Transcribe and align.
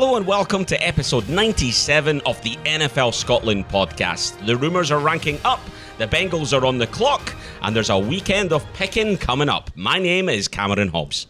Hello 0.00 0.14
and 0.14 0.24
welcome 0.28 0.64
to 0.66 0.80
episode 0.80 1.28
97 1.28 2.20
of 2.24 2.40
the 2.42 2.54
NFL 2.58 3.12
Scotland 3.12 3.66
podcast. 3.66 4.46
The 4.46 4.56
rumours 4.56 4.92
are 4.92 5.00
ranking 5.00 5.40
up, 5.44 5.58
the 5.98 6.06
Bengals 6.06 6.56
are 6.56 6.64
on 6.64 6.78
the 6.78 6.86
clock, 6.86 7.34
and 7.62 7.74
there's 7.74 7.90
a 7.90 7.98
weekend 7.98 8.52
of 8.52 8.64
picking 8.74 9.16
coming 9.16 9.48
up. 9.48 9.72
My 9.74 9.98
name 9.98 10.28
is 10.28 10.46
Cameron 10.46 10.86
Hobbs. 10.86 11.26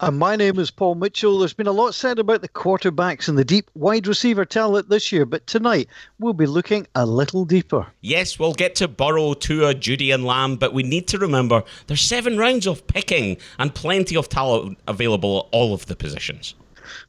And 0.00 0.18
my 0.18 0.34
name 0.34 0.58
is 0.58 0.68
Paul 0.68 0.96
Mitchell. 0.96 1.38
There's 1.38 1.52
been 1.52 1.68
a 1.68 1.72
lot 1.72 1.94
said 1.94 2.18
about 2.18 2.40
the 2.40 2.48
quarterbacks 2.48 3.28
and 3.28 3.38
the 3.38 3.44
deep 3.44 3.70
wide 3.76 4.08
receiver 4.08 4.44
talent 4.44 4.88
this 4.88 5.12
year, 5.12 5.24
but 5.24 5.46
tonight 5.46 5.86
we'll 6.18 6.32
be 6.32 6.46
looking 6.46 6.88
a 6.96 7.06
little 7.06 7.44
deeper. 7.44 7.86
Yes, 8.00 8.36
we'll 8.36 8.52
get 8.52 8.74
to 8.74 8.88
Burrow, 8.88 9.34
Tua, 9.34 9.76
Jeudy, 9.76 10.12
and 10.12 10.24
Lamb, 10.24 10.56
but 10.56 10.74
we 10.74 10.82
need 10.82 11.06
to 11.06 11.18
remember 11.18 11.62
there's 11.86 12.00
seven 12.00 12.36
rounds 12.36 12.66
of 12.66 12.84
picking 12.88 13.36
and 13.60 13.72
plenty 13.72 14.16
of 14.16 14.28
talent 14.28 14.76
available 14.88 15.38
at 15.38 15.46
all 15.52 15.72
of 15.72 15.86
the 15.86 15.94
positions. 15.94 16.56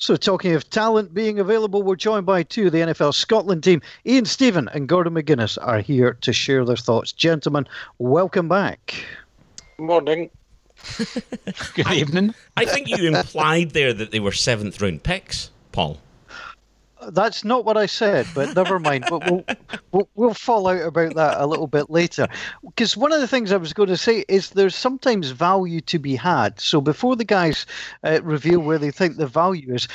So, 0.02 0.16
talking 0.16 0.54
of 0.54 0.70
talent 0.70 1.14
being 1.14 1.40
available, 1.40 1.84
we're 1.84 1.98
joined 1.98 2.26
by 2.26 2.44
two 2.44 2.68
of 2.68 2.72
the 2.72 2.80
NFL 2.80 3.14
Scotland 3.14 3.66
team. 3.66 3.82
Ian 4.06 4.24
Stephen 4.24 4.70
and 4.74 4.88
Gordon 4.88 5.14
McGuinness 5.14 5.58
are 5.62 5.82
here 5.82 6.14
to 6.22 6.32
share 6.32 6.64
their 6.64 6.78
thoughts. 6.78 7.12
Gentlemen, 7.12 7.68
welcome 7.98 8.48
back. 8.48 8.96
Morning. 9.78 10.30
Good 11.76 11.92
evening. 11.92 12.34
I 12.56 12.64
think 12.64 12.88
you 12.88 13.14
implied 13.14 13.72
there 13.72 13.92
that 13.92 14.12
they 14.12 14.22
were 14.22 14.32
seventh 14.32 14.82
round 14.82 15.04
picks, 15.04 15.52
Paul. 15.74 16.00
That's 17.08 17.46
not 17.46 17.66
what 17.66 17.78
I 17.78 17.86
said, 17.86 18.28
but 18.36 18.56
never 18.56 18.80
mind. 18.80 19.06
we'll, 19.10 19.46
we'll, 19.92 20.10
we'll 20.16 20.34
fall 20.34 20.68
out 20.68 20.82
about 20.82 21.16
that 21.16 21.40
a 21.40 21.46
little 21.46 21.68
bit 21.68 21.90
later. 21.90 22.28
Because 22.64 22.98
one 22.98 23.14
of 23.14 23.22
the 23.22 23.28
things 23.28 23.52
I 23.52 23.58
was 23.58 23.74
going 23.74 23.90
to 23.90 23.98
say 23.98 24.26
is 24.28 24.50
there's 24.50 24.76
sometimes 24.76 25.30
value 25.30 25.82
to 25.82 26.00
be 26.00 26.16
had. 26.16 26.60
So 26.60 26.82
before 26.82 27.16
the 27.16 27.26
guys 27.26 27.66
uh, 28.04 28.22
reveal 28.24 28.60
where 28.60 28.78
they 28.78 28.92
think 28.92 29.16
the 29.16 29.28
value 29.28 29.74
is, 29.74 29.88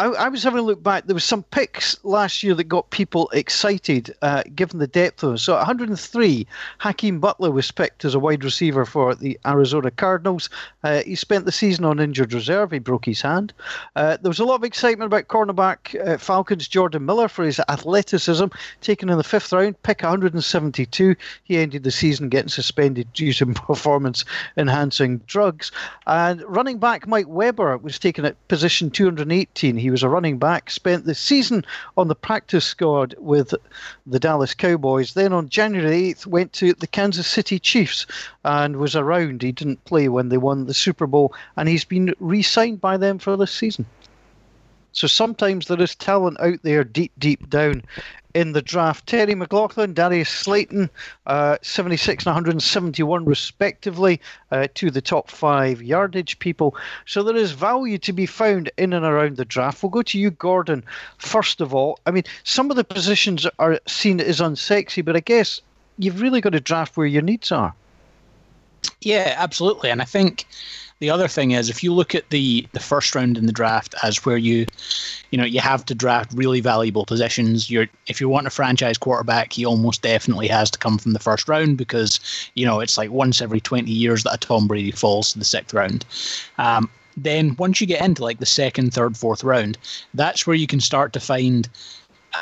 I, 0.00 0.06
I, 0.06 0.28
was 0.28 0.42
having 0.42 0.60
a 0.60 0.62
look 0.62 0.82
back. 0.82 1.04
There 1.04 1.14
was 1.14 1.24
some 1.24 1.42
picks 1.42 2.02
last 2.04 2.42
year 2.42 2.54
that 2.54 2.64
got 2.64 2.88
people 2.88 3.28
excited, 3.34 4.14
uh, 4.22 4.44
given 4.54 4.78
the 4.78 4.86
depth 4.86 5.22
of 5.22 5.28
them. 5.28 5.38
So, 5.38 5.54
103, 5.54 6.46
Hakeem 6.78 7.20
Butler 7.20 7.50
was 7.50 7.70
picked 7.70 8.06
as 8.06 8.14
a 8.14 8.18
wide 8.18 8.42
receiver 8.42 8.86
for 8.86 9.14
the 9.14 9.38
Arizona 9.44 9.90
Cardinals. 9.90 10.48
Uh, 10.82 11.02
he 11.02 11.14
spent 11.14 11.44
the 11.44 11.52
season 11.52 11.84
on 11.84 12.00
injured 12.00 12.32
reserve. 12.32 12.70
He 12.70 12.78
broke 12.78 13.04
his 13.04 13.20
hand. 13.20 13.52
Uh, 13.94 14.16
there 14.22 14.30
was 14.30 14.38
a 14.38 14.44
lot 14.46 14.54
of 14.54 14.64
excitement 14.64 15.06
about 15.06 15.28
cornerback 15.28 15.94
uh, 16.08 16.16
Falcons 16.16 16.66
Jordan 16.66 17.04
Miller 17.04 17.28
for 17.28 17.44
his 17.44 17.60
athleticism, 17.68 18.46
taken 18.80 19.10
in 19.10 19.18
the 19.18 19.24
fifth 19.24 19.52
round, 19.52 19.82
pick 19.82 20.00
172. 20.00 21.14
He 21.44 21.58
ended 21.58 21.82
the 21.84 21.90
season 21.90 22.30
getting 22.30 22.48
suspended 22.48 23.12
due 23.12 23.34
to 23.34 23.46
performance-enhancing 23.52 25.18
drugs. 25.26 25.70
And 26.06 26.42
running 26.46 26.78
back 26.78 27.06
Mike 27.06 27.28
Weber 27.28 27.76
was 27.76 27.98
taken 27.98 28.24
at 28.24 28.48
position 28.48 28.90
218. 28.90 29.76
He 29.76 29.89
he 29.90 29.92
was 29.92 30.04
a 30.04 30.08
running 30.08 30.38
back, 30.38 30.70
spent 30.70 31.04
the 31.04 31.16
season 31.16 31.64
on 31.96 32.06
the 32.06 32.14
practice 32.14 32.64
squad 32.64 33.12
with 33.18 33.52
the 34.06 34.20
Dallas 34.20 34.54
Cowboys. 34.54 35.14
Then 35.14 35.32
on 35.32 35.48
January 35.48 36.14
8th, 36.14 36.26
went 36.26 36.52
to 36.52 36.74
the 36.74 36.86
Kansas 36.86 37.26
City 37.26 37.58
Chiefs 37.58 38.06
and 38.44 38.76
was 38.76 38.94
around. 38.94 39.42
He 39.42 39.50
didn't 39.50 39.84
play 39.86 40.08
when 40.08 40.28
they 40.28 40.38
won 40.38 40.66
the 40.66 40.74
Super 40.74 41.08
Bowl, 41.08 41.34
and 41.56 41.68
he's 41.68 41.84
been 41.84 42.14
re 42.20 42.40
signed 42.40 42.80
by 42.80 42.98
them 42.98 43.18
for 43.18 43.36
this 43.36 43.50
season. 43.50 43.84
So 44.92 45.06
sometimes 45.06 45.66
there 45.66 45.80
is 45.80 45.94
talent 45.94 46.40
out 46.40 46.58
there 46.62 46.84
deep, 46.84 47.12
deep 47.18 47.48
down 47.48 47.82
in 48.34 48.52
the 48.52 48.62
draft. 48.62 49.06
Terry 49.06 49.34
McLaurin, 49.34 49.94
Darius 49.94 50.28
Slayton, 50.28 50.88
uh, 51.26 51.58
76 51.62 52.24
and 52.24 52.34
171 52.34 53.24
respectively, 53.24 54.20
uh, 54.50 54.68
to 54.74 54.90
the 54.90 55.00
top 55.00 55.30
five 55.30 55.82
yardage 55.82 56.38
people. 56.38 56.76
So 57.06 57.22
there 57.22 57.36
is 57.36 57.52
value 57.52 57.98
to 57.98 58.12
be 58.12 58.26
found 58.26 58.70
in 58.76 58.92
and 58.92 59.04
around 59.04 59.36
the 59.36 59.44
draft. 59.44 59.82
We'll 59.82 59.90
go 59.90 60.02
to 60.02 60.18
you, 60.18 60.30
Gordon, 60.30 60.84
first 61.18 61.60
of 61.60 61.74
all. 61.74 61.98
I 62.06 62.10
mean, 62.10 62.24
some 62.44 62.70
of 62.70 62.76
the 62.76 62.84
positions 62.84 63.46
are 63.58 63.80
seen 63.86 64.20
as 64.20 64.40
unsexy, 64.40 65.04
but 65.04 65.16
I 65.16 65.20
guess 65.20 65.60
you've 65.98 66.20
really 66.20 66.40
got 66.40 66.52
to 66.52 66.60
draft 66.60 66.96
where 66.96 67.06
your 67.06 67.22
needs 67.22 67.50
are. 67.52 67.74
Yeah, 69.02 69.34
absolutely. 69.36 69.90
And 69.90 70.00
I 70.00 70.04
think 70.04 70.46
the 71.00 71.10
other 71.10 71.26
thing 71.26 71.50
is 71.50 71.68
if 71.68 71.82
you 71.82 71.92
look 71.92 72.14
at 72.14 72.28
the 72.30 72.66
the 72.72 72.80
first 72.80 73.14
round 73.14 73.36
in 73.36 73.46
the 73.46 73.52
draft 73.52 73.94
as 74.02 74.24
where 74.24 74.36
you 74.36 74.66
you 75.30 75.38
know 75.38 75.44
you 75.44 75.60
have 75.60 75.84
to 75.86 75.94
draft 75.94 76.32
really 76.34 76.60
valuable 76.60 77.04
positions 77.04 77.70
you're 77.70 77.88
if 78.06 78.20
you 78.20 78.28
want 78.28 78.46
a 78.46 78.50
franchise 78.50 78.98
quarterback 78.98 79.52
he 79.52 79.66
almost 79.66 80.02
definitely 80.02 80.46
has 80.46 80.70
to 80.70 80.78
come 80.78 80.98
from 80.98 81.12
the 81.12 81.18
first 81.18 81.48
round 81.48 81.76
because 81.76 82.20
you 82.54 82.64
know 82.64 82.80
it's 82.80 82.96
like 82.96 83.10
once 83.10 83.42
every 83.42 83.60
20 83.60 83.90
years 83.90 84.22
that 84.22 84.34
a 84.34 84.38
tom 84.38 84.68
brady 84.68 84.92
falls 84.92 85.32
to 85.32 85.38
the 85.38 85.44
sixth 85.44 85.74
round. 85.74 86.04
Um, 86.58 86.88
then 87.16 87.56
once 87.56 87.80
you 87.80 87.86
get 87.86 88.04
into 88.04 88.22
like 88.22 88.38
the 88.38 88.46
second 88.46 88.94
third 88.94 89.16
fourth 89.16 89.42
round 89.42 89.76
that's 90.14 90.46
where 90.46 90.56
you 90.56 90.66
can 90.66 90.80
start 90.80 91.12
to 91.12 91.20
find 91.20 91.68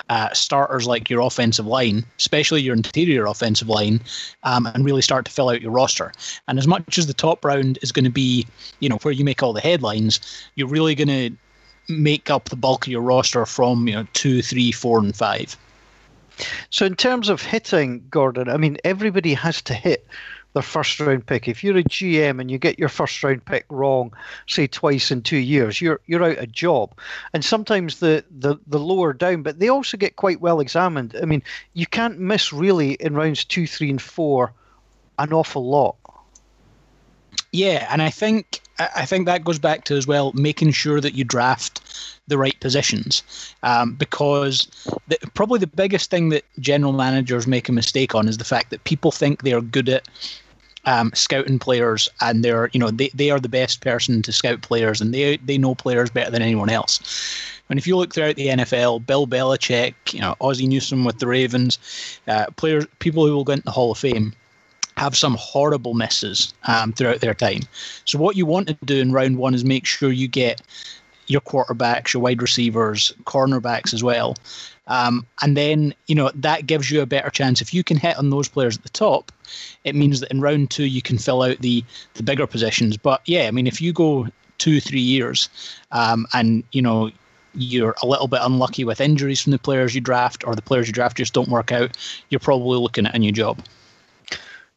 uh, 0.08 0.32
starters 0.32 0.86
like 0.86 1.10
your 1.10 1.20
offensive 1.20 1.66
line, 1.66 2.04
especially 2.18 2.62
your 2.62 2.74
interior 2.74 3.26
offensive 3.26 3.68
line, 3.68 4.00
um, 4.42 4.66
and 4.66 4.84
really 4.84 5.02
start 5.02 5.24
to 5.24 5.30
fill 5.30 5.48
out 5.48 5.62
your 5.62 5.72
roster. 5.72 6.12
And 6.46 6.58
as 6.58 6.66
much 6.66 6.98
as 6.98 7.06
the 7.06 7.14
top 7.14 7.44
round 7.44 7.78
is 7.82 7.92
going 7.92 8.04
to 8.04 8.10
be, 8.10 8.46
you 8.80 8.88
know, 8.88 8.98
where 8.98 9.12
you 9.12 9.24
make 9.24 9.42
all 9.42 9.52
the 9.52 9.60
headlines, 9.60 10.20
you're 10.54 10.68
really 10.68 10.94
going 10.94 11.08
to 11.08 11.36
make 11.88 12.30
up 12.30 12.48
the 12.48 12.56
bulk 12.56 12.86
of 12.86 12.92
your 12.92 13.00
roster 13.00 13.46
from 13.46 13.88
you 13.88 13.94
know 13.94 14.06
two, 14.12 14.42
three, 14.42 14.72
four, 14.72 14.98
and 14.98 15.16
five. 15.16 15.56
So 16.70 16.86
in 16.86 16.94
terms 16.94 17.28
of 17.28 17.42
hitting, 17.42 18.04
Gordon, 18.10 18.48
I 18.48 18.56
mean 18.56 18.76
everybody 18.84 19.34
has 19.34 19.62
to 19.62 19.74
hit 19.74 20.06
their 20.54 20.62
first 20.62 20.98
round 21.00 21.26
pick. 21.26 21.46
If 21.46 21.62
you're 21.62 21.76
a 21.76 21.84
GM 21.84 22.40
and 22.40 22.50
you 22.50 22.58
get 22.58 22.78
your 22.78 22.88
first 22.88 23.22
round 23.22 23.44
pick 23.44 23.66
wrong, 23.68 24.12
say 24.46 24.66
twice 24.66 25.10
in 25.10 25.22
two 25.22 25.36
years, 25.36 25.80
you're 25.80 26.00
you're 26.06 26.24
out 26.24 26.38
of 26.38 26.52
job. 26.52 26.94
And 27.34 27.44
sometimes 27.44 28.00
the, 28.00 28.24
the, 28.30 28.56
the 28.66 28.78
lower 28.78 29.12
down, 29.12 29.42
but 29.42 29.58
they 29.58 29.68
also 29.68 29.96
get 29.96 30.16
quite 30.16 30.40
well 30.40 30.60
examined. 30.60 31.14
I 31.20 31.26
mean, 31.26 31.42
you 31.74 31.86
can't 31.86 32.18
miss 32.18 32.52
really 32.52 32.92
in 32.94 33.14
rounds 33.14 33.44
two, 33.44 33.66
three, 33.66 33.90
and 33.90 34.02
four 34.02 34.52
an 35.18 35.32
awful 35.32 35.68
lot. 35.68 35.96
Yeah, 37.52 37.86
and 37.90 38.02
I 38.02 38.10
think 38.10 38.60
I 38.78 39.06
think 39.06 39.26
that 39.26 39.44
goes 39.44 39.58
back 39.58 39.84
to 39.84 39.96
as 39.96 40.06
well 40.06 40.32
making 40.34 40.72
sure 40.72 41.00
that 41.00 41.14
you 41.14 41.24
draft 41.24 41.80
the 42.28 42.38
right 42.38 42.58
positions, 42.60 43.22
um, 43.62 43.94
because 43.94 44.68
the, 45.08 45.18
probably 45.34 45.58
the 45.58 45.66
biggest 45.66 46.10
thing 46.10 46.28
that 46.28 46.44
general 46.60 46.92
managers 46.92 47.46
make 47.46 47.68
a 47.68 47.72
mistake 47.72 48.14
on 48.14 48.28
is 48.28 48.36
the 48.36 48.44
fact 48.44 48.70
that 48.70 48.84
people 48.84 49.10
think 49.10 49.42
they 49.42 49.52
are 49.52 49.62
good 49.62 49.88
at 49.88 50.08
um, 50.84 51.10
scouting 51.14 51.58
players 51.58 52.08
and 52.20 52.44
they're 52.44 52.70
you 52.72 52.80
know 52.80 52.90
they, 52.90 53.10
they 53.14 53.30
are 53.30 53.40
the 53.40 53.48
best 53.48 53.80
person 53.80 54.22
to 54.22 54.32
scout 54.32 54.62
players 54.62 55.00
and 55.00 55.12
they 55.12 55.38
they 55.38 55.58
know 55.58 55.74
players 55.74 56.10
better 56.10 56.30
than 56.30 56.42
anyone 56.42 56.70
else. 56.70 57.00
And 57.70 57.78
if 57.78 57.86
you 57.86 57.96
look 57.96 58.14
throughout 58.14 58.36
the 58.36 58.46
NFL, 58.46 59.04
Bill 59.06 59.26
Belichick, 59.26 59.94
you 60.12 60.20
know 60.20 60.36
Ozzie 60.40 60.66
Newsome 60.66 61.04
with 61.04 61.18
the 61.18 61.26
Ravens, 61.26 61.78
uh, 62.26 62.46
players 62.56 62.86
people 62.98 63.26
who 63.26 63.34
will 63.34 63.44
go 63.44 63.54
into 63.54 63.64
the 63.64 63.70
Hall 63.70 63.92
of 63.92 63.98
Fame 63.98 64.34
have 64.98 65.16
some 65.16 65.36
horrible 65.38 65.94
misses 65.94 66.52
um, 66.64 66.92
throughout 66.92 67.20
their 67.20 67.34
time. 67.34 67.62
So 68.04 68.18
what 68.18 68.36
you 68.36 68.46
want 68.46 68.68
to 68.68 68.76
do 68.84 69.00
in 69.00 69.12
round 69.12 69.38
one 69.38 69.54
is 69.54 69.64
make 69.64 69.86
sure 69.86 70.10
you 70.10 70.28
get 70.28 70.60
your 71.28 71.40
quarterbacks, 71.40 72.12
your 72.12 72.22
wide 72.22 72.42
receivers, 72.42 73.12
cornerbacks 73.24 73.94
as 73.94 74.02
well. 74.02 74.34
Um, 74.88 75.26
and 75.42 75.56
then, 75.56 75.94
you 76.06 76.14
know, 76.14 76.30
that 76.34 76.66
gives 76.66 76.90
you 76.90 77.02
a 77.02 77.06
better 77.06 77.30
chance. 77.30 77.60
If 77.60 77.74
you 77.74 77.84
can 77.84 77.98
hit 77.98 78.16
on 78.16 78.30
those 78.30 78.48
players 78.48 78.76
at 78.76 78.82
the 78.82 78.88
top, 78.88 79.30
it 79.84 79.94
means 79.94 80.20
that 80.20 80.30
in 80.30 80.40
round 80.40 80.70
two 80.70 80.86
you 80.86 81.02
can 81.02 81.18
fill 81.18 81.42
out 81.42 81.58
the 81.58 81.84
the 82.14 82.22
bigger 82.22 82.46
positions. 82.46 82.96
But 82.96 83.20
yeah, 83.26 83.46
I 83.46 83.50
mean, 83.50 83.66
if 83.66 83.80
you 83.80 83.92
go 83.92 84.26
two, 84.56 84.80
three 84.80 85.00
years, 85.00 85.48
um, 85.92 86.26
and 86.32 86.64
you 86.72 86.82
know 86.82 87.10
you're 87.54 87.94
a 88.02 88.06
little 88.06 88.28
bit 88.28 88.40
unlucky 88.42 88.84
with 88.84 89.00
injuries 89.00 89.42
from 89.42 89.52
the 89.52 89.58
players 89.58 89.94
you 89.94 90.00
draft, 90.00 90.42
or 90.46 90.54
the 90.54 90.62
players 90.62 90.86
you 90.86 90.92
draft 90.92 91.18
just 91.18 91.34
don't 91.34 91.48
work 91.48 91.70
out, 91.70 91.96
you're 92.30 92.40
probably 92.40 92.78
looking 92.78 93.06
at 93.06 93.14
a 93.14 93.18
new 93.18 93.32
job. 93.32 93.60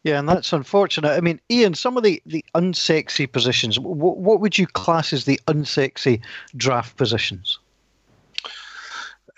Yeah, 0.03 0.17
and 0.17 0.27
that's 0.27 0.51
unfortunate. 0.51 1.11
I 1.11 1.21
mean, 1.21 1.39
Ian, 1.51 1.75
some 1.75 1.95
of 1.95 2.03
the, 2.03 2.21
the 2.25 2.43
unsexy 2.55 3.31
positions, 3.31 3.79
what, 3.79 4.17
what 4.17 4.39
would 4.39 4.57
you 4.57 4.65
class 4.65 5.13
as 5.13 5.25
the 5.25 5.39
unsexy 5.47 6.21
draft 6.57 6.97
positions? 6.97 7.59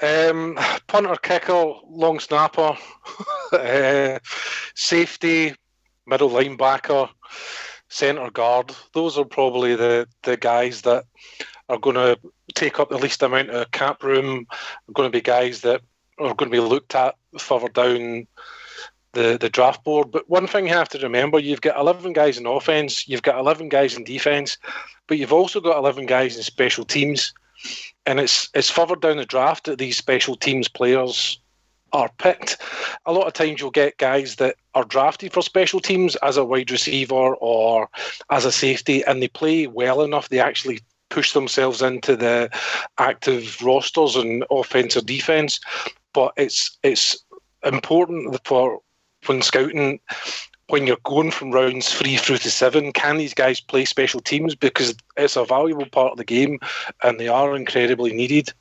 Um, 0.01 0.57
punter, 0.87 1.15
kicker, 1.15 1.73
long 1.89 2.19
snapper, 2.19 2.77
uh, 3.51 4.19
safety, 4.75 5.53
middle 6.05 6.29
linebacker, 6.29 7.09
centre 7.89 8.31
guard. 8.31 8.73
Those 8.93 9.17
are 9.17 9.25
probably 9.25 9.75
the, 9.75 10.07
the 10.23 10.37
guys 10.37 10.81
that 10.83 11.05
are 11.67 11.77
going 11.77 11.95
to 11.95 12.17
take 12.55 12.79
up 12.79 12.89
the 12.89 12.97
least 12.97 13.21
amount 13.21 13.49
of 13.49 13.71
cap 13.71 14.01
room. 14.01 14.47
Are 14.89 14.93
going 14.93 15.11
to 15.11 15.15
be 15.15 15.21
guys 15.21 15.61
that 15.61 15.81
are 16.19 16.33
going 16.33 16.51
to 16.51 16.57
be 16.57 16.59
looked 16.59 16.95
at 16.95 17.15
further 17.37 17.69
down 17.69 18.27
the, 19.13 19.37
the 19.39 19.49
draft 19.49 19.83
board. 19.83 20.11
But 20.11 20.29
one 20.29 20.47
thing 20.47 20.67
you 20.67 20.73
have 20.73 20.89
to 20.89 20.99
remember 20.99 21.39
you've 21.39 21.61
got 21.61 21.79
11 21.79 22.13
guys 22.13 22.37
in 22.37 22.45
offense, 22.45 23.07
you've 23.07 23.21
got 23.21 23.39
11 23.39 23.69
guys 23.69 23.95
in 23.95 24.03
defense, 24.03 24.57
but 25.07 25.17
you've 25.17 25.33
also 25.33 25.59
got 25.59 25.77
11 25.77 26.05
guys 26.05 26.35
in 26.35 26.43
special 26.43 26.85
teams. 26.85 27.33
And 28.05 28.19
it's, 28.19 28.49
it's 28.53 28.69
further 28.69 28.95
down 28.95 29.17
the 29.17 29.25
draft 29.25 29.65
that 29.65 29.79
these 29.79 29.95
special 29.95 30.35
teams 30.35 30.67
players 30.67 31.39
are 31.93 32.09
picked. 32.17 32.57
A 33.05 33.13
lot 33.13 33.27
of 33.27 33.33
times 33.33 33.61
you'll 33.61 33.71
get 33.71 33.97
guys 33.97 34.35
that 34.37 34.55
are 34.73 34.83
drafted 34.83 35.31
for 35.31 35.41
special 35.41 35.79
teams 35.79 36.15
as 36.17 36.35
a 36.35 36.43
wide 36.43 36.71
receiver 36.71 37.35
or 37.35 37.89
as 38.31 38.45
a 38.45 38.51
safety, 38.51 39.03
and 39.05 39.21
they 39.21 39.27
play 39.27 39.67
well 39.67 40.01
enough, 40.01 40.29
they 40.29 40.39
actually 40.39 40.79
push 41.09 41.33
themselves 41.33 41.81
into 41.81 42.15
the 42.15 42.49
active 42.97 43.61
rosters 43.61 44.15
and 44.15 44.43
offense 44.49 44.97
or 44.97 45.01
defense. 45.01 45.59
But 46.13 46.33
it's 46.35 46.77
it's 46.81 47.23
important 47.63 48.39
for 48.43 48.81
when 49.27 49.41
scouting 49.41 49.99
when 50.69 50.87
you're 50.87 50.97
going 51.03 51.31
from 51.31 51.51
rounds 51.51 51.93
three 51.93 52.17
through 52.17 52.37
to 52.37 52.49
seven, 52.49 52.93
can 52.93 53.17
these 53.17 53.33
guys 53.33 53.59
play 53.59 53.85
special 53.85 54.21
teams? 54.21 54.55
Because 54.55 54.95
it's 55.17 55.35
a 55.35 55.45
valuable 55.45 55.85
part 55.85 56.13
of 56.13 56.17
the 56.17 56.23
game 56.23 56.59
and 57.03 57.19
they 57.19 57.27
are 57.27 57.55
incredibly 57.55 58.13
needed. 58.13 58.53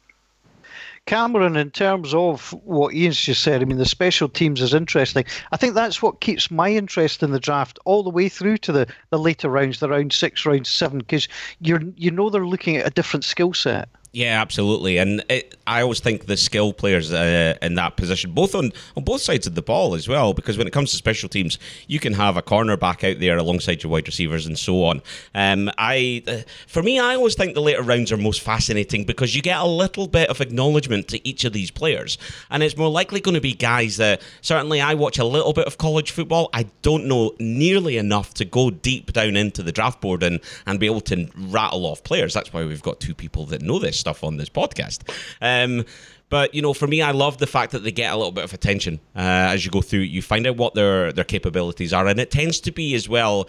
Cameron, 1.07 1.57
in 1.57 1.71
terms 1.71 2.15
of 2.15 2.53
what 2.65 2.95
Ian's 2.95 3.21
just 3.21 3.43
said, 3.43 3.61
I 3.61 3.65
mean, 3.65 3.79
the 3.79 3.85
special 3.85 4.29
teams 4.29 4.63
is 4.63 4.73
interesting. 4.73 5.25
I 5.51 5.57
think 5.57 5.75
that's 5.75 6.01
what 6.01 6.21
keeps 6.21 6.51
my 6.51 6.71
interest 6.71 7.23
in 7.25 7.33
the 7.33 7.41
draft 7.41 7.79
all 7.85 8.05
the 8.05 8.11
way 8.11 8.29
through 8.29 8.59
to 8.59 8.73
the, 8.73 8.87
the 9.11 9.19
later 9.19 9.49
rounds, 9.49 9.81
the 9.81 9.89
round 9.89 10.13
six, 10.13 10.47
round 10.47 10.67
seven, 10.67 10.99
because 10.99 11.27
you're 11.61 11.83
you 11.97 12.13
know 12.13 12.31
they're 12.31 12.47
looking 12.47 12.77
at 12.77 12.87
a 12.87 12.91
different 12.91 13.25
skill 13.25 13.53
set. 13.53 13.89
Yeah, 14.15 14.43
absolutely, 14.43 14.99
and 14.99 15.25
it, 15.31 15.57
I 15.67 15.81
always 15.81 16.01
think 16.01 16.27
the 16.27 16.37
skill 16.37 16.75
players 16.75 17.11
uh, 17.11 17.57
in 17.63 17.77
that 17.77 17.97
position, 17.97 18.33
both 18.33 18.55
on 18.55 18.71
on 18.95 19.05
both 19.05 19.23
sides 19.23 19.47
of 19.47 19.55
the 19.55 19.63
ball 19.63 19.95
as 19.95 20.07
well, 20.07 20.35
because 20.35 20.59
when 20.59 20.67
it 20.67 20.73
comes 20.75 20.91
to 20.91 20.99
special 20.99 21.31
teams, 21.31 21.59
you 21.87 21.99
can 21.99 22.13
have 22.13 22.37
a 22.37 22.43
cornerback 22.43 23.11
out 23.11 23.21
there 23.21 23.39
alongside 23.39 23.83
your 23.83 23.91
wide 23.91 24.07
receivers 24.07 24.45
and 24.45 24.59
so 24.59 24.85
on. 24.85 25.01
Um, 25.35 25.71
I, 25.79 26.23
uh, 26.29 26.39
for 26.67 26.83
me, 26.83 26.99
I 27.01 27.15
always 27.15 27.35
think 27.35 27.55
the 27.55 27.63
later 27.63 27.81
rounds 27.81 28.13
are 28.13 28.19
most 28.19 28.43
fascinating 28.43 29.05
because 29.05 29.35
you 29.35 29.41
get 29.41 29.59
a 29.59 29.67
little 29.67 30.07
bit 30.07 30.29
of 30.29 30.43
acknowledgement 30.43 31.09
to 31.09 31.27
each 31.27 31.45
of 31.45 31.55
these 31.55 31.71
players, 31.71 32.19
and 32.51 32.63
it's 32.63 32.77
more 32.77 32.91
likely 32.91 33.19
going 33.19 33.37
to 33.37 33.41
be 33.41 33.55
guys 33.55 33.97
that 33.97 34.21
certainly 34.43 34.83
I 34.83 34.93
watch 34.93 35.19
a 35.19 35.25
little 35.25 35.55
bit 35.55 35.67
of 35.67 35.79
college 35.79 36.11
football. 36.11 36.51
I 36.53 36.67
don't 36.83 37.07
know 37.07 37.35
nearly 37.41 37.97
enough 37.97 38.35
to 38.35 38.45
go 38.45 38.71
deep 38.71 39.15
down 39.15 39.37
into 39.37 39.63
the 39.63 39.73
draft 39.73 40.03
board 40.03 40.23
and 40.23 40.39
and 40.67 40.79
be 40.79 40.85
able 40.85 41.01
to 41.01 41.31
rattle 41.35 41.87
off 41.87 42.05
players. 42.05 42.35
That's 42.35 42.53
why 42.53 42.67
we've 42.67 42.83
got 42.83 43.01
two 43.01 43.15
people 43.15 43.47
that 43.47 43.63
know 43.63 43.79
this 43.79 44.02
stuff 44.03 44.23
on 44.23 44.37
this 44.37 44.51
podcast. 44.51 45.01
Um, 45.41 45.85
but 46.29 46.55
you 46.55 46.63
know, 46.63 46.73
for 46.73 46.87
me, 46.87 47.03
I 47.03 47.11
love 47.11 47.39
the 47.39 47.47
fact 47.47 47.73
that 47.73 47.85
they 47.85 47.93
get 47.93 48.11
a 48.11 48.17
little 48.17 48.33
bit 48.33 48.45
of 48.45 48.55
attention 48.55 49.01
uh, 49.15 49.53
as 49.53 49.65
you 49.65 49.71
go 49.71 49.83
through. 49.83 50.01
You 50.01 50.23
find 50.23 50.47
out 50.47 50.57
what 50.57 50.75
their 50.75 51.13
their 51.13 51.25
capabilities 51.25 51.93
are, 51.93 52.07
and 52.07 52.19
it 52.19 52.31
tends 52.31 52.59
to 52.61 52.73
be 52.73 52.95
as 52.95 53.09
well. 53.09 53.49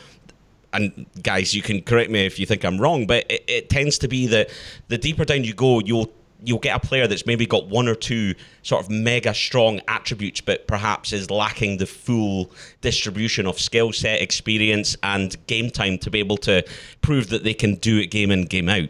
And 0.73 1.05
guys, 1.21 1.53
you 1.53 1.61
can 1.61 1.81
correct 1.81 2.11
me 2.11 2.25
if 2.25 2.39
you 2.39 2.45
think 2.45 2.65
I'm 2.65 2.79
wrong, 2.79 3.05
but 3.05 3.25
it, 3.29 3.43
it 3.47 3.69
tends 3.69 3.97
to 3.99 4.07
be 4.07 4.27
that 4.27 4.49
the 4.87 4.97
deeper 4.97 5.23
down 5.23 5.43
you 5.43 5.53
go, 5.53 5.79
you'll 5.79 6.11
you'll 6.43 6.59
get 6.59 6.75
a 6.75 6.79
player 6.85 7.07
that's 7.07 7.25
maybe 7.25 7.45
got 7.45 7.67
one 7.67 7.87
or 7.87 7.95
two 7.95 8.35
sort 8.63 8.83
of 8.83 8.89
mega 8.89 9.33
strong 9.33 9.79
attributes, 9.87 10.41
but 10.41 10.67
perhaps 10.67 11.13
is 11.13 11.31
lacking 11.31 11.77
the 11.77 11.85
full 11.85 12.51
distribution 12.81 13.47
of 13.47 13.57
skill 13.59 13.93
set, 13.93 14.21
experience, 14.21 14.97
and 15.03 15.37
game 15.47 15.69
time 15.69 15.97
to 15.99 16.11
be 16.11 16.19
able 16.19 16.37
to 16.37 16.63
prove 17.01 17.29
that 17.29 17.43
they 17.43 17.53
can 17.53 17.75
do 17.75 17.97
it 17.97 18.07
game 18.07 18.29
in, 18.29 18.45
game 18.45 18.69
out. 18.69 18.89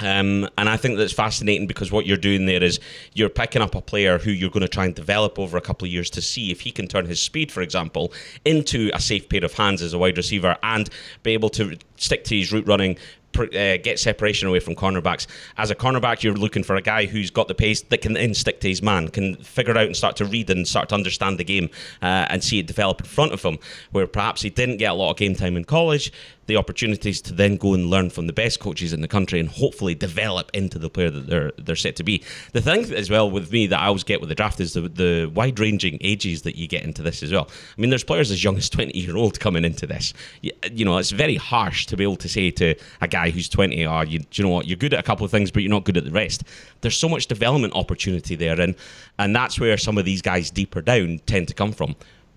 Um, 0.00 0.48
and 0.58 0.68
I 0.68 0.76
think 0.76 0.98
that's 0.98 1.12
fascinating 1.12 1.66
because 1.66 1.90
what 1.90 2.06
you're 2.06 2.16
doing 2.16 2.46
there 2.46 2.62
is 2.62 2.80
you're 3.14 3.30
picking 3.30 3.62
up 3.62 3.74
a 3.74 3.80
player 3.80 4.18
who 4.18 4.30
you're 4.30 4.50
going 4.50 4.62
to 4.62 4.68
try 4.68 4.84
and 4.84 4.94
develop 4.94 5.38
over 5.38 5.56
a 5.56 5.60
couple 5.60 5.86
of 5.86 5.92
years 5.92 6.10
to 6.10 6.22
see 6.22 6.50
if 6.50 6.60
he 6.60 6.70
can 6.70 6.86
turn 6.86 7.06
his 7.06 7.20
speed, 7.20 7.50
for 7.50 7.62
example, 7.62 8.12
into 8.44 8.90
a 8.92 9.00
safe 9.00 9.28
pair 9.28 9.44
of 9.44 9.54
hands 9.54 9.80
as 9.80 9.94
a 9.94 9.98
wide 9.98 10.16
receiver 10.16 10.56
and 10.62 10.90
be 11.22 11.32
able 11.32 11.48
to 11.50 11.78
stick 11.96 12.24
to 12.24 12.36
his 12.36 12.52
route 12.52 12.66
running, 12.66 12.98
uh, 13.38 13.76
get 13.82 13.98
separation 13.98 14.48
away 14.48 14.60
from 14.60 14.74
cornerbacks. 14.74 15.26
As 15.56 15.70
a 15.70 15.74
cornerback, 15.74 16.22
you're 16.22 16.34
looking 16.34 16.62
for 16.62 16.76
a 16.76 16.82
guy 16.82 17.06
who's 17.06 17.30
got 17.30 17.48
the 17.48 17.54
pace 17.54 17.82
that 17.82 18.00
can 18.00 18.14
then 18.14 18.34
stick 18.34 18.60
to 18.60 18.68
his 18.68 18.82
man, 18.82 19.08
can 19.08 19.36
figure 19.36 19.76
out 19.76 19.86
and 19.86 19.96
start 19.96 20.16
to 20.16 20.24
read 20.24 20.50
and 20.50 20.66
start 20.66 20.88
to 20.90 20.94
understand 20.94 21.38
the 21.38 21.44
game 21.44 21.68
uh, 22.02 22.26
and 22.28 22.42
see 22.42 22.58
it 22.58 22.66
develop 22.66 23.00
in 23.00 23.06
front 23.06 23.32
of 23.32 23.42
him. 23.42 23.58
Where 23.92 24.06
perhaps 24.06 24.42
he 24.42 24.50
didn't 24.50 24.78
get 24.78 24.90
a 24.90 24.94
lot 24.94 25.10
of 25.10 25.16
game 25.16 25.34
time 25.34 25.56
in 25.56 25.64
college, 25.64 26.12
the 26.46 26.56
opportunities 26.56 27.20
to 27.22 27.32
then 27.32 27.56
go 27.56 27.74
and 27.74 27.86
learn 27.86 28.10
from 28.10 28.26
the 28.26 28.32
best 28.32 28.60
coaches 28.60 28.92
in 28.92 29.00
the 29.00 29.08
country 29.08 29.40
and 29.40 29.48
hopefully 29.48 29.94
develop 29.94 30.50
into 30.54 30.78
the 30.78 30.88
player 30.88 31.10
that 31.10 31.26
they're 31.26 31.52
they're 31.58 31.76
set 31.76 31.96
to 31.96 32.04
be. 32.04 32.22
The 32.52 32.60
thing 32.60 32.92
as 32.94 33.10
well 33.10 33.30
with 33.30 33.52
me 33.52 33.66
that 33.68 33.80
I 33.80 33.86
always 33.86 34.04
get 34.04 34.20
with 34.20 34.28
the 34.28 34.34
draft 34.34 34.60
is 34.60 34.72
the 34.72 34.82
the 34.82 35.30
wide 35.34 35.58
ranging 35.58 35.98
ages 36.00 36.42
that 36.42 36.56
you 36.56 36.68
get 36.68 36.84
into 36.84 37.02
this 37.02 37.22
as 37.22 37.32
well. 37.32 37.48
I 37.50 37.80
mean, 37.80 37.90
there's 37.90 38.04
players 38.04 38.30
as 38.30 38.42
young 38.42 38.56
as 38.56 38.70
20 38.70 38.98
year 38.98 39.16
old 39.16 39.40
coming 39.40 39.64
into 39.64 39.86
this. 39.86 40.14
You, 40.40 40.52
you 40.70 40.84
know, 40.84 40.98
it's 40.98 41.10
very 41.10 41.36
harsh 41.36 41.86
to 41.86 41.96
be 41.96 42.04
able 42.04 42.16
to 42.16 42.28
say 42.28 42.50
to 42.52 42.74
a 43.00 43.08
guy 43.08 43.30
who's 43.30 43.48
20, 43.48 43.86
"Oh, 43.86 44.02
you, 44.02 44.20
you 44.32 44.44
know 44.44 44.50
what? 44.50 44.66
You're 44.66 44.76
good 44.76 44.94
at 44.94 45.00
a 45.00 45.04
couple 45.04 45.24
of 45.24 45.30
things, 45.30 45.50
but 45.50 45.62
you're 45.62 45.70
not 45.70 45.84
good 45.84 45.96
at 45.96 46.04
the 46.04 46.10
rest." 46.10 46.44
There's 46.80 46.96
so 46.96 47.08
much 47.08 47.26
development 47.26 47.74
opportunity 47.74 48.36
there, 48.36 48.60
and 48.60 48.74
and 49.18 49.34
that's 49.34 49.58
where 49.58 49.76
some 49.76 49.98
of 49.98 50.04
these 50.04 50.22
guys 50.22 50.50
deeper 50.50 50.82
down 50.82 51.20
tend 51.26 51.48
to 51.48 51.54
come 51.54 51.72
from. 51.72 51.96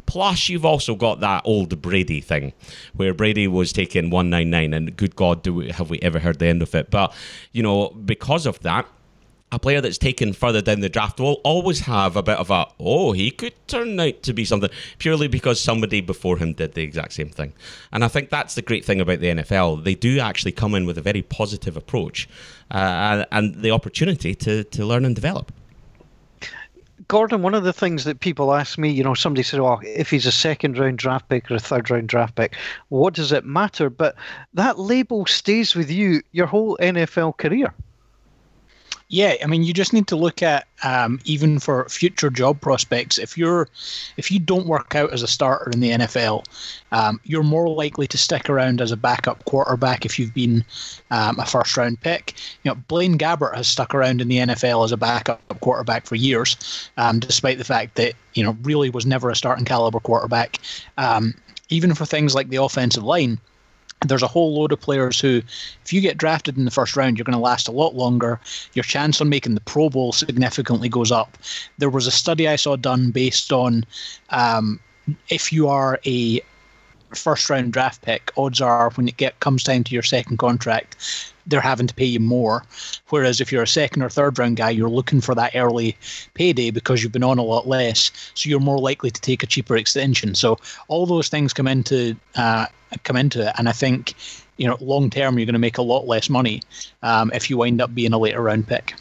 Plus, 0.09 0.49
you've 0.49 0.65
also 0.65 0.95
got 0.95 1.19
that 1.19 1.43
old 1.45 1.83
Brady 1.83 2.19
thing, 2.19 2.51
where 2.95 3.13
Brady 3.13 3.47
was 3.47 3.71
taking 3.71 4.09
199, 4.09 4.73
and 4.73 4.97
good 4.97 5.15
God, 5.15 5.43
do 5.43 5.53
we, 5.53 5.69
have 5.69 5.91
we 5.91 5.99
ever 5.99 6.17
heard 6.17 6.39
the 6.39 6.47
end 6.47 6.63
of 6.63 6.73
it? 6.73 6.89
But, 6.89 7.13
you 7.51 7.61
know, 7.61 7.89
because 7.89 8.47
of 8.47 8.59
that, 8.61 8.87
a 9.51 9.59
player 9.59 9.81
that's 9.81 9.99
taken 9.99 10.33
further 10.33 10.63
down 10.63 10.79
the 10.79 10.89
draft 10.89 11.19
will 11.19 11.39
always 11.43 11.81
have 11.81 12.15
a 12.15 12.23
bit 12.23 12.39
of 12.39 12.49
a, 12.49 12.65
oh, 12.79 13.11
he 13.11 13.29
could 13.29 13.53
turn 13.67 13.99
out 13.99 14.23
to 14.23 14.33
be 14.33 14.45
something, 14.45 14.71
purely 14.97 15.27
because 15.27 15.61
somebody 15.61 16.01
before 16.01 16.37
him 16.37 16.53
did 16.53 16.73
the 16.73 16.81
exact 16.81 17.13
same 17.13 17.29
thing. 17.29 17.53
And 17.91 18.03
I 18.03 18.07
think 18.07 18.31
that's 18.31 18.55
the 18.55 18.63
great 18.63 18.83
thing 18.83 18.99
about 18.99 19.19
the 19.19 19.27
NFL. 19.27 19.83
They 19.83 19.93
do 19.93 20.17
actually 20.17 20.53
come 20.53 20.73
in 20.73 20.87
with 20.87 20.97
a 20.97 21.03
very 21.03 21.21
positive 21.21 21.77
approach 21.77 22.27
uh, 22.71 23.25
and 23.31 23.61
the 23.61 23.69
opportunity 23.69 24.33
to, 24.33 24.63
to 24.63 24.85
learn 24.87 25.05
and 25.05 25.13
develop. 25.13 25.51
Gordon, 27.09 27.41
one 27.41 27.55
of 27.55 27.63
the 27.63 27.73
things 27.73 28.03
that 28.03 28.19
people 28.19 28.53
ask 28.53 28.77
me, 28.77 28.91
you 28.91 29.03
know, 29.03 29.15
somebody 29.15 29.41
said, 29.41 29.59
"Oh, 29.59 29.81
if 29.83 30.11
he's 30.11 30.27
a 30.27 30.31
second 30.31 30.77
round 30.77 30.99
draft 30.99 31.27
pick 31.27 31.49
or 31.49 31.55
a 31.55 31.59
third 31.59 31.89
round 31.89 32.07
draft 32.07 32.35
pick, 32.35 32.55
what 32.89 33.15
does 33.15 33.31
it 33.31 33.43
matter?" 33.43 33.89
But 33.89 34.15
that 34.53 34.77
label 34.77 35.25
stays 35.25 35.75
with 35.75 35.89
you 35.89 36.21
your 36.33 36.45
whole 36.45 36.77
NFL 36.79 37.35
career. 37.37 37.73
Yeah, 39.11 39.33
I 39.41 39.47
mean, 39.47 39.63
you 39.63 39.73
just 39.73 39.91
need 39.91 40.05
to 40.09 40.15
look 40.15 40.43
at 40.43 40.67
um, 40.83 41.19
even 41.25 41.57
for 41.57 41.89
future 41.89 42.29
job 42.29 42.61
prospects. 42.61 43.17
If 43.17 43.39
you're, 43.39 43.67
if 44.17 44.29
you 44.29 44.37
don't 44.37 44.67
work 44.67 44.93
out 44.93 45.11
as 45.11 45.23
a 45.23 45.27
starter 45.27 45.71
in 45.71 45.79
the 45.79 45.89
NFL, 45.89 46.45
um, 46.91 47.19
you're 47.23 47.41
more 47.41 47.67
likely 47.67 48.05
to 48.05 48.19
stick 48.19 48.51
around 48.51 48.81
as 48.81 48.91
a 48.91 48.97
backup 48.97 49.43
quarterback 49.45 50.05
if 50.05 50.19
you've 50.19 50.35
been 50.35 50.63
um, 51.09 51.39
a 51.39 51.45
first 51.47 51.75
round 51.75 51.99
pick. 52.01 52.35
You 52.63 52.69
know, 52.69 52.75
Blaine 52.87 53.17
Gabbert 53.17 53.55
has 53.55 53.67
stuck 53.67 53.95
around 53.95 54.21
in 54.21 54.27
the 54.27 54.37
NFL 54.37 54.85
as 54.85 54.91
a 54.91 54.97
backup 54.97 55.41
quarterback 55.59 56.05
for 56.05 56.15
years, 56.15 56.55
um, 56.97 57.19
despite 57.19 57.57
the 57.57 57.63
fact 57.63 57.95
that 57.95 58.13
you 58.35 58.43
know 58.43 58.55
really 58.61 58.91
was 58.91 59.07
never 59.07 59.31
a 59.31 59.35
starting 59.35 59.65
caliber 59.65 59.99
quarterback. 59.99 60.59
Um, 60.99 61.33
even 61.69 61.95
for 61.95 62.05
things 62.05 62.35
like 62.35 62.49
the 62.49 62.57
offensive 62.57 63.03
line 63.03 63.39
there's 64.05 64.23
a 64.23 64.27
whole 64.27 64.55
load 64.55 64.71
of 64.71 64.79
players 64.79 65.19
who, 65.19 65.41
if 65.83 65.91
you 65.91 65.99
get 65.99 66.17
drafted 66.17 66.57
in 66.57 66.65
the 66.65 66.71
first 66.71 66.95
round, 66.95 67.17
you're 67.17 67.25
going 67.25 67.33
to 67.33 67.39
last 67.39 67.67
a 67.67 67.71
lot 67.71 67.95
longer. 67.95 68.39
Your 68.73 68.83
chance 68.83 69.19
on 69.19 69.29
making 69.29 69.55
the 69.55 69.61
Pro 69.61 69.89
Bowl 69.89 70.13
significantly 70.13 70.87
goes 70.87 71.11
up. 71.11 71.37
There 71.77 71.89
was 71.89 72.07
a 72.07 72.11
study 72.11 72.47
I 72.47 72.55
saw 72.55 72.75
done 72.75 73.11
based 73.11 73.51
on 73.51 73.85
um, 74.29 74.79
if 75.29 75.51
you 75.51 75.67
are 75.67 75.99
a 76.05 76.41
first 77.13 77.49
round 77.49 77.73
draft 77.73 78.01
pick, 78.01 78.31
odds 78.37 78.61
are 78.61 78.91
when 78.91 79.07
it 79.07 79.17
get 79.17 79.39
comes 79.39 79.63
time 79.63 79.83
to 79.83 79.93
your 79.93 80.03
second 80.03 80.37
contract, 80.37 80.95
they're 81.49 81.61
having 81.61 81.87
to 81.87 81.93
pay 81.93 82.05
you 82.05 82.19
more. 82.19 82.63
Whereas 83.09 83.41
if 83.41 83.51
you're 83.51 83.63
a 83.63 83.67
second 83.67 84.01
or 84.03 84.09
third 84.09 84.37
round 84.39 84.57
guy, 84.57 84.69
you're 84.69 84.89
looking 84.89 85.21
for 85.21 85.35
that 85.35 85.55
early 85.55 85.97
payday 86.33 86.71
because 86.71 87.03
you've 87.03 87.11
been 87.11 87.23
on 87.23 87.37
a 87.37 87.43
lot 87.43 87.67
less, 87.67 88.11
so 88.33 88.49
you're 88.49 88.59
more 88.59 88.79
likely 88.79 89.11
to 89.11 89.21
take 89.21 89.43
a 89.43 89.47
cheaper 89.47 89.75
extension. 89.75 90.35
So 90.35 90.57
all 90.87 91.05
those 91.05 91.29
things 91.29 91.53
come 91.53 91.67
into 91.67 92.15
uh, 92.35 92.67
come 93.03 93.17
into 93.17 93.47
it, 93.47 93.53
and 93.57 93.67
I 93.67 93.73
think 93.73 94.13
you 94.57 94.67
know 94.67 94.77
long 94.79 95.09
term 95.09 95.37
you're 95.37 95.45
going 95.45 95.53
to 95.53 95.59
make 95.59 95.77
a 95.77 95.83
lot 95.83 96.07
less 96.07 96.29
money 96.29 96.61
um, 97.03 97.31
if 97.33 97.49
you 97.49 97.57
wind 97.57 97.81
up 97.81 97.93
being 97.93 98.13
a 98.13 98.17
later 98.17 98.41
round 98.41 98.67
pick. 98.67 98.93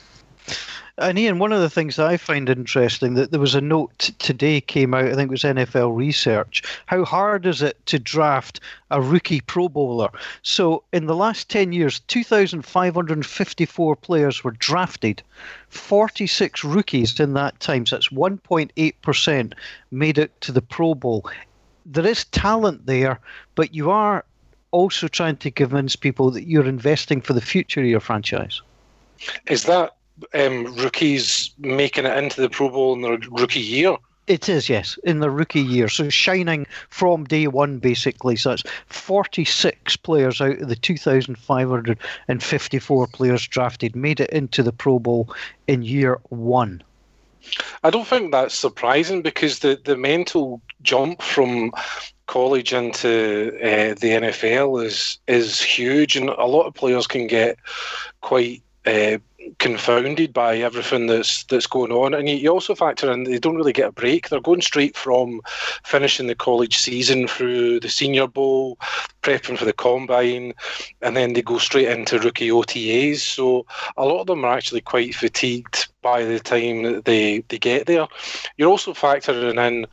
And 0.99 1.17
Ian, 1.17 1.39
one 1.39 1.53
of 1.53 1.61
the 1.61 1.71
things 1.71 1.95
that 1.95 2.07
I 2.07 2.17
find 2.17 2.49
interesting 2.49 3.15
that 3.15 3.31
there 3.31 3.39
was 3.39 3.55
a 3.55 3.61
note 3.61 4.11
today 4.19 4.61
came 4.61 4.95
out, 4.95 5.05
I 5.05 5.15
think 5.15 5.29
it 5.29 5.31
was 5.31 5.45
NFL 5.45 5.97
Research. 5.97 6.65
How 6.87 7.05
hard 7.05 7.47
is 7.47 7.63
it 7.63 7.85
to 7.87 8.01
draft 8.01 8.59
a 8.91 9.01
rookie 9.01 9.41
Pro 9.41 9.69
Bowler? 9.69 10.11
So 10.43 10.83
in 10.93 11.07
the 11.07 11.15
last 11.15 11.49
10 11.51 11.73
years, 11.73 12.01
2,554 12.01 13.97
players 13.97 14.43
were 14.43 14.51
drafted. 14.51 15.23
46 15.69 16.65
rookies 16.65 17.21
in 17.21 17.35
that 17.35 17.61
time, 17.61 17.87
so 17.87 17.95
that's 17.95 18.09
1.8% 18.09 19.53
made 19.93 20.19
it 20.19 20.41
to 20.41 20.51
the 20.51 20.63
Pro 20.63 20.97
Bowl. 20.97 21.31
There 21.87 22.07
is 22.07 22.25
talent 22.27 22.87
there, 22.87 23.21
but 23.55 23.73
you 23.73 23.93
are 23.93 24.25
also 24.73 25.07
trying 25.07 25.37
to 25.37 25.51
convince 25.53 25.95
people 25.95 26.33
that 26.33 26.49
you're 26.49 26.67
investing 26.67 27.21
for 27.21 27.35
the 27.35 27.41
future 27.41 27.81
of 27.81 27.87
your 27.87 28.01
franchise. 28.01 28.61
Is 29.47 29.63
that 29.65 29.95
um, 30.35 30.75
rookies 30.77 31.51
making 31.59 32.07
it 32.07 32.17
into 32.17 32.41
the 32.41 32.51
Pro 32.51 32.71
Bowl 32.71 32.95
in 32.95 33.03
their 33.03 33.19
rookie 33.31 33.61
year. 33.61 33.97
It 34.27 34.49
is, 34.49 34.69
yes, 34.69 34.99
in 35.05 35.21
the 35.21 35.31
rookie 35.31 35.63
year. 35.63 35.89
So 35.89 36.09
shining 36.11 36.67
from 36.91 37.25
day 37.25 37.47
one, 37.47 37.79
basically. 37.79 38.37
So 38.37 38.51
it's 38.53 38.65
46 38.87 39.97
players 39.97 40.43
out 40.43 40.59
of 40.59 40.69
the 40.69 40.77
2,554 40.77 43.07
players 43.07 43.47
drafted 43.47 43.97
made 43.97 44.21
it 44.21 44.29
into 44.31 44.63
the 44.63 44.73
Pro 44.73 44.99
Bowl 44.99 45.35
in 45.67 45.83
year 45.83 46.21
one. 46.29 46.83
I 47.83 47.89
don't 47.89 48.07
think 48.07 48.33
that's 48.33 48.55
surprising 48.55 49.23
because 49.23 49.61
the, 49.61 49.81
the 49.83 49.97
mental 49.97 50.61
jump 50.83 51.23
from 51.23 51.73
college 52.27 52.75
into 52.75 53.53
uh, 53.63 53.95
the 53.95 54.21
NFL 54.21 54.85
is 54.85 55.19
is 55.27 55.61
huge, 55.61 56.17
and 56.17 56.29
a 56.29 56.45
lot 56.45 56.67
of 56.67 56.75
players 56.75 57.07
can 57.07 57.27
get 57.27 57.59
quite 58.21 58.63
uh, 58.87 59.19
confounded 59.59 60.33
by 60.33 60.59
everything 60.59 61.07
that's 61.07 61.45
that's 61.45 61.67
going 61.67 61.93
on. 61.93 62.15
And 62.15 62.29
you 62.29 62.49
also 62.51 62.75
factor 62.75 63.11
in 63.13 63.25
they 63.25 63.39
don't 63.39 63.57
really 63.57 63.73
get 63.73 63.89
a 63.89 63.93
break. 63.93 64.29
They're 64.29 64.41
going 64.41 64.63
straight 64.63 64.97
from 64.97 65.41
finishing 65.85 66.27
the 66.27 66.35
college 66.35 66.79
season 66.79 67.29
through 67.29 67.81
the 67.81 67.89
Senior 67.89 68.27
Bowl, 68.27 68.79
prepping 69.23 69.59
for 69.59 69.65
the 69.65 69.73
combine, 69.73 70.55
and 71.03 71.17
then 71.17 71.33
they 71.33 71.43
go 71.43 71.59
straight 71.59 71.89
into 71.89 72.19
rookie 72.19 72.51
OTAs. 72.51 73.19
So 73.19 73.67
a 73.97 74.05
lot 74.05 74.21
of 74.21 74.27
them 74.27 74.45
are 74.45 74.57
actually 74.57 74.81
quite 74.81 75.15
fatigued 75.15 75.89
by 76.03 76.25
the 76.25 76.41
time 76.41 76.83
that 76.85 77.05
they, 77.05 77.41
they 77.49 77.59
get 77.59 77.87
there. 77.87 78.07
You're 78.57 78.71
also 78.71 78.93
factoring 78.95 79.59
in 79.67 79.87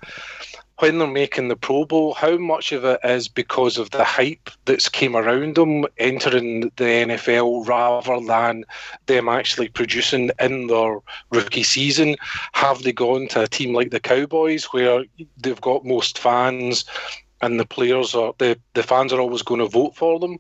when 0.80 1.00
they're 1.00 1.08
making 1.08 1.48
the 1.48 1.56
Pro 1.56 1.86
Bowl, 1.86 2.14
how 2.14 2.38
much 2.38 2.72
of 2.72 2.84
it 2.84 3.00
is 3.04 3.28
because 3.28 3.78
of 3.78 3.92
the 3.92 4.04
hype 4.04 4.50
that's 4.66 4.90
came 4.90 5.16
around 5.16 5.56
them 5.56 5.86
entering 5.98 6.62
the 6.76 7.06
NFL 7.06 7.66
rather 7.68 8.20
than 8.26 8.66
them 9.06 9.30
actually 9.30 9.70
producing 9.70 10.32
in 10.40 10.68
their 10.68 11.00
rookie 11.32 11.64
season? 11.64 12.16
Have 12.54 12.84
they 12.84 12.92
gone 12.92 13.28
to 13.30 13.44
a 13.44 13.48
team 13.48 13.74
like 13.74 13.92
the 13.92 14.02
Cowboys 14.02 14.66
where 14.66 15.06
they've 15.38 15.62
got 15.62 15.86
most 15.86 16.20
fans 16.20 16.84
and 17.42 17.60
the 17.60 17.66
players 17.66 18.14
are 18.14 18.34
the, 18.38 18.60
the 18.74 18.84
fans 18.84 19.14
are 19.14 19.22
always 19.22 19.44
going 19.44 19.62
to 19.62 19.68
vote 19.68 19.96
for 19.96 20.20
them? 20.20 20.38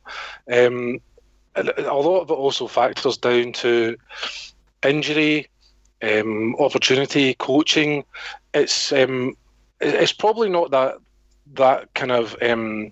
Um, 0.51 1.00
a 1.56 1.63
lot 1.63 2.22
of 2.22 2.30
it 2.30 2.34
also 2.34 2.68
factors 2.68 3.18
down 3.18 3.54
to 3.54 3.96
injury, 4.84 5.48
um, 6.01 6.56
opportunity, 6.58 7.34
coaching. 7.36 8.04
It's 8.54 8.92
um, 8.92 9.36
it's 9.82 10.13
probably 10.13 10.50
not 10.50 10.72
that 10.72 10.96
that 11.53 11.94
kind 11.94 12.12
of 12.12 12.36
um, 12.41 12.91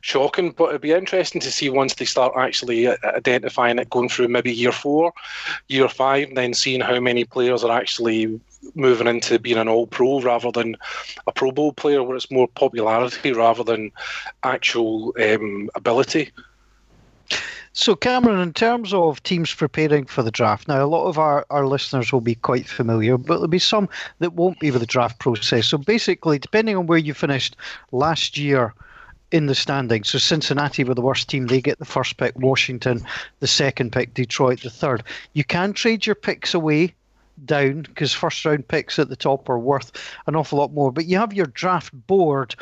shocking, 0.00 0.50
but 0.50 0.70
it'd 0.70 0.80
be 0.80 0.92
interesting 0.92 1.40
to 1.40 1.50
see 1.50 1.70
once 1.70 1.94
they 1.94 2.04
start 2.04 2.32
actually 2.36 2.86
uh, 2.86 2.96
identifying 3.04 3.78
it, 3.78 3.90
going 3.90 4.08
through 4.08 4.28
maybe 4.28 4.52
year 4.52 4.72
four, 4.72 5.12
year 5.68 5.88
five, 5.88 6.34
then 6.34 6.54
seeing 6.54 6.80
how 6.80 6.98
many 7.00 7.24
players 7.24 7.62
are 7.64 7.78
actually 7.78 8.40
moving 8.74 9.06
into 9.06 9.38
being 9.38 9.58
an 9.58 9.68
all 9.68 9.86
pro 9.86 10.20
rather 10.20 10.50
than 10.50 10.76
a 11.26 11.32
Pro 11.32 11.52
Bowl 11.52 11.72
player, 11.72 12.02
where 12.02 12.16
it's 12.16 12.30
more 12.30 12.48
popularity 12.48 13.32
rather 13.32 13.62
than 13.62 13.92
actual 14.42 15.14
um, 15.22 15.70
ability. 15.74 16.32
So, 17.80 17.94
Cameron, 17.94 18.40
in 18.40 18.52
terms 18.54 18.92
of 18.92 19.22
teams 19.22 19.54
preparing 19.54 20.06
for 20.06 20.24
the 20.24 20.32
draft, 20.32 20.66
now 20.66 20.84
a 20.84 20.90
lot 20.90 21.06
of 21.06 21.16
our, 21.16 21.46
our 21.48 21.64
listeners 21.64 22.12
will 22.12 22.20
be 22.20 22.34
quite 22.34 22.66
familiar, 22.66 23.16
but 23.16 23.34
there'll 23.34 23.46
be 23.46 23.60
some 23.60 23.88
that 24.18 24.32
won't 24.32 24.58
be 24.58 24.72
with 24.72 24.80
the 24.80 24.86
draft 24.86 25.20
process. 25.20 25.68
So, 25.68 25.78
basically, 25.78 26.40
depending 26.40 26.76
on 26.76 26.88
where 26.88 26.98
you 26.98 27.14
finished 27.14 27.54
last 27.92 28.36
year 28.36 28.74
in 29.30 29.46
the 29.46 29.54
standings, 29.54 30.08
so 30.08 30.18
Cincinnati 30.18 30.82
were 30.82 30.94
the 30.94 31.02
worst 31.02 31.28
team, 31.28 31.46
they 31.46 31.60
get 31.60 31.78
the 31.78 31.84
first 31.84 32.16
pick, 32.16 32.36
Washington 32.36 33.00
the 33.38 33.46
second 33.46 33.92
pick, 33.92 34.12
Detroit 34.12 34.62
the 34.62 34.70
third. 34.70 35.04
You 35.34 35.44
can 35.44 35.72
trade 35.72 36.04
your 36.04 36.16
picks 36.16 36.54
away 36.54 36.96
down 37.44 37.82
because 37.82 38.12
first 38.12 38.44
round 38.44 38.66
picks 38.66 38.98
at 38.98 39.08
the 39.08 39.14
top 39.14 39.48
are 39.48 39.56
worth 39.56 39.92
an 40.26 40.34
awful 40.34 40.58
lot 40.58 40.72
more. 40.72 40.90
But 40.90 41.06
you 41.06 41.16
have 41.16 41.32
your 41.32 41.46
draft 41.46 41.92
board. 42.08 42.56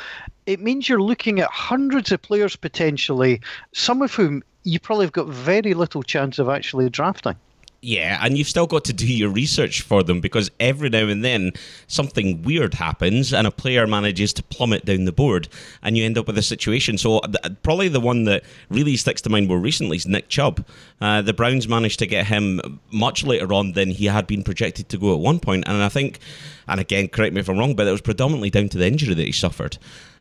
It 0.44 0.60
means 0.60 0.90
you're 0.90 1.00
looking 1.00 1.40
at 1.40 1.50
hundreds 1.50 2.12
of 2.12 2.20
players 2.20 2.54
potentially, 2.54 3.40
some 3.72 4.02
of 4.02 4.14
whom 4.14 4.42
you 4.66 4.80
probably 4.80 5.06
have 5.06 5.12
got 5.12 5.28
very 5.28 5.74
little 5.74 6.02
chance 6.02 6.38
of 6.38 6.48
actually 6.48 6.90
drafting. 6.90 7.36
Yeah, 7.82 8.18
and 8.20 8.36
you've 8.36 8.48
still 8.48 8.66
got 8.66 8.84
to 8.86 8.92
do 8.92 9.06
your 9.06 9.28
research 9.28 9.82
for 9.82 10.02
them 10.02 10.20
because 10.20 10.50
every 10.58 10.88
now 10.88 11.06
and 11.06 11.24
then 11.24 11.52
something 11.86 12.42
weird 12.42 12.74
happens 12.74 13.32
and 13.32 13.46
a 13.46 13.52
player 13.52 13.86
manages 13.86 14.32
to 14.32 14.42
plummet 14.42 14.84
down 14.84 15.04
the 15.04 15.12
board 15.12 15.46
and 15.82 15.96
you 15.96 16.04
end 16.04 16.18
up 16.18 16.26
with 16.26 16.36
a 16.36 16.42
situation. 16.42 16.98
So, 16.98 17.20
probably 17.62 17.88
the 17.88 18.00
one 18.00 18.24
that 18.24 18.42
really 18.70 18.96
sticks 18.96 19.22
to 19.22 19.30
mind 19.30 19.46
more 19.46 19.60
recently 19.60 19.98
is 19.98 20.06
Nick 20.06 20.28
Chubb. 20.28 20.66
Uh, 21.00 21.22
the 21.22 21.34
Browns 21.34 21.68
managed 21.68 22.00
to 22.00 22.08
get 22.08 22.26
him 22.26 22.80
much 22.90 23.24
later 23.24 23.52
on 23.52 23.72
than 23.72 23.90
he 23.90 24.06
had 24.06 24.26
been 24.26 24.42
projected 24.42 24.88
to 24.88 24.98
go 24.98 25.14
at 25.14 25.20
one 25.20 25.38
point, 25.38 25.64
and 25.68 25.80
I 25.80 25.88
think, 25.88 26.18
and 26.66 26.80
again, 26.80 27.06
correct 27.06 27.34
me 27.34 27.40
if 27.40 27.48
I'm 27.48 27.58
wrong, 27.58 27.76
but 27.76 27.86
it 27.86 27.92
was 27.92 28.00
predominantly 28.00 28.50
down 28.50 28.68
to 28.70 28.78
the 28.78 28.86
injury 28.88 29.14
that 29.14 29.26
he 29.26 29.32
suffered 29.32 29.78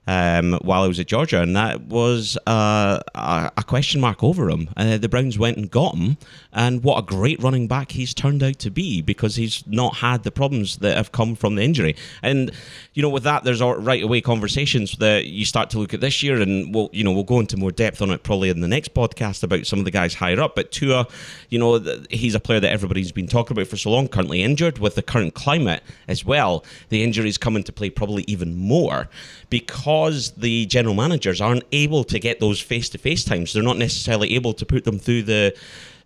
um, 0.07 0.53
while 0.61 0.83
I 0.83 0.87
was 0.87 0.99
at 0.99 1.07
Georgia, 1.07 1.41
and 1.41 1.55
that 1.55 1.81
was 1.81 2.37
uh, 2.45 2.99
a, 3.15 3.63
question 3.65 3.99
mark 3.99 4.23
over 4.23 4.49
him. 4.49 4.69
Uh, 4.77 4.97
the 4.97 5.09
Browns 5.09 5.39
went 5.39 5.57
and 5.57 5.69
got 5.69 5.95
him, 5.95 6.17
and 6.53 6.83
what 6.83 6.99
a 6.99 7.01
great 7.01 7.41
running 7.41 7.67
back 7.67 7.91
he's 7.91 8.13
turned 8.13 8.43
out 8.43 8.59
to 8.59 8.69
be 8.69 9.01
because 9.01 9.35
he's 9.35 9.65
not 9.65 9.95
had 9.95 10.23
the 10.23 10.31
problems 10.31 10.77
that 10.77 10.95
have 10.95 11.11
come 11.11 11.35
from 11.35 11.55
the 11.55 11.63
injury. 11.63 11.95
And 12.21 12.51
you 12.93 13.01
know, 13.01 13.09
with 13.09 13.23
that, 13.23 13.43
there's 13.43 13.61
right 13.61 14.03
away 14.03 14.21
conversations 14.21 14.97
that 14.97 15.25
you 15.25 15.45
start 15.45 15.71
to 15.71 15.79
look 15.79 15.93
at 15.93 16.01
this 16.01 16.21
year, 16.21 16.39
and 16.39 16.73
we'll 16.73 16.89
you 16.93 17.03
know 17.03 17.11
we'll 17.11 17.23
go 17.23 17.39
into 17.39 17.57
more 17.57 17.71
depth 17.71 18.01
on 18.01 18.11
it 18.11 18.21
probably 18.23 18.49
in 18.49 18.61
the 18.61 18.67
next 18.67 18.93
podcast 18.93 19.43
about 19.43 19.65
some 19.65 19.79
of 19.79 19.85
the 19.85 19.91
guys 19.91 20.13
higher 20.13 20.39
up. 20.39 20.55
But 20.55 20.71
Tua, 20.71 21.07
you 21.49 21.57
know, 21.57 21.79
he's 22.11 22.35
a 22.35 22.39
player 22.39 22.59
that 22.59 22.71
everybody's 22.71 23.11
been 23.11 23.27
talking 23.27 23.57
about 23.57 23.67
for 23.67 23.77
so 23.77 23.89
long, 23.89 24.07
currently 24.07 24.43
injured 24.43 24.77
with 24.77 24.93
the 24.95 25.01
current 25.01 25.33
climate 25.33 25.81
as 26.07 26.23
well. 26.23 26.63
The 26.89 27.03
injuries 27.03 27.39
come 27.39 27.55
into 27.55 27.71
play 27.71 27.89
probably 27.89 28.23
even 28.27 28.55
more 28.55 29.09
because 29.49 29.94
the 30.37 30.65
general 30.65 30.95
managers 30.95 31.41
aren't 31.41 31.63
able 31.71 32.03
to 32.05 32.19
get 32.19 32.39
those 32.39 32.59
face 32.59 32.89
to 32.89 32.97
face 32.97 33.23
times. 33.23 33.53
They're 33.53 33.63
not 33.63 33.77
necessarily 33.77 34.35
able 34.35 34.53
to 34.53 34.65
put 34.65 34.83
them 34.83 34.99
through 34.99 35.23
the 35.23 35.57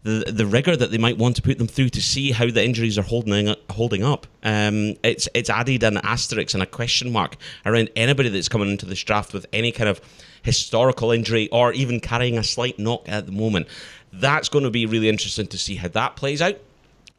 the, 0.03 0.31
the 0.31 0.45
rigor 0.45 0.77
that 0.77 0.91
they 0.91 0.97
might 0.97 1.17
want 1.17 1.35
to 1.35 1.41
put 1.41 1.57
them 1.57 1.67
through 1.67 1.89
to 1.89 2.01
see 2.01 2.31
how 2.31 2.49
the 2.49 2.63
injuries 2.63 2.97
are 2.97 3.03
holding 3.03 3.53
holding 3.69 4.03
up. 4.03 4.27
Um, 4.43 4.95
it's 5.03 5.27
it's 5.33 5.49
added 5.49 5.83
an 5.83 5.97
asterisk 5.97 6.53
and 6.53 6.63
a 6.63 6.65
question 6.65 7.11
mark 7.11 7.35
around 7.65 7.89
anybody 7.95 8.29
that's 8.29 8.47
coming 8.47 8.69
into 8.69 8.85
this 8.85 9.03
draft 9.03 9.33
with 9.33 9.45
any 9.51 9.71
kind 9.71 9.89
of 9.89 9.99
historical 10.41 11.11
injury 11.11 11.49
or 11.51 11.73
even 11.73 11.99
carrying 11.99 12.37
a 12.37 12.43
slight 12.43 12.79
knock 12.79 13.09
at 13.09 13.25
the 13.25 13.31
moment. 13.31 13.67
That's 14.13 14.49
going 14.49 14.63
to 14.63 14.71
be 14.71 14.85
really 14.85 15.09
interesting 15.09 15.47
to 15.47 15.57
see 15.57 15.75
how 15.75 15.89
that 15.89 16.15
plays 16.15 16.41
out. 16.41 16.57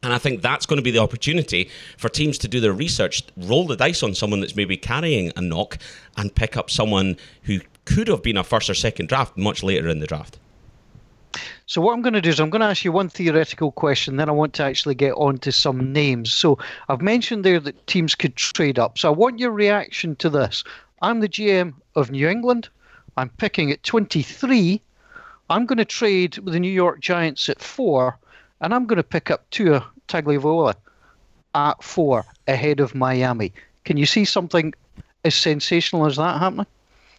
And 0.03 0.13
I 0.13 0.17
think 0.17 0.41
that's 0.41 0.65
going 0.65 0.77
to 0.77 0.83
be 0.83 0.89
the 0.89 0.99
opportunity 0.99 1.69
for 1.97 2.09
teams 2.09 2.39
to 2.39 2.47
do 2.47 2.59
their 2.59 2.73
research, 2.73 3.21
roll 3.37 3.67
the 3.67 3.75
dice 3.75 4.01
on 4.01 4.15
someone 4.15 4.39
that's 4.39 4.55
maybe 4.55 4.75
carrying 4.75 5.31
a 5.35 5.41
knock, 5.41 5.77
and 6.17 6.33
pick 6.33 6.57
up 6.57 6.71
someone 6.71 7.17
who 7.43 7.59
could 7.85 8.07
have 8.07 8.23
been 8.23 8.37
a 8.37 8.43
first 8.43 8.67
or 8.67 8.73
second 8.73 9.09
draft 9.09 9.37
much 9.37 9.61
later 9.61 9.87
in 9.87 9.99
the 9.99 10.07
draft. 10.07 10.39
So 11.67 11.81
what 11.81 11.93
I'm 11.93 12.01
going 12.01 12.15
to 12.15 12.21
do 12.21 12.29
is 12.29 12.39
I'm 12.39 12.49
going 12.49 12.61
to 12.61 12.67
ask 12.67 12.83
you 12.83 12.91
one 12.91 13.09
theoretical 13.09 13.71
question, 13.71 14.17
then 14.17 14.27
I 14.27 14.33
want 14.33 14.53
to 14.55 14.63
actually 14.63 14.95
get 14.95 15.13
on 15.13 15.37
to 15.37 15.51
some 15.51 15.93
names. 15.93 16.33
So 16.33 16.57
I've 16.89 17.01
mentioned 17.01 17.45
there 17.45 17.59
that 17.59 17.85
teams 17.85 18.15
could 18.15 18.35
trade 18.35 18.79
up. 18.79 18.97
So 18.97 19.07
I 19.07 19.15
want 19.15 19.39
your 19.39 19.51
reaction 19.51 20.15
to 20.17 20.29
this. 20.29 20.63
I'm 21.03 21.19
the 21.19 21.29
GM 21.29 21.75
of 21.95 22.09
New 22.09 22.27
England. 22.27 22.69
I'm 23.17 23.29
picking 23.29 23.71
at 23.71 23.83
23. 23.83 24.81
I'm 25.49 25.65
going 25.67 25.77
to 25.77 25.85
trade 25.85 26.39
with 26.39 26.53
the 26.53 26.59
New 26.59 26.71
York 26.71 26.99
Giants 27.01 27.47
at 27.49 27.61
four 27.61 28.17
and 28.61 28.73
I'm 28.73 28.85
going 28.85 28.97
to 28.97 29.03
pick 29.03 29.29
up 29.29 29.49
Tua 29.49 29.85
Tagovailoa 30.11 30.75
at 31.55 31.83
four 31.83 32.25
ahead 32.47 32.79
of 32.79 32.95
Miami. 32.95 33.53
Can 33.85 33.97
you 33.97 34.05
see 34.05 34.25
something 34.25 34.73
as 35.25 35.35
sensational 35.35 36.05
as 36.05 36.17
that 36.17 36.39
happening? 36.39 36.67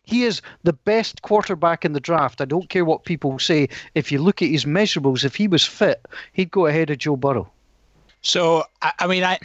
He 0.05 0.25
is 0.25 0.43
the 0.65 0.73
best 0.73 1.23
quarterback 1.23 1.85
in 1.85 1.93
the 1.93 2.01
draft. 2.01 2.41
I 2.41 2.45
don't 2.45 2.69
care 2.69 2.85
what 2.85 3.05
people 3.05 3.39
say. 3.39 3.69
If 3.95 4.11
you 4.11 4.19
look 4.19 4.43
at 4.43 4.49
his 4.49 4.65
measurables, 4.65 5.25
if 5.25 5.37
he 5.37 5.47
was 5.47 5.65
fit, 5.65 6.05
he'd 6.33 6.51
go 6.51 6.67
ahead 6.67 6.91
of 6.91 6.99
Joe 6.99 7.17
Burrow. 7.17 7.51
So, 8.23 8.65
I 8.83 9.07
mean, 9.07 9.25
I 9.25 9.39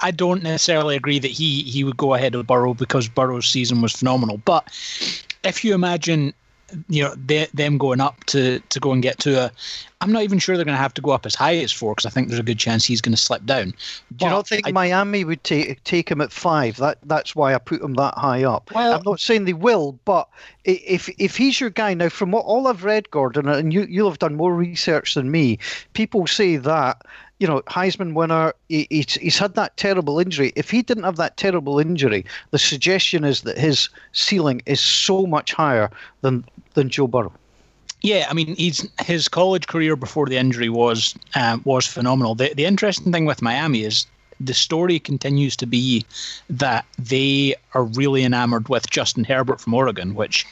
I 0.00 0.10
don't 0.10 0.42
necessarily 0.42 0.96
agree 0.96 1.18
that 1.18 1.30
he 1.30 1.62
he 1.62 1.84
would 1.84 1.96
go 1.96 2.14
ahead 2.14 2.34
of 2.34 2.46
Burrow 2.46 2.74
because 2.74 3.08
Burrow's 3.08 3.46
season 3.46 3.82
was 3.82 3.92
phenomenal. 3.92 4.38
But 4.44 4.64
if 5.42 5.64
you 5.64 5.74
imagine 5.74 6.32
you 6.88 7.02
know 7.02 7.14
they, 7.26 7.46
them 7.54 7.78
going 7.78 8.00
up 8.00 8.24
to 8.24 8.58
to 8.70 8.80
go 8.80 8.92
and 8.92 9.02
get 9.02 9.18
to 9.18 9.44
a 9.44 9.50
i'm 10.00 10.10
not 10.10 10.22
even 10.22 10.38
sure 10.38 10.56
they're 10.56 10.64
going 10.64 10.74
to 10.74 10.80
have 10.80 10.94
to 10.94 11.02
go 11.02 11.10
up 11.10 11.26
as 11.26 11.34
high 11.34 11.56
as 11.56 11.70
four 11.70 11.92
because 11.92 12.06
i 12.06 12.10
think 12.10 12.28
there's 12.28 12.40
a 12.40 12.44
good 12.44 12.58
chance 12.58 12.84
he's 12.84 13.00
going 13.00 13.14
to 13.14 13.20
slip 13.20 13.44
down. 13.44 13.72
Do 14.16 14.24
you 14.24 14.30
not 14.30 14.48
think 14.48 14.66
I, 14.66 14.72
miami 14.72 15.24
would 15.24 15.44
take 15.44 15.82
take 15.84 16.10
him 16.10 16.20
at 16.20 16.32
five? 16.32 16.76
That 16.78 16.98
that's 17.04 17.36
why 17.36 17.54
i 17.54 17.58
put 17.58 17.82
him 17.82 17.94
that 17.94 18.14
high 18.16 18.44
up. 18.44 18.70
Well, 18.74 18.94
i'm 18.94 19.02
not 19.04 19.20
saying 19.20 19.44
they 19.44 19.52
will 19.52 19.98
but 20.04 20.28
if 20.64 21.08
if 21.18 21.36
he's 21.36 21.60
your 21.60 21.70
guy 21.70 21.94
now 21.94 22.08
from 22.08 22.30
what 22.30 22.44
all 22.44 22.66
i've 22.66 22.84
read 22.84 23.10
gordon 23.10 23.48
and 23.48 23.72
you 23.72 23.86
you'll 23.88 24.10
have 24.10 24.18
done 24.18 24.36
more 24.36 24.54
research 24.54 25.14
than 25.14 25.30
me 25.30 25.58
people 25.92 26.26
say 26.26 26.56
that 26.56 27.02
you 27.44 27.50
know, 27.50 27.60
Heisman 27.66 28.14
winner. 28.14 28.54
He, 28.70 28.86
he's, 28.88 29.16
he's 29.16 29.38
had 29.38 29.54
that 29.54 29.76
terrible 29.76 30.18
injury. 30.18 30.54
If 30.56 30.70
he 30.70 30.80
didn't 30.80 31.04
have 31.04 31.16
that 31.16 31.36
terrible 31.36 31.78
injury, 31.78 32.24
the 32.52 32.58
suggestion 32.58 33.22
is 33.22 33.42
that 33.42 33.58
his 33.58 33.90
ceiling 34.12 34.62
is 34.64 34.80
so 34.80 35.26
much 35.26 35.52
higher 35.52 35.90
than 36.22 36.42
than 36.72 36.88
Joe 36.88 37.06
Burrow. 37.06 37.34
Yeah, 38.00 38.26
I 38.30 38.32
mean, 38.32 38.56
he's 38.56 38.88
his 39.00 39.28
college 39.28 39.66
career 39.66 39.94
before 39.94 40.24
the 40.26 40.38
injury 40.38 40.70
was 40.70 41.14
um, 41.34 41.60
was 41.66 41.86
phenomenal. 41.86 42.34
The 42.34 42.54
the 42.54 42.64
interesting 42.64 43.12
thing 43.12 43.26
with 43.26 43.42
Miami 43.42 43.84
is 43.84 44.06
the 44.40 44.54
story 44.54 44.98
continues 44.98 45.54
to 45.56 45.66
be 45.66 46.02
that 46.48 46.86
they 46.98 47.56
are 47.74 47.84
really 47.84 48.24
enamored 48.24 48.70
with 48.70 48.88
Justin 48.88 49.24
Herbert 49.24 49.60
from 49.60 49.74
Oregon, 49.74 50.14
which 50.14 50.46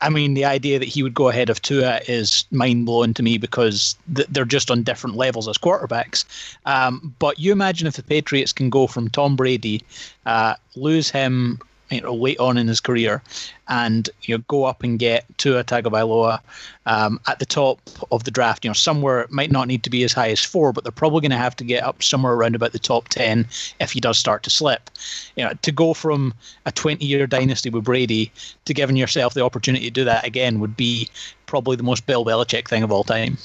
I 0.00 0.08
mean, 0.08 0.34
the 0.34 0.44
idea 0.44 0.78
that 0.78 0.88
he 0.88 1.02
would 1.02 1.14
go 1.14 1.28
ahead 1.28 1.50
of 1.50 1.60
Tua 1.60 2.00
is 2.08 2.44
mind 2.50 2.86
blowing 2.86 3.14
to 3.14 3.22
me 3.22 3.38
because 3.38 3.96
th- 4.14 4.28
they're 4.30 4.44
just 4.44 4.70
on 4.70 4.82
different 4.82 5.16
levels 5.16 5.48
as 5.48 5.58
quarterbacks. 5.58 6.24
Um, 6.64 7.14
but 7.18 7.38
you 7.38 7.52
imagine 7.52 7.86
if 7.86 7.96
the 7.96 8.02
Patriots 8.02 8.52
can 8.52 8.70
go 8.70 8.86
from 8.86 9.08
Tom 9.08 9.36
Brady, 9.36 9.82
uh, 10.26 10.54
lose 10.76 11.10
him 11.10 11.58
you 11.94 12.00
know, 12.00 12.14
late 12.14 12.38
on 12.38 12.58
in 12.58 12.68
his 12.68 12.80
career, 12.80 13.22
and 13.68 14.10
you 14.22 14.36
know, 14.36 14.44
go 14.48 14.64
up 14.64 14.82
and 14.82 14.98
get 14.98 15.24
Tua 15.38 15.64
Tagovailoa 15.64 16.40
um, 16.86 17.20
at 17.26 17.38
the 17.38 17.46
top 17.46 17.80
of 18.10 18.24
the 18.24 18.30
draft. 18.30 18.64
You 18.64 18.70
know, 18.70 18.74
somewhere 18.74 19.22
it 19.22 19.30
might 19.30 19.50
not 19.50 19.68
need 19.68 19.82
to 19.84 19.90
be 19.90 20.04
as 20.04 20.12
high 20.12 20.30
as 20.30 20.44
four, 20.44 20.72
but 20.72 20.84
they're 20.84 20.92
probably 20.92 21.20
going 21.20 21.30
to 21.30 21.36
have 21.36 21.56
to 21.56 21.64
get 21.64 21.82
up 21.84 22.02
somewhere 22.02 22.34
around 22.34 22.54
about 22.54 22.72
the 22.72 22.78
top 22.78 23.08
ten 23.08 23.46
if 23.80 23.92
he 23.92 24.00
does 24.00 24.18
start 24.18 24.42
to 24.42 24.50
slip. 24.50 24.90
You 25.36 25.44
know, 25.44 25.52
to 25.62 25.72
go 25.72 25.94
from 25.94 26.34
a 26.66 26.72
20-year 26.72 27.26
dynasty 27.26 27.70
with 27.70 27.84
Brady 27.84 28.32
to 28.64 28.74
giving 28.74 28.96
yourself 28.96 29.34
the 29.34 29.44
opportunity 29.44 29.86
to 29.86 29.90
do 29.90 30.04
that 30.04 30.26
again 30.26 30.60
would 30.60 30.76
be 30.76 31.08
probably 31.46 31.76
the 31.76 31.82
most 31.82 32.06
Bill 32.06 32.24
Belichick 32.24 32.68
thing 32.68 32.82
of 32.82 32.90
all 32.90 33.04
time. 33.04 33.38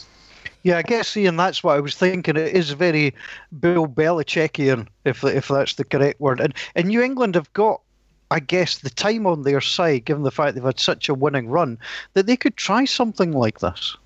Yeah, 0.63 0.77
I 0.77 0.81
guess, 0.81 1.15
Ian, 1.15 1.37
that's 1.37 1.63
what 1.63 1.77
I 1.77 1.79
was 1.79 1.95
thinking. 1.95 2.35
It 2.35 2.53
is 2.53 2.71
very 2.71 3.13
Bill 3.59 3.87
Belichickian, 3.87 4.87
if 5.05 5.23
if 5.23 5.47
that's 5.47 5.75
the 5.75 5.85
correct 5.85 6.19
word. 6.19 6.41
And, 6.41 6.53
and 6.75 6.89
New 6.89 7.01
England 7.01 7.35
have 7.35 7.51
got, 7.53 7.81
I 8.31 8.39
guess, 8.39 8.77
the 8.77 8.89
time 8.89 9.25
on 9.25 9.43
their 9.43 9.61
side, 9.61 10.05
given 10.05 10.23
the 10.23 10.31
fact 10.31 10.55
they've 10.55 10.63
had 10.63 10.79
such 10.79 11.09
a 11.09 11.13
winning 11.13 11.49
run, 11.49 11.79
that 12.13 12.27
they 12.27 12.37
could 12.37 12.55
try 12.55 12.85
something 12.85 13.31
like 13.31 13.59
this. 13.59 13.97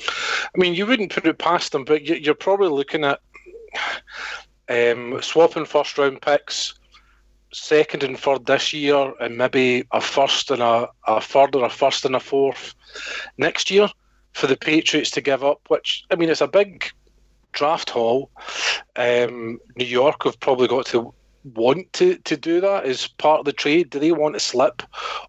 I 0.00 0.58
mean, 0.58 0.74
you 0.74 0.86
wouldn't 0.86 1.12
put 1.12 1.26
it 1.26 1.38
past 1.38 1.72
them, 1.72 1.84
but 1.84 2.04
you're 2.04 2.34
probably 2.34 2.68
looking 2.68 3.04
at 3.04 3.20
um, 4.68 5.20
swapping 5.22 5.64
first 5.64 5.98
round 5.98 6.22
picks, 6.22 6.74
second 7.52 8.02
and 8.02 8.18
third 8.18 8.46
this 8.46 8.72
year, 8.72 9.12
and 9.20 9.36
maybe 9.36 9.84
a 9.92 10.00
first 10.00 10.50
and 10.50 10.62
a, 10.62 10.88
a 11.06 11.20
third 11.20 11.54
or 11.54 11.64
a 11.64 11.70
first 11.70 12.04
and 12.04 12.14
a 12.14 12.20
fourth 12.20 12.74
next 13.38 13.70
year 13.70 13.88
for 14.32 14.46
the 14.46 14.56
Patriots 14.56 15.10
to 15.12 15.20
give 15.20 15.42
up, 15.42 15.60
which, 15.68 16.04
I 16.10 16.16
mean, 16.16 16.28
it's 16.28 16.40
a 16.40 16.48
big 16.48 16.84
draft 17.52 17.90
haul. 17.90 18.30
Um, 18.96 19.58
New 19.76 19.86
York 19.86 20.24
have 20.24 20.38
probably 20.38 20.68
got 20.68 20.86
to 20.86 21.12
want 21.54 21.92
to, 21.94 22.16
to 22.16 22.36
do 22.36 22.60
that 22.60 22.84
as 22.84 23.06
part 23.06 23.40
of 23.40 23.44
the 23.44 23.52
trade. 23.52 23.90
Do 23.90 23.98
they 23.98 24.12
want 24.12 24.34
to 24.34 24.40
slip 24.40 24.82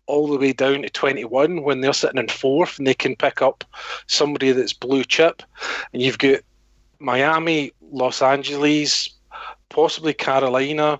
all 0.05 0.27
the 0.27 0.37
way 0.37 0.53
down 0.53 0.81
to 0.81 0.89
21 0.89 1.63
when 1.63 1.81
they're 1.81 1.93
sitting 1.93 2.19
in 2.19 2.27
fourth 2.27 2.77
and 2.77 2.87
they 2.87 2.93
can 2.93 3.15
pick 3.15 3.41
up 3.41 3.63
somebody 4.07 4.51
that's 4.51 4.73
blue 4.73 5.03
chip? 5.03 5.43
And 5.93 6.01
you've 6.01 6.17
got 6.17 6.39
Miami, 6.99 7.71
Los 7.91 8.21
Angeles, 8.21 9.09
possibly 9.69 10.13
Carolina, 10.13 10.99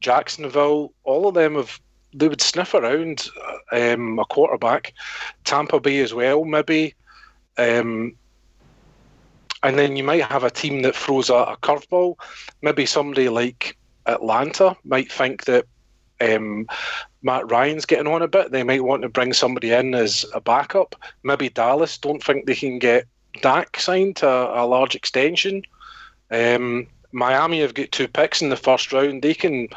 Jacksonville, 0.00 0.92
all 1.04 1.28
of 1.28 1.34
them 1.34 1.54
have 1.56 1.80
they 2.16 2.28
would 2.28 2.40
sniff 2.40 2.74
around 2.74 3.28
um, 3.72 4.18
a 4.20 4.24
quarterback. 4.24 4.94
Tampa 5.42 5.80
Bay 5.80 5.98
as 5.98 6.14
well, 6.14 6.44
maybe. 6.44 6.94
Um, 7.58 8.14
and 9.64 9.78
then 9.78 9.96
you 9.96 10.04
might 10.04 10.22
have 10.22 10.44
a 10.44 10.50
team 10.50 10.82
that 10.82 10.94
throws 10.94 11.28
a, 11.28 11.34
a 11.34 11.56
curveball. 11.56 12.16
Maybe 12.62 12.86
somebody 12.86 13.28
like 13.28 13.76
Atlanta 14.06 14.76
might 14.84 15.10
think 15.10 15.44
that 15.44 15.66
um, 16.20 16.66
Matt 17.22 17.50
Ryan's 17.50 17.86
getting 17.86 18.06
on 18.06 18.22
a 18.22 18.28
bit. 18.28 18.50
They 18.50 18.62
might 18.62 18.84
want 18.84 19.02
to 19.02 19.08
bring 19.08 19.32
somebody 19.32 19.72
in 19.72 19.94
as 19.94 20.24
a 20.34 20.40
backup. 20.40 20.94
Maybe 21.22 21.48
Dallas 21.48 21.98
don't 21.98 22.22
think 22.22 22.46
they 22.46 22.54
can 22.54 22.78
get 22.78 23.06
Dak 23.40 23.78
signed 23.78 24.16
to 24.16 24.28
a, 24.28 24.64
large 24.66 24.94
extension. 24.94 25.62
Um, 26.30 26.86
Miami 27.12 27.60
have 27.60 27.74
got 27.74 27.92
two 27.92 28.08
picks 28.08 28.42
in 28.42 28.48
the 28.48 28.56
first 28.56 28.92
round. 28.92 29.22
They 29.22 29.34
can 29.34 29.68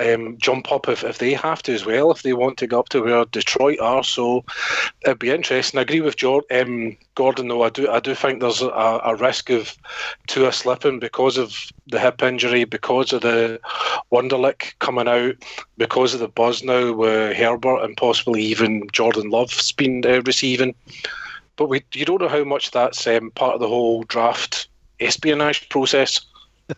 um, 0.00 0.36
jump 0.38 0.72
up 0.72 0.88
if, 0.88 1.04
if 1.04 1.18
they 1.18 1.32
have 1.34 1.62
to 1.62 1.74
as 1.74 1.84
well, 1.84 2.10
if 2.10 2.22
they 2.22 2.32
want 2.32 2.58
to 2.58 2.66
go 2.66 2.80
up 2.80 2.88
to 2.90 3.02
where 3.02 3.24
Detroit 3.26 3.78
are. 3.80 4.02
So 4.02 4.44
it'd 5.04 5.18
be 5.18 5.30
interesting. 5.30 5.78
I 5.78 5.82
agree 5.82 6.00
with 6.00 6.22
um, 6.24 6.96
Gordon, 7.14 7.48
though. 7.48 7.62
I 7.62 7.70
do 7.70 7.90
I 7.90 8.00
do 8.00 8.14
think 8.14 8.40
there's 8.40 8.62
a, 8.62 8.68
a 8.68 9.14
risk 9.16 9.50
of 9.50 9.76
Tua 10.26 10.52
slipping 10.52 10.98
because 10.98 11.36
of 11.36 11.54
the 11.88 12.00
hip 12.00 12.22
injury, 12.22 12.64
because 12.64 13.12
of 13.12 13.22
the 13.22 13.60
Wonderlic 14.12 14.78
coming 14.78 15.08
out, 15.08 15.36
because 15.76 16.14
of 16.14 16.20
the 16.20 16.28
buzz 16.28 16.62
now 16.62 16.92
with 16.92 17.36
Herbert 17.36 17.84
and 17.84 17.96
possibly 17.96 18.42
even 18.42 18.88
Jordan 18.92 19.30
Love's 19.30 19.72
been 19.72 20.04
uh, 20.06 20.22
receiving. 20.22 20.74
But 21.56 21.68
we, 21.68 21.82
you 21.92 22.04
don't 22.04 22.22
know 22.22 22.28
how 22.28 22.44
much 22.44 22.70
that's 22.70 23.06
um, 23.06 23.30
part 23.32 23.54
of 23.54 23.60
the 23.60 23.68
whole 23.68 24.02
draft 24.04 24.68
espionage 25.00 25.68
process. 25.68 26.20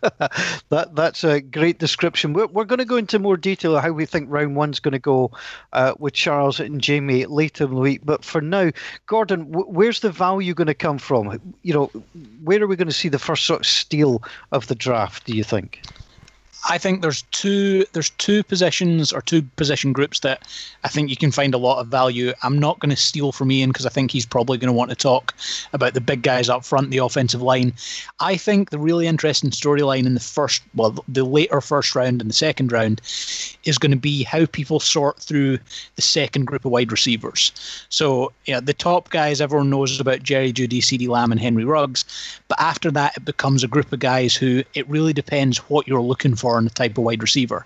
that 0.69 0.89
that's 0.93 1.23
a 1.23 1.41
great 1.41 1.79
description. 1.79 2.33
We're, 2.33 2.47
we're 2.47 2.65
going 2.65 2.79
to 2.79 2.85
go 2.85 2.97
into 2.97 3.19
more 3.19 3.37
detail 3.37 3.79
how 3.79 3.91
we 3.91 4.05
think 4.05 4.29
round 4.29 4.55
one's 4.55 4.79
going 4.79 4.93
to 4.93 4.99
go 4.99 5.31
uh, 5.73 5.93
with 5.99 6.13
Charles 6.13 6.59
and 6.59 6.81
Jamie 6.81 7.25
later 7.25 7.65
in 7.65 7.73
the 7.73 7.79
week. 7.79 8.01
But 8.03 8.23
for 8.25 8.41
now, 8.41 8.71
Gordon, 9.05 9.51
w- 9.51 9.69
where's 9.69 9.99
the 9.99 10.11
value 10.11 10.53
going 10.53 10.67
to 10.67 10.73
come 10.73 10.97
from? 10.97 11.39
You 11.61 11.73
know, 11.73 11.85
where 12.43 12.61
are 12.61 12.67
we 12.67 12.75
going 12.75 12.87
to 12.87 12.93
see 12.93 13.09
the 13.09 13.19
first 13.19 13.45
sort 13.45 13.61
of 13.61 13.67
steal 13.67 14.23
of 14.51 14.67
the 14.67 14.75
draft? 14.75 15.25
Do 15.25 15.35
you 15.35 15.43
think? 15.43 15.81
I 16.69 16.77
think 16.77 17.01
there's 17.01 17.23
two 17.31 17.85
there's 17.91 18.11
two 18.11 18.43
positions 18.43 19.11
or 19.11 19.21
two 19.21 19.41
position 19.57 19.91
groups 19.91 20.21
that 20.21 20.47
I 20.83 20.87
think 20.87 21.09
you 21.09 21.17
can 21.17 21.31
find 21.31 21.53
a 21.53 21.57
lot 21.57 21.79
of 21.79 21.87
value. 21.87 22.33
I'm 22.41 22.57
not 22.57 22.79
going 22.79 22.89
to 22.89 22.95
steal 22.95 23.31
from 23.33 23.51
Ian 23.51 23.71
because 23.71 23.85
I 23.85 23.89
think 23.89 24.11
he's 24.11 24.25
probably 24.25 24.57
going 24.57 24.67
to 24.67 24.73
want 24.73 24.89
to 24.89 24.95
talk 24.95 25.33
about 25.73 25.93
the 25.93 26.01
big 26.01 26.21
guys 26.21 26.47
up 26.47 26.63
front, 26.63 26.89
the 26.89 26.99
offensive 26.99 27.41
line. 27.41 27.73
I 28.21 28.37
think 28.37 28.69
the 28.69 28.79
really 28.79 29.07
interesting 29.07 29.49
storyline 29.49 30.05
in 30.05 30.13
the 30.13 30.19
first, 30.21 30.63
well, 30.75 31.03
the 31.07 31.25
later 31.25 31.59
first 31.59 31.95
round 31.95 32.21
and 32.21 32.29
the 32.29 32.35
second 32.35 32.71
round 32.71 33.01
is 33.65 33.77
going 33.77 33.91
to 33.91 33.97
be 33.97 34.23
how 34.23 34.45
people 34.45 34.79
sort 34.79 35.19
through 35.19 35.59
the 35.95 36.01
second 36.01 36.45
group 36.45 36.63
of 36.63 36.71
wide 36.71 36.91
receivers. 36.91 37.51
So, 37.89 38.31
yeah, 38.45 38.61
the 38.61 38.73
top 38.73 39.09
guys 39.09 39.41
everyone 39.41 39.69
knows 39.69 39.99
about 39.99 40.23
Jerry 40.23 40.53
Jeudy, 40.53 40.79
CeeDee 40.79 41.09
Lamb, 41.09 41.31
and 41.31 41.41
Henry 41.41 41.65
Ruggs, 41.65 42.05
but 42.47 42.59
after 42.59 42.89
that 42.91 43.17
it 43.17 43.25
becomes 43.25 43.63
a 43.63 43.67
group 43.67 43.91
of 43.91 43.99
guys 43.99 44.35
who 44.35 44.63
it 44.73 44.87
really 44.87 45.13
depends 45.13 45.57
what 45.69 45.87
you're 45.87 46.01
looking 46.01 46.35
for 46.35 46.52
on 46.57 46.63
the 46.63 46.69
type 46.69 46.97
of 46.97 47.03
wide 47.03 47.21
receiver. 47.21 47.65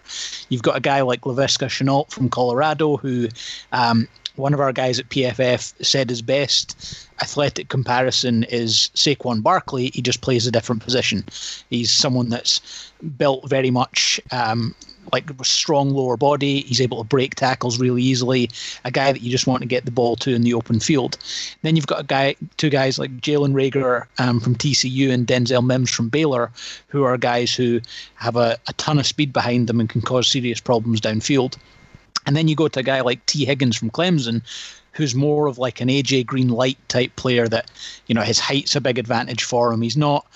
You've 0.50 0.64
got 0.64 0.78
a 0.78 0.82
guy 0.82 1.02
like 1.02 1.22
Laviska 1.22 1.68
Shenault 1.68 2.12
from 2.12 2.30
Colorado, 2.30 2.98
who 2.98 3.30
um, 3.72 4.08
one 4.38 4.54
of 4.54 4.60
our 4.60 4.72
guys 4.72 5.00
at 5.00 5.10
PFF 5.10 5.74
said 5.86 6.10
his 6.10 6.22
best 6.22 7.08
athletic 7.22 7.70
comparison 7.70 8.44
is 8.44 8.90
Saquon 8.96 9.42
Barkley. 9.42 9.92
He 9.94 10.02
just 10.02 10.22
plays 10.22 10.48
a 10.48 10.52
different 10.52 10.84
position. 10.84 11.26
He's 11.70 11.92
someone 11.92 12.30
that's 12.30 12.92
built 13.18 13.50
very 13.50 13.72
much 13.72 14.20
um, 14.32 14.76
like 15.12 15.30
a 15.30 15.46
strong 15.46 15.92
lower 15.92 16.18
body. 16.18 16.62
He's 16.62 16.82
able 16.82 16.98
to 16.98 17.04
break 17.04 17.36
tackles 17.36 17.80
really 17.80 18.04
easily. 18.04 18.50
A 18.86 18.92
guy 18.92 19.12
that 19.12 19.22
you 19.22 19.32
just 19.32 19.48
want 19.48 19.62
to 19.62 19.68
get 19.68 19.86
the 19.86 19.92
ball 19.92 20.16
to 20.18 20.34
in 20.34 20.42
the 20.42 20.54
open 20.54 20.80
field. 20.80 21.18
Then 21.62 21.76
you've 21.76 21.88
got 21.88 22.02
a 22.02 22.06
guy, 22.06 22.36
two 22.58 22.70
guys 22.70 23.00
like 23.00 23.12
Jalen 23.18 23.54
Reagor 23.54 24.06
um, 24.20 24.40
from 24.40 24.56
TCU 24.56 25.12
and 25.12 25.26
Denzel 25.26 25.66
Mims 25.66 25.92
from 25.92 26.10
Baylor, 26.10 26.52
who 26.88 27.04
are 27.04 27.18
guys 27.18 27.54
who 27.54 27.82
have 28.16 28.36
a, 28.36 28.58
a 28.68 28.74
ton 28.74 29.00
of 29.00 29.08
speed 29.08 29.34
behind 29.34 29.68
them 29.68 29.80
and 29.80 29.90
can 29.90 30.02
cause 30.02 30.28
serious 30.28 30.60
problems 30.60 31.02
downfield. 31.02 31.58
And 32.28 32.36
then 32.36 32.48
you 32.48 32.56
go 32.56 32.68
to 32.68 32.80
a 32.80 32.84
guy 32.84 33.02
like 33.02 33.26
Tee 33.26 33.46
Higgins 33.46 33.76
from 33.76 33.90
Clemson, 33.90 34.44
who's 34.92 35.16
more 35.16 35.48
of 35.48 35.58
like 35.58 35.82
an 35.82 35.88
AJ 35.88 36.28
Green 36.28 36.50
light 36.50 36.78
type 36.90 37.16
player 37.16 37.48
that, 37.48 37.72
you 38.06 38.14
know, 38.14 38.22
his 38.22 38.40
height's 38.40 38.76
a 38.76 38.82
big 38.82 39.00
advantage 39.00 39.44
for 39.44 39.74
him. 39.74 39.82
He's 39.82 39.98
not, 39.98 40.28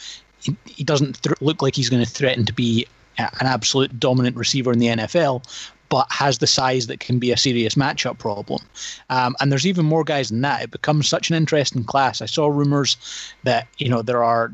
he, 0.65 0.83
doesn't 0.83 1.21
th- 1.21 1.41
look 1.41 1.61
like 1.61 1.75
he's 1.75 1.89
going 1.89 2.03
to 2.03 2.09
threaten 2.09 2.45
to 2.45 2.53
be 2.53 2.87
an 3.17 3.27
absolute 3.41 3.99
dominant 3.99 4.35
receiver 4.35 4.71
in 4.71 4.79
the 4.79 4.87
NFL, 4.87 5.43
but 5.89 6.07
has 6.09 6.37
the 6.37 6.47
size 6.47 6.87
that 6.87 7.01
can 7.01 7.19
be 7.19 7.31
a 7.31 7.37
serious 7.37 7.75
matchup 7.75 8.17
problem. 8.17 8.61
Um, 9.09 9.35
and 9.39 9.51
there's 9.51 9.67
even 9.67 9.85
more 9.85 10.03
guys 10.03 10.29
than 10.29 10.41
that. 10.41 10.63
It 10.63 10.71
becomes 10.71 11.07
such 11.07 11.29
an 11.29 11.35
interesting 11.35 11.83
class. 11.83 12.21
I 12.21 12.25
saw 12.25 12.47
rumors 12.47 12.97
that 13.43 13.67
you 13.77 13.89
know 13.89 14.01
there 14.01 14.23
are 14.23 14.53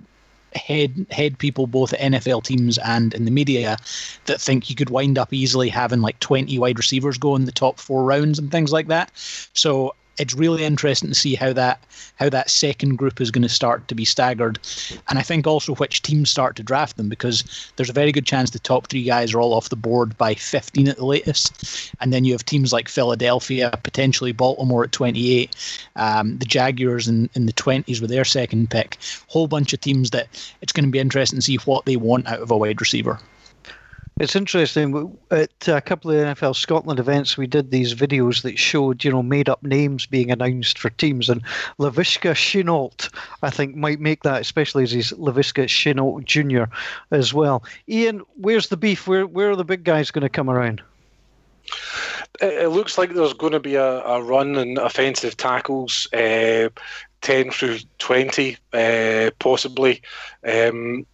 head 0.57 1.05
head 1.09 1.37
people 1.37 1.67
both 1.67 1.93
at 1.93 1.99
NFL 1.99 2.43
teams 2.43 2.77
and 2.79 3.13
in 3.13 3.25
the 3.25 3.31
media 3.31 3.77
that 4.25 4.41
think 4.41 4.69
you 4.69 4.75
could 4.75 4.89
wind 4.89 5.17
up 5.17 5.33
easily 5.33 5.69
having 5.69 6.01
like 6.01 6.19
20 6.19 6.57
wide 6.59 6.77
receivers 6.77 7.17
go 7.17 7.35
in 7.35 7.45
the 7.45 7.51
top 7.51 7.79
four 7.79 8.03
rounds 8.03 8.39
and 8.39 8.51
things 8.51 8.71
like 8.71 8.87
that. 8.87 9.11
So 9.53 9.93
it's 10.17 10.33
really 10.33 10.63
interesting 10.63 11.09
to 11.09 11.15
see 11.15 11.35
how 11.35 11.53
that 11.53 11.83
how 12.15 12.29
that 12.29 12.49
second 12.49 12.95
group 12.95 13.21
is 13.21 13.29
going 13.29 13.43
to 13.43 13.49
start 13.49 13.87
to 13.87 13.95
be 13.95 14.05
staggered, 14.05 14.59
and 15.09 15.19
I 15.19 15.21
think 15.21 15.45
also 15.45 15.75
which 15.75 16.01
teams 16.01 16.29
start 16.29 16.55
to 16.55 16.63
draft 16.63 16.97
them 16.97 17.09
because 17.09 17.43
there's 17.75 17.89
a 17.89 17.93
very 17.93 18.11
good 18.11 18.25
chance 18.25 18.49
the 18.49 18.59
top 18.59 18.87
three 18.87 19.03
guys 19.03 19.33
are 19.33 19.39
all 19.39 19.53
off 19.53 19.69
the 19.69 19.75
board 19.75 20.17
by 20.17 20.33
15 20.33 20.87
at 20.87 20.97
the 20.97 21.05
latest, 21.05 21.93
and 22.01 22.11
then 22.11 22.25
you 22.25 22.33
have 22.33 22.45
teams 22.45 22.73
like 22.73 22.89
Philadelphia, 22.89 23.71
potentially 23.83 24.31
Baltimore 24.31 24.83
at 24.83 24.91
28, 24.91 25.55
um, 25.95 26.37
the 26.37 26.45
Jaguars 26.45 27.07
in, 27.07 27.29
in 27.35 27.45
the 27.45 27.53
20s 27.53 28.01
with 28.01 28.09
their 28.09 28.25
second 28.25 28.69
pick, 28.69 28.97
whole 29.27 29.47
bunch 29.47 29.73
of 29.73 29.81
teams 29.81 30.09
that 30.11 30.27
it's 30.61 30.73
going 30.73 30.85
to 30.85 30.91
be 30.91 30.99
interesting 30.99 31.37
to 31.37 31.43
see 31.43 31.57
what 31.65 31.85
they 31.85 31.97
want 31.97 32.27
out 32.27 32.39
of 32.39 32.51
a 32.51 32.57
wide 32.57 32.81
receiver. 32.81 33.19
It's 34.19 34.35
interesting. 34.35 35.15
At 35.29 35.67
a 35.67 35.79
couple 35.79 36.09
of 36.09 36.17
NFL 36.17 36.55
Scotland 36.55 36.99
events, 36.99 37.37
we 37.37 37.45
did 37.45 37.69
these 37.69 37.93
videos 37.93 38.41
that 38.41 38.57
showed, 38.57 39.03
you 39.03 39.11
know, 39.11 39.21
made 39.21 39.47
up 39.47 39.61
names 39.61 40.07
being 40.07 40.31
announced 40.31 40.79
for 40.79 40.89
teams. 40.89 41.29
And 41.29 41.43
Laviska 41.79 42.31
Shenault, 42.33 43.13
I 43.43 43.51
think, 43.51 43.75
might 43.75 43.99
make 43.99 44.23
that, 44.23 44.41
especially 44.41 44.83
as 44.83 44.91
he's 44.91 45.11
Laviska 45.13 45.65
Shenault 45.65 46.25
Jr. 46.25 46.71
as 47.11 47.31
well. 47.31 47.63
Ian, 47.87 48.23
where's 48.37 48.69
the 48.69 48.77
beef? 48.77 49.07
Where, 49.07 49.27
where 49.27 49.51
are 49.51 49.55
the 49.55 49.63
big 49.63 49.83
guys 49.83 50.09
going 50.09 50.23
to 50.23 50.29
come 50.29 50.49
around? 50.49 50.81
It 52.41 52.71
looks 52.71 52.97
like 52.97 53.13
there's 53.13 53.33
going 53.33 53.53
to 53.53 53.59
be 53.59 53.75
a, 53.75 54.01
a 54.01 54.21
run 54.21 54.55
in 54.55 54.79
offensive 54.79 55.37
tackles. 55.37 56.11
Uh, 56.11 56.69
10 57.21 57.51
through 57.51 57.79
20, 57.99 58.57
uh, 58.73 59.31
possibly. 59.39 60.01
Um, 60.47 61.05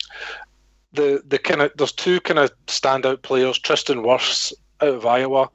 the 0.93 1.23
the 1.25 1.39
kind 1.39 1.62
of 1.62 1.71
there's 1.75 1.91
two 1.91 2.19
kind 2.21 2.39
of 2.39 2.51
standout 2.67 3.21
players, 3.21 3.58
Tristan 3.60 3.99
Wirfs 4.03 4.53
out 4.82 4.89
of 4.89 5.06
Iowa, 5.06 5.49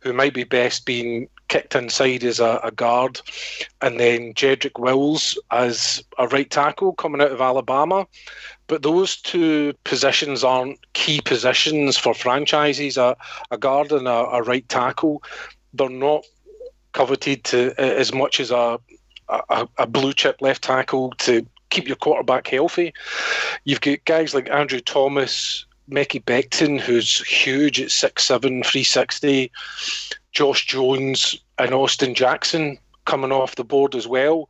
who 0.00 0.12
might 0.12 0.34
be 0.34 0.44
best 0.44 0.86
being 0.86 1.28
kicked 1.48 1.74
inside 1.74 2.24
as 2.24 2.40
a, 2.40 2.60
a 2.64 2.70
guard, 2.70 3.20
and 3.80 4.00
then 4.00 4.34
Jedrick 4.34 4.78
Wills 4.78 5.38
as 5.50 6.02
a 6.18 6.26
right 6.28 6.50
tackle 6.50 6.92
coming 6.94 7.20
out 7.20 7.32
of 7.32 7.40
Alabama. 7.40 8.06
But 8.66 8.82
those 8.82 9.16
two 9.16 9.74
positions 9.84 10.42
aren't 10.42 10.78
key 10.94 11.20
positions 11.20 11.98
for 11.98 12.14
franchises. 12.14 12.96
A, 12.96 13.16
a 13.50 13.58
guard 13.58 13.92
and 13.92 14.08
a, 14.08 14.10
a 14.10 14.42
right 14.42 14.66
tackle, 14.68 15.22
they're 15.74 15.88
not 15.88 16.24
coveted 16.92 17.44
to 17.44 17.74
as 17.78 18.12
much 18.12 18.40
as 18.40 18.50
a, 18.50 18.78
a, 19.28 19.68
a 19.78 19.86
blue 19.86 20.12
chip 20.12 20.40
left 20.40 20.62
tackle 20.62 21.10
to 21.18 21.46
keep 21.74 21.86
your 21.88 21.96
quarterback 21.96 22.46
healthy. 22.46 22.94
You've 23.64 23.80
got 23.80 24.04
guys 24.04 24.34
like 24.34 24.48
Andrew 24.50 24.80
Thomas, 24.80 25.66
Mekhi 25.90 26.22
Becton, 26.24 26.80
who's 26.80 27.20
huge 27.26 27.80
at 27.80 27.88
6'7, 27.88 28.40
360, 28.40 29.50
Josh 30.32 30.66
Jones, 30.66 31.38
and 31.58 31.74
Austin 31.74 32.14
Jackson 32.14 32.78
coming 33.04 33.32
off 33.32 33.56
the 33.56 33.64
board 33.64 33.94
as 33.94 34.06
well. 34.06 34.48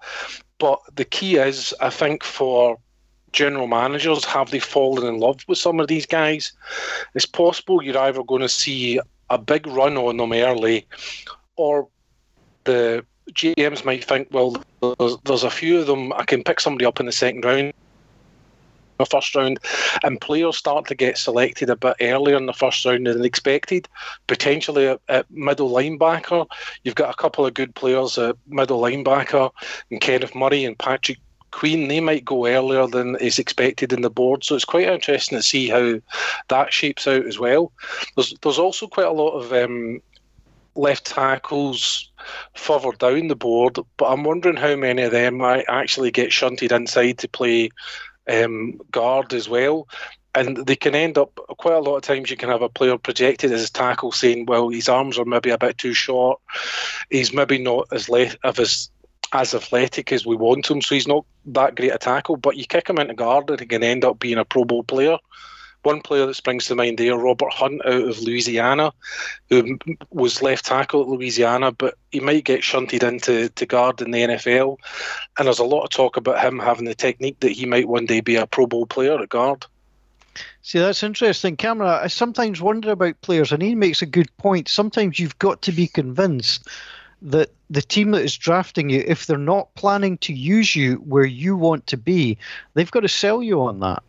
But 0.59 0.81
the 0.95 1.05
key 1.05 1.37
is, 1.37 1.75
I 1.81 1.91
think, 1.91 2.23
for 2.23 2.79
general 3.33 3.67
managers, 3.67 4.25
have 4.25 4.51
they 4.51 4.61
fallen 4.61 5.07
in 5.07 5.19
love 5.19 5.41
with 5.49 5.59
some 5.59 5.81
of 5.81 5.89
these 5.89 6.07
guys? 6.07 6.53
It's 7.15 7.27
possible 7.27 7.83
you're 7.83 7.99
either 7.99 8.23
going 8.23 8.43
to 8.43 8.49
see 8.49 9.01
a 9.31 9.39
big 9.39 9.67
run 9.67 9.97
on 9.97 10.19
them 10.19 10.33
early, 10.33 10.87
or 11.57 11.89
the 12.63 13.05
GMs 13.33 13.85
might 13.85 14.05
think, 14.05 14.29
well, 14.31 14.57
there's, 14.99 15.17
there's 15.25 15.45
a 15.45 15.51
few 15.51 15.81
of 15.81 15.87
them. 15.87 16.13
I 16.13 16.25
can 16.25 16.45
pick 16.45 16.61
somebody 16.61 16.85
up 16.85 17.01
in 17.01 17.07
the 17.07 17.13
second 17.13 17.45
round 17.45 17.73
the 18.99 19.07
first 19.07 19.35
round, 19.35 19.59
and 20.03 20.21
players 20.21 20.57
start 20.57 20.87
to 20.87 20.95
get 20.95 21.19
selected 21.19 21.71
a 21.71 21.77
bit 21.77 21.97
earlier 22.01 22.37
in 22.37 22.47
the 22.47 22.53
first 22.53 22.85
round 22.85 23.07
than 23.07 23.25
expected. 23.25 23.89
Potentially 24.27 24.89
at, 24.89 25.01
at, 25.09 25.31
middle 25.31 25.71
linebacker, 25.71 26.47
you've 26.83 26.95
got 26.95 27.11
a 27.11 27.17
couple 27.17 27.47
of 27.47 27.55
good 27.55 27.75
players 27.75 28.19
at 28.19 28.37
middle 28.47 28.81
linebacker, 28.81 29.51
and 29.91 30.01
Kenneth 30.01 30.35
Murray 30.35 30.65
and 30.65 30.79
Patrick 30.79 31.19
Queen. 31.51 31.89
They 31.89 32.01
might 32.01 32.25
go 32.25 32.47
earlier 32.47 32.87
than 32.87 33.17
is 33.17 33.39
expected 33.39 33.93
in 33.93 34.03
the 34.03 34.11
board, 34.11 34.45
so 34.45 34.55
it's 34.55 34.65
quite 34.65 34.89
interesting 34.89 35.39
to 35.39 35.43
see 35.43 35.69
how 35.69 36.01
that 36.49 36.73
shapes 36.73 37.07
out 37.07 37.27
as 37.27 37.39
well. 37.39 37.73
There's 38.17 38.35
there's 38.43 38.59
also 38.59 38.87
quite 38.87 39.07
a 39.07 39.13
lot 39.13 39.33
of 39.33 39.53
um, 39.53 40.01
left 40.75 41.07
tackles 41.07 42.11
further 42.55 42.93
down 42.93 43.29
the 43.29 43.37
board, 43.37 43.79
but 43.97 44.07
I'm 44.07 44.25
wondering 44.25 44.57
how 44.57 44.77
many 44.77 45.03
of 45.03 45.13
them 45.13 45.37
might 45.39 45.65
actually 45.69 46.11
get 46.11 46.33
shunted 46.33 46.73
inside 46.73 47.19
to 47.19 47.29
play 47.29 47.71
um, 48.29 48.81
guard 48.91 49.33
as 49.33 49.49
well. 49.49 49.89
And 50.37 50.67
they 50.67 50.75
can 50.75 50.97
end 50.97 51.17
up 51.17 51.39
quite 51.59 51.75
a 51.75 51.81
lot 51.81 51.97
of 51.97 52.03
times. 52.03 52.29
You 52.29 52.37
can 52.37 52.49
have 52.49 52.63
a 52.63 52.69
player 52.69 52.99
projected 52.99 53.53
as 53.53 53.69
a 53.69 53.73
tackle, 53.73 54.11
saying, 54.11 54.47
"Well, 54.47 54.69
his 54.69 54.89
arms 54.89 55.17
are 55.17 55.25
maybe 55.25 55.51
a 55.51 55.59
bit 55.59 55.79
too 55.79 55.95
short. 55.95 56.41
He's 57.09 57.33
maybe 57.33 57.59
not 57.59 57.87
as 57.93 58.09
le- 58.09 58.35
of 58.43 58.59
as 58.59 58.91
as 59.33 59.55
athletic 59.55 60.13
as 60.13 60.27
we 60.27 60.37
want 60.37 60.69
him, 60.69 60.83
so 60.83 60.95
he's 60.95 61.07
not 61.07 61.25
that 61.47 61.77
great 61.77 61.95
a 61.95 61.99
tackle. 61.99 62.37
But 62.37 62.57
you 62.57 62.67
kick 62.67 62.89
him 62.91 62.99
into 62.99 63.15
guard, 63.15 63.49
and 63.49 63.61
he 63.61 63.67
can 63.67 63.85
end 63.85 64.05
up 64.05 64.19
being 64.19 64.39
a 64.39 64.45
Pro 64.45 64.65
Bowl 64.65 64.83
player." 64.83 65.19
One 65.85 66.01
player 66.01 66.27
that 66.27 66.35
springs 66.35 66.65
to 66.67 66.75
mind 66.75 66.99
there, 66.99 67.17
Robert 67.17 67.53
Hunt 67.53 67.81
out 67.85 68.09
of 68.09 68.21
Louisiana, 68.21 68.93
who 69.51 69.79
was 70.11 70.43
left 70.43 70.65
tackle 70.65 71.03
at 71.03 71.09
Louisiana, 71.09 71.73
but 71.73 71.95
he 72.11 72.21
might 72.21 72.45
get 72.45 72.65
shunted 72.65 73.03
into 73.03 73.51
to 73.51 73.67
guard 73.67 74.01
in 74.01 74.11
the 74.11 74.23
NFL. 74.23 74.79
And 75.39 75.47
there's 75.47 75.59
a 75.59 75.65
lot 75.65 75.85
of 75.85 75.91
talk 75.91 76.17
about 76.17 76.43
him 76.43 76.59
having 76.59 76.87
the 76.87 76.95
technique 76.95 77.41
that 77.41 77.53
he 77.53 77.67
might 77.67 77.89
one 77.89 78.07
day 78.07 78.21
be 78.21 78.37
a 78.37 78.47
Pro 78.47 78.67
Bowl 78.67 78.87
player 78.87 79.21
at 79.21 79.29
guard. 79.29 79.67
See, 80.63 80.79
that's 80.79 81.03
interesting, 81.03 81.57
Cameron. 81.57 81.91
I 81.91 82.07
sometimes 82.07 82.63
wonder 82.63 82.91
about 82.91 83.21
players, 83.21 83.53
and 83.53 83.63
he 83.63 83.75
makes 83.75 84.01
a 84.01 84.07
good 84.07 84.35
point. 84.39 84.69
Sometimes 84.69 85.19
you've 85.19 85.39
got 85.39 85.61
to 85.63 85.73
be 85.73 85.87
convinced 85.87 86.67
that 87.21 87.51
the 87.69 87.83
team 87.83 88.13
that 88.13 88.23
is 88.23 88.37
drafting 88.37 88.91
you, 88.91 89.05
if 89.07 89.27
they're 89.27 89.37
not 89.37 89.75
planning 89.75 90.17
to 90.19 90.33
use 90.33 90.75
you 90.75 90.97
where 90.97 91.27
you 91.27 91.57
want 91.57 91.87
to 91.89 91.97
be, 91.97 92.39
they've 92.73 92.91
got 92.91 93.01
to 93.01 93.09
sell 93.09 93.43
you 93.43 93.61
on 93.63 93.81
that. 93.81 94.03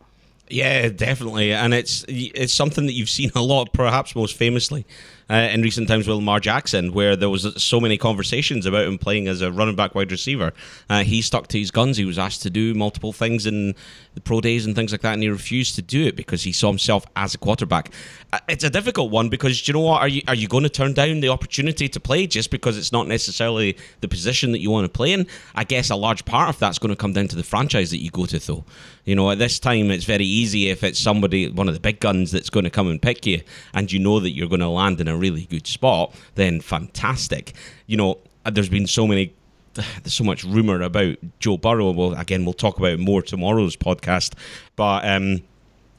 Yeah, 0.48 0.88
definitely, 0.90 1.52
and 1.52 1.74
it's 1.74 2.04
it's 2.08 2.52
something 2.52 2.86
that 2.86 2.92
you've 2.92 3.10
seen 3.10 3.32
a 3.34 3.42
lot, 3.42 3.72
perhaps 3.72 4.14
most 4.14 4.36
famously 4.36 4.86
uh, 5.28 5.48
in 5.52 5.62
recent 5.62 5.88
times 5.88 6.06
with 6.06 6.16
Lamar 6.16 6.38
Jackson, 6.38 6.92
where 6.92 7.16
there 7.16 7.28
was 7.28 7.62
so 7.62 7.80
many 7.80 7.98
conversations 7.98 8.64
about 8.64 8.86
him 8.86 8.96
playing 8.96 9.26
as 9.26 9.42
a 9.42 9.50
running 9.50 9.74
back 9.74 9.94
wide 9.94 10.12
receiver. 10.12 10.52
Uh, 10.88 11.02
he 11.02 11.20
stuck 11.20 11.48
to 11.48 11.58
his 11.58 11.70
guns. 11.70 11.96
He 11.96 12.04
was 12.04 12.18
asked 12.18 12.42
to 12.42 12.50
do 12.50 12.74
multiple 12.74 13.12
things 13.12 13.44
in 13.44 13.74
the 14.14 14.20
pro 14.20 14.40
days 14.40 14.66
and 14.66 14.76
things 14.76 14.92
like 14.92 15.00
that, 15.00 15.14
and 15.14 15.22
he 15.22 15.28
refused 15.28 15.74
to 15.76 15.82
do 15.82 16.06
it 16.06 16.16
because 16.16 16.44
he 16.44 16.52
saw 16.52 16.68
himself 16.68 17.04
as 17.16 17.34
a 17.34 17.38
quarterback. 17.38 17.92
Uh, 18.32 18.38
it's 18.48 18.64
a 18.64 18.70
difficult 18.70 19.10
one 19.10 19.28
because 19.28 19.66
you 19.66 19.74
know 19.74 19.80
what? 19.80 20.00
Are 20.00 20.08
you 20.08 20.22
are 20.28 20.34
you 20.34 20.46
going 20.46 20.62
to 20.62 20.68
turn 20.68 20.92
down 20.92 21.20
the 21.20 21.28
opportunity 21.28 21.88
to 21.88 21.98
play 21.98 22.26
just 22.26 22.50
because 22.50 22.78
it's 22.78 22.92
not 22.92 23.08
necessarily 23.08 23.76
the 24.00 24.08
position 24.08 24.52
that 24.52 24.60
you 24.60 24.70
want 24.70 24.84
to 24.84 24.96
play 24.96 25.12
in? 25.12 25.26
I 25.56 25.64
guess 25.64 25.90
a 25.90 25.96
large 25.96 26.24
part 26.24 26.48
of 26.50 26.58
that's 26.60 26.78
going 26.78 26.94
to 26.94 26.96
come 26.96 27.12
down 27.12 27.26
to 27.28 27.36
the 27.36 27.42
franchise 27.42 27.90
that 27.90 27.98
you 28.02 28.10
go 28.10 28.26
to, 28.26 28.38
though. 28.38 28.64
You 29.04 29.14
know, 29.16 29.30
at 29.30 29.38
this 29.38 29.58
time, 29.58 29.90
it's 29.90 30.04
very 30.04 30.24
easy 30.36 30.68
if 30.68 30.84
it's 30.84 30.98
somebody, 30.98 31.48
one 31.48 31.68
of 31.68 31.74
the 31.74 31.80
big 31.80 32.00
guns, 32.00 32.32
that's 32.32 32.50
going 32.50 32.64
to 32.64 32.70
come 32.70 32.88
and 32.88 33.00
pick 33.00 33.26
you, 33.26 33.40
and 33.74 33.90
you 33.90 33.98
know 33.98 34.20
that 34.20 34.30
you're 34.30 34.48
going 34.48 34.60
to 34.60 34.68
land 34.68 35.00
in 35.00 35.08
a 35.08 35.16
really 35.16 35.46
good 35.46 35.66
spot, 35.66 36.14
then 36.34 36.60
fantastic. 36.60 37.54
You 37.86 37.96
know, 37.96 38.18
there's 38.44 38.68
been 38.68 38.86
so 38.86 39.06
many 39.06 39.34
there's 39.74 40.14
so 40.14 40.24
much 40.24 40.44
rumor 40.44 40.82
about 40.82 41.16
Joe 41.38 41.56
Burrow. 41.56 41.90
Well, 41.90 42.14
again, 42.14 42.44
we'll 42.44 42.54
talk 42.54 42.78
about 42.78 42.98
more 42.98 43.22
tomorrow's 43.22 43.76
podcast. 43.76 44.34
But 44.74 45.06
um, 45.06 45.42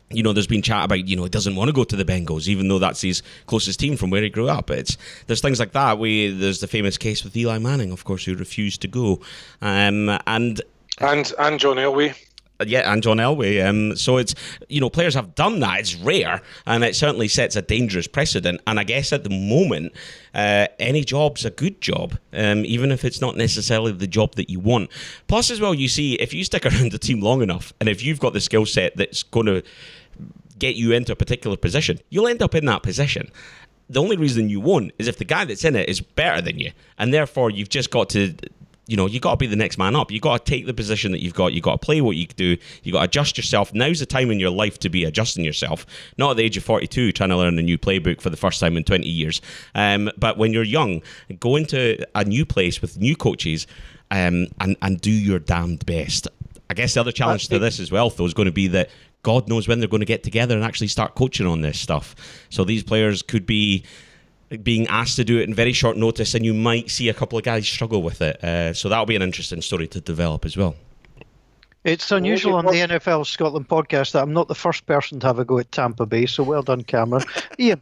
you 0.10 0.24
know, 0.24 0.34
there's 0.34 0.48
been 0.48 0.62
chat 0.62 0.86
about 0.86 1.08
you 1.08 1.16
know 1.16 1.24
he 1.24 1.30
doesn't 1.30 1.56
want 1.56 1.70
to 1.70 1.74
go 1.74 1.84
to 1.84 1.96
the 1.96 2.06
Bengals, 2.06 2.48
even 2.48 2.68
though 2.68 2.80
that's 2.80 3.02
his 3.02 3.22
closest 3.46 3.80
team 3.80 3.98
from 3.98 4.10
where 4.10 4.22
he 4.22 4.30
grew 4.30 4.50
up. 4.50 4.70
It's 4.70 4.98
there's 5.28 5.42
things 5.42 5.60
like 5.60 5.74
that. 5.74 6.00
We 6.00 6.30
there's 6.30 6.60
the 6.60 6.68
famous 6.68 6.98
case 6.98 7.24
with 7.24 7.36
Eli 7.36 7.58
Manning, 7.60 7.92
of 7.92 8.04
course, 8.04 8.26
who 8.26 8.36
refused 8.36 8.82
to 8.82 8.88
go, 8.88 9.20
um, 9.62 10.10
and 10.26 10.62
and 11.00 11.34
and 11.40 11.60
John 11.60 11.78
Elway 11.78 12.27
yeah, 12.66 12.92
and 12.92 13.04
John 13.04 13.18
Elway. 13.18 13.66
Um, 13.66 13.96
so 13.96 14.18
it's 14.18 14.34
you 14.68 14.82
know 14.82 14.90
players 14.90 15.14
have 15.14 15.36
done 15.36 15.60
that. 15.60 15.80
It's 15.80 15.96
rare, 15.96 16.42
and 16.66 16.84
it 16.84 16.96
certainly 16.96 17.28
sets 17.28 17.56
a 17.56 17.62
dangerous 17.62 18.08
precedent. 18.08 18.62
And 18.68 18.80
I 18.80 18.84
guess 18.84 19.14
at 19.14 19.24
the 19.24 19.30
moment, 19.30 19.94
uh, 20.34 20.68
any 20.80 21.04
job's 21.04 21.46
a 21.46 21.50
good 21.50 21.82
job, 21.82 22.18
um, 22.34 22.66
even 22.66 22.92
if 22.92 23.06
it's 23.06 23.22
not 23.22 23.38
necessarily 23.38 23.92
the 23.92 24.08
job 24.08 24.36
that 24.36 24.50
you 24.50 24.60
want. 24.60 24.90
Plus, 25.28 25.52
as 25.52 25.62
well, 25.62 25.74
you 25.74 25.88
see 25.88 26.14
if 26.16 26.34
you 26.34 26.44
stick 26.44 26.66
around 26.72 26.92
the 26.92 27.00
team 27.00 27.22
long 27.22 27.42
enough, 27.42 27.74
and 27.80 27.90
if 27.90 28.04
you've 28.04 28.20
got 28.20 28.34
the 28.34 28.42
skill 28.42 28.66
set 28.66 28.96
that's 28.98 29.24
going 29.24 29.46
to 29.46 29.64
get 30.58 30.76
you 30.76 30.92
into 30.92 31.12
a 31.12 31.16
particular 31.16 31.56
position, 31.56 32.00
you'll 32.10 32.28
end 32.28 32.42
up 32.42 32.56
in 32.56 32.66
that 32.66 32.82
position 32.82 33.30
the 33.90 34.02
only 34.02 34.18
reason 34.18 34.50
you 34.50 34.60
won't 34.60 34.92
is 34.98 35.08
if 35.08 35.18
the 35.18 35.24
guy 35.24 35.46
that's 35.46 35.64
in 35.64 35.76
it 35.76 35.88
is 35.88 36.02
better 36.02 36.42
than 36.42 36.60
you, 36.60 36.72
and 36.98 37.14
therefore 37.14 37.50
you've 37.50 37.70
just 37.70 37.90
got 37.90 38.10
to 38.10 38.36
you 38.88 38.98
know, 38.98 39.06
you 39.06 39.20
got 39.20 39.32
to 39.32 39.38
be 39.38 39.48
the 39.48 39.56
next 39.56 39.78
man 39.78 39.96
up. 39.96 40.12
You 40.12 40.20
got 40.20 40.46
to 40.46 40.50
take 40.50 40.66
the 40.66 40.74
position 40.74 41.12
that 41.12 41.22
you've 41.22 41.34
got. 41.34 41.54
You 41.54 41.62
got 41.62 41.82
to 41.82 41.86
play 41.86 42.02
what 42.02 42.16
you 42.16 42.26
do. 42.26 42.58
You 42.84 42.94
got 42.94 43.00
to 43.00 43.06
adjust 43.06 43.38
yourself. 43.38 43.74
Now's 43.74 44.00
the 44.00 44.06
time 44.06 44.32
in 44.32 44.40
your 44.40 44.50
life 44.50 44.80
to 44.80 44.90
be 44.90 45.04
adjusting 45.04 45.44
yourself. 45.44 45.86
Not 46.18 46.32
at 46.32 46.38
the 46.38 46.44
age 46.44 46.58
of 46.58 46.64
forty-two, 46.64 47.12
trying 47.12 47.30
to 47.30 47.38
learn 47.38 47.60
a 47.60 47.62
new 47.62 47.78
playbook 47.78 48.22
for 48.22 48.30
the 48.30 48.38
first 48.38 48.60
time 48.60 48.78
in 48.78 48.84
twenty 48.84 49.10
years. 49.10 49.42
Um, 49.76 50.10
but 50.18 50.38
when 50.38 50.54
you're 50.54 50.64
young, 50.64 51.02
go 51.40 51.58
into 51.58 51.98
a 52.16 52.24
new 52.24 52.46
place 52.46 52.82
with 52.82 52.98
new 52.98 53.16
coaches, 53.16 53.68
um, 54.10 54.48
and 54.62 54.78
and 54.82 55.02
do 55.02 55.12
your 55.12 55.40
damned 55.40 55.86
best. 55.86 56.28
I 56.70 56.74
guess 56.74 56.94
the 56.94 57.02
other 57.02 57.12
challenge 57.12 57.48
to 57.50 57.60
this 57.60 57.80
as 57.80 57.92
well, 57.92 58.10
though, 58.10 58.26
is 58.26 58.34
going 58.34 58.48
to 58.48 58.52
be 58.52 58.68
that 58.68 58.90
God 59.24 59.50
knows 59.50 59.68
when 59.68 59.80
they're 59.80 59.90
going 59.90 60.02
to 60.02 60.06
get 60.06 60.24
together 60.24 60.56
and 60.56 60.64
actually 60.64 60.88
start 60.88 61.16
coaching 61.16 61.48
on 61.48 61.62
this 61.62 61.80
stuff. 61.80 62.16
So 62.50 62.64
these 62.64 62.84
players 62.84 63.22
could 63.22 63.46
be 63.46 63.84
being 64.64 64.88
asked 64.88 65.16
to 65.18 65.24
do 65.24 65.40
it 65.40 65.48
in 65.48 65.54
very 65.54 65.74
short 65.74 65.98
notice, 65.98 66.34
and 66.34 66.46
you 66.46 66.54
might 66.54 66.90
see 66.90 67.10
a 67.10 67.14
couple 67.14 67.38
of 67.38 67.44
guys 67.44 67.68
struggle 67.68 68.02
with 68.02 68.22
it. 68.22 68.44
Uh, 68.44 68.74
so 68.74 68.90
that'll 68.90 69.06
be 69.06 69.16
an 69.16 69.22
interesting 69.22 69.62
story 69.62 69.88
to 69.88 70.02
develop 70.02 70.46
as 70.46 70.56
well. 70.56 70.76
It's 71.84 72.12
unusual 72.12 72.56
on 72.56 72.66
the 72.66 72.72
NFL 72.72 73.26
Scotland 73.26 73.70
podcast 73.70 74.12
that 74.12 74.22
I'm 74.22 74.34
not 74.34 74.50
the 74.50 74.56
first 74.56 74.86
person 74.86 75.22
to 75.22 75.28
have 75.28 75.40
a 75.40 75.46
go 75.46 75.60
at 75.60 75.72
Tampa 75.72 76.06
Bay, 76.06 76.26
so 76.26 76.44
well 76.44 76.62
done, 76.62 76.84
Cameron. 76.84 77.24
Ian. 77.60 77.82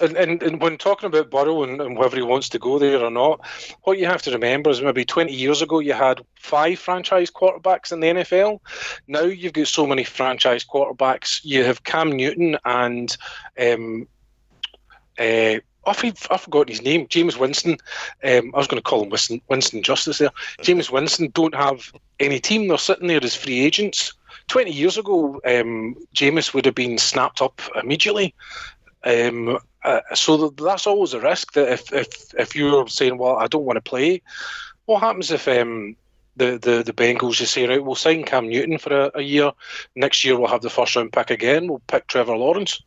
And, 0.00 0.16
and, 0.16 0.42
and, 0.42 0.60
when 0.60 0.78
talking 0.78 1.06
about 1.06 1.30
Burrow 1.30 1.62
and, 1.62 1.80
and, 1.80 1.96
whether 1.96 2.16
he 2.16 2.22
wants 2.22 2.48
to 2.50 2.58
go 2.58 2.78
there 2.78 3.04
or 3.04 3.10
not, 3.10 3.40
what 3.82 3.98
you 3.98 4.06
have 4.06 4.22
to 4.22 4.32
remember 4.32 4.70
is 4.70 4.82
maybe 4.82 5.04
20 5.04 5.32
years 5.32 5.62
ago 5.62 5.78
you 5.78 5.92
had 5.92 6.20
five 6.34 6.80
franchise 6.80 7.30
quarterbacks 7.30 7.92
in 7.92 8.00
the 8.00 8.08
NFL. 8.08 8.58
Now 9.06 9.22
you've 9.22 9.52
got 9.52 9.68
so 9.68 9.86
many 9.86 10.02
franchise 10.02 10.64
quarterbacks. 10.64 11.40
You 11.44 11.62
have 11.64 11.84
Cam 11.84 12.10
Newton 12.10 12.58
and 12.64 13.16
um, 13.60 14.08
uh, 15.18 15.60
I've, 15.84 16.26
I've 16.30 16.40
forgotten 16.40 16.68
his 16.68 16.82
name, 16.82 17.06
Jameis 17.08 17.38
Winston. 17.38 17.76
Um, 18.22 18.52
I 18.54 18.58
was 18.58 18.68
going 18.68 18.80
to 18.80 18.88
call 18.88 19.02
him 19.02 19.10
Winston, 19.10 19.40
Winston 19.48 19.82
Justice 19.82 20.18
there. 20.18 20.30
Jameis 20.60 20.90
Winston 20.90 21.30
don't 21.32 21.54
have 21.54 21.92
any 22.20 22.38
team. 22.38 22.68
They're 22.68 22.78
sitting 22.78 23.08
there 23.08 23.22
as 23.22 23.34
free 23.34 23.60
agents. 23.60 24.12
20 24.48 24.70
years 24.70 24.96
ago, 24.96 25.40
um, 25.44 25.96
Jameis 26.14 26.54
would 26.54 26.66
have 26.66 26.74
been 26.74 26.98
snapped 26.98 27.42
up 27.42 27.60
immediately. 27.82 28.34
Um, 29.04 29.58
uh, 29.82 30.00
so 30.14 30.50
that's 30.50 30.86
always 30.86 31.14
a 31.14 31.20
risk 31.20 31.54
that 31.54 31.72
if, 31.72 31.92
if, 31.92 32.34
if 32.38 32.54
you're 32.54 32.86
saying, 32.86 33.18
well, 33.18 33.36
I 33.36 33.48
don't 33.48 33.64
want 33.64 33.76
to 33.76 33.80
play, 33.80 34.22
what 34.84 35.00
happens 35.00 35.30
if 35.30 35.48
um, 35.48 35.96
the, 36.36 36.58
the, 36.58 36.82
the 36.84 36.92
Bengals 36.92 37.34
just 37.34 37.52
say, 37.52 37.66
right, 37.66 37.84
we'll 37.84 37.94
sign 37.94 38.24
Cam 38.24 38.48
Newton 38.48 38.78
for 38.78 39.06
a, 39.06 39.10
a 39.16 39.22
year. 39.22 39.52
Next 39.96 40.24
year, 40.24 40.38
we'll 40.38 40.48
have 40.48 40.62
the 40.62 40.70
first 40.70 40.94
round 40.94 41.12
pick 41.12 41.30
again. 41.30 41.66
We'll 41.66 41.82
pick 41.88 42.06
Trevor 42.06 42.36
Lawrence. 42.36 42.82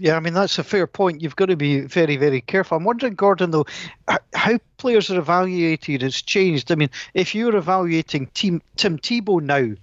Yeah, 0.00 0.16
I 0.16 0.20
mean 0.20 0.32
that's 0.32 0.58
a 0.58 0.64
fair 0.64 0.86
point. 0.86 1.20
You've 1.20 1.36
got 1.36 1.46
to 1.46 1.56
be 1.56 1.80
very, 1.80 2.16
very 2.16 2.40
careful. 2.40 2.78
I'm 2.78 2.84
wondering, 2.84 3.14
Gordon, 3.14 3.50
though, 3.50 3.66
how 4.34 4.58
players 4.78 5.10
are 5.10 5.18
evaluated 5.18 6.00
has 6.00 6.22
changed. 6.22 6.72
I 6.72 6.76
mean, 6.76 6.88
if 7.12 7.34
you're 7.34 7.54
evaluating 7.54 8.28
team, 8.28 8.62
Tim 8.76 8.98
Tebow 8.98 9.42
now, 9.42 9.76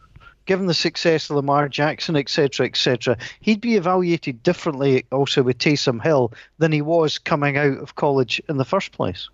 given 0.47 0.65
the 0.65 0.73
success 0.73 1.29
of 1.29 1.35
Lamar 1.35 1.69
Jackson, 1.69 2.15
etc., 2.15 2.65
etc., 2.65 3.17
he'd 3.41 3.61
be 3.61 3.75
evaluated 3.75 4.41
differently 4.41 5.05
also 5.11 5.43
with 5.43 5.59
Taysom 5.59 6.01
Hill 6.01 6.33
than 6.57 6.71
he 6.71 6.81
was 6.81 7.19
coming 7.19 7.55
out 7.55 7.77
of 7.77 7.93
college 7.93 8.41
in 8.49 8.57
the 8.57 8.65
first 8.65 8.93
place. 8.93 9.29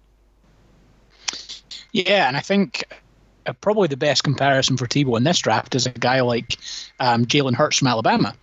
Yeah, 1.94 2.28
and 2.28 2.36
I 2.36 2.42
think 2.42 2.84
uh, 3.46 3.54
probably 3.54 3.88
the 3.88 3.96
best 3.96 4.26
comparison 4.26 4.76
for 4.76 4.86
Tebow 4.86 5.16
in 5.16 5.24
this 5.24 5.40
draft 5.40 5.76
is 5.76 5.86
a 5.86 5.92
guy 5.92 6.20
like 6.20 6.58
um, 7.00 7.26
Jalen 7.26 7.56
Hurts 7.56 7.78
from 7.78 7.88
Alabama 7.88 8.36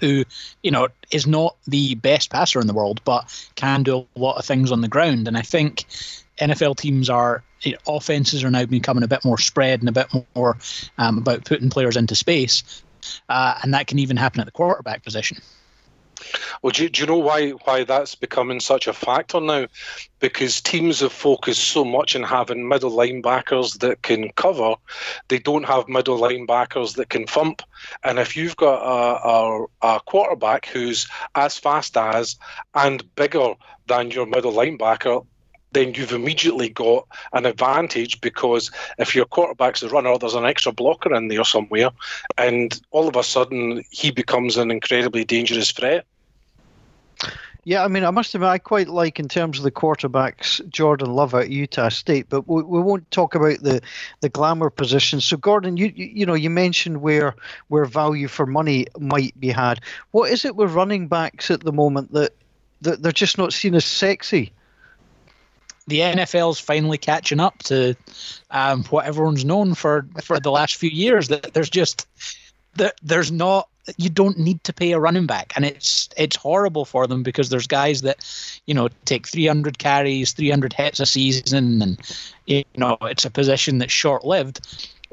who 0.00 0.24
you 0.62 0.70
know 0.70 0.88
is 1.10 1.26
not 1.26 1.56
the 1.66 1.94
best 1.96 2.30
passer 2.30 2.60
in 2.60 2.66
the 2.66 2.74
world, 2.74 3.00
but 3.04 3.50
can 3.54 3.82
do 3.82 4.06
a 4.16 4.18
lot 4.18 4.36
of 4.36 4.44
things 4.44 4.72
on 4.72 4.80
the 4.80 4.88
ground. 4.88 5.28
And 5.28 5.36
I 5.36 5.42
think 5.42 5.84
NFL 6.40 6.76
teams 6.76 7.08
are 7.10 7.42
you 7.62 7.72
know, 7.72 7.78
offenses 7.96 8.44
are 8.44 8.50
now 8.50 8.66
becoming 8.66 9.04
a 9.04 9.08
bit 9.08 9.24
more 9.24 9.38
spread 9.38 9.80
and 9.80 9.88
a 9.88 9.92
bit 9.92 10.08
more 10.34 10.56
um, 10.98 11.18
about 11.18 11.44
putting 11.44 11.70
players 11.70 11.96
into 11.96 12.14
space, 12.14 12.82
uh, 13.28 13.58
and 13.62 13.74
that 13.74 13.86
can 13.86 13.98
even 13.98 14.16
happen 14.16 14.40
at 14.40 14.46
the 14.46 14.52
quarterback 14.52 15.02
position. 15.02 15.38
Well, 16.62 16.70
do, 16.70 16.88
do 16.88 17.02
you 17.02 17.06
know 17.06 17.18
why 17.18 17.50
why 17.50 17.84
that's 17.84 18.14
becoming 18.14 18.60
such 18.60 18.86
a 18.86 18.92
factor 18.92 19.40
now? 19.40 19.66
Because 20.18 20.60
teams 20.60 21.00
have 21.00 21.12
focused 21.12 21.64
so 21.64 21.84
much 21.84 22.16
on 22.16 22.22
having 22.22 22.68
middle 22.68 22.90
linebackers 22.90 23.78
that 23.80 24.02
can 24.02 24.30
cover, 24.32 24.76
they 25.28 25.38
don't 25.38 25.64
have 25.64 25.88
middle 25.88 26.18
linebackers 26.18 26.96
that 26.96 27.10
can 27.10 27.26
thump. 27.26 27.62
And 28.02 28.18
if 28.18 28.36
you've 28.36 28.56
got 28.56 28.80
a, 28.82 29.28
a, 29.28 29.66
a 29.82 30.00
quarterback 30.00 30.66
who's 30.66 31.06
as 31.34 31.58
fast 31.58 31.96
as 31.96 32.36
and 32.74 33.14
bigger 33.14 33.54
than 33.86 34.10
your 34.10 34.26
middle 34.26 34.52
linebacker, 34.52 35.26
then 35.76 35.92
you've 35.92 36.12
immediately 36.12 36.70
got 36.70 37.06
an 37.34 37.44
advantage 37.44 38.20
because 38.22 38.70
if 38.98 39.14
your 39.14 39.26
quarterback's 39.26 39.82
a 39.82 39.88
runner, 39.90 40.16
there's 40.16 40.34
an 40.34 40.46
extra 40.46 40.72
blocker 40.72 41.14
in 41.14 41.28
there 41.28 41.44
somewhere, 41.44 41.90
and 42.38 42.80
all 42.92 43.06
of 43.06 43.16
a 43.16 43.22
sudden 43.22 43.84
he 43.90 44.10
becomes 44.10 44.56
an 44.56 44.70
incredibly 44.70 45.24
dangerous 45.24 45.70
threat. 45.72 46.06
Yeah, 47.64 47.84
I 47.84 47.88
mean, 47.88 48.04
I 48.04 48.10
must 48.10 48.32
admit, 48.34 48.48
I 48.48 48.58
quite 48.58 48.88
like 48.88 49.18
in 49.18 49.28
terms 49.28 49.58
of 49.58 49.64
the 49.64 49.72
quarterbacks 49.72 50.66
Jordan 50.68 51.12
Love 51.12 51.34
at 51.34 51.50
Utah 51.50 51.88
State, 51.88 52.26
but 52.28 52.48
we, 52.48 52.62
we 52.62 52.80
won't 52.80 53.10
talk 53.10 53.34
about 53.34 53.60
the, 53.60 53.82
the 54.20 54.28
glamour 54.28 54.70
positions. 54.70 55.24
So, 55.24 55.36
Gordon, 55.36 55.76
you, 55.76 55.92
you 55.94 56.06
you 56.06 56.26
know 56.26 56.34
you 56.34 56.48
mentioned 56.48 57.02
where 57.02 57.34
where 57.68 57.84
value 57.84 58.28
for 58.28 58.46
money 58.46 58.86
might 58.98 59.38
be 59.38 59.50
had. 59.50 59.80
What 60.12 60.30
is 60.30 60.44
it 60.44 60.54
with 60.54 60.72
running 60.72 61.08
backs 61.08 61.50
at 61.50 61.64
the 61.64 61.72
moment 61.72 62.12
that, 62.12 62.34
that 62.82 63.02
they're 63.02 63.10
just 63.10 63.36
not 63.36 63.52
seen 63.52 63.74
as 63.74 63.84
sexy? 63.84 64.52
The 65.86 66.00
NFL's 66.00 66.58
finally 66.58 66.98
catching 66.98 67.40
up 67.40 67.58
to 67.64 67.94
um, 68.50 68.84
what 68.84 69.06
everyone's 69.06 69.44
known 69.44 69.74
for 69.74 70.06
for 70.22 70.40
the 70.40 70.50
last 70.50 70.76
few 70.76 70.90
years. 70.90 71.28
That 71.28 71.54
there's 71.54 71.70
just 71.70 72.06
that 72.74 72.94
there's 73.02 73.30
not 73.30 73.68
you 73.96 74.10
don't 74.10 74.38
need 74.38 74.62
to 74.64 74.72
pay 74.72 74.92
a 74.92 74.98
running 74.98 75.26
back, 75.26 75.52
and 75.54 75.64
it's 75.64 76.08
it's 76.16 76.36
horrible 76.36 76.84
for 76.84 77.06
them 77.06 77.22
because 77.22 77.50
there's 77.50 77.66
guys 77.66 78.02
that 78.02 78.18
you 78.66 78.74
know 78.74 78.88
take 79.04 79.28
300 79.28 79.78
carries, 79.78 80.32
300 80.32 80.72
hits 80.72 81.00
a 81.00 81.06
season, 81.06 81.80
and 81.80 81.98
you 82.46 82.64
know 82.76 82.98
it's 83.02 83.24
a 83.24 83.30
position 83.30 83.78
that's 83.78 83.92
short 83.92 84.24
lived. 84.24 84.60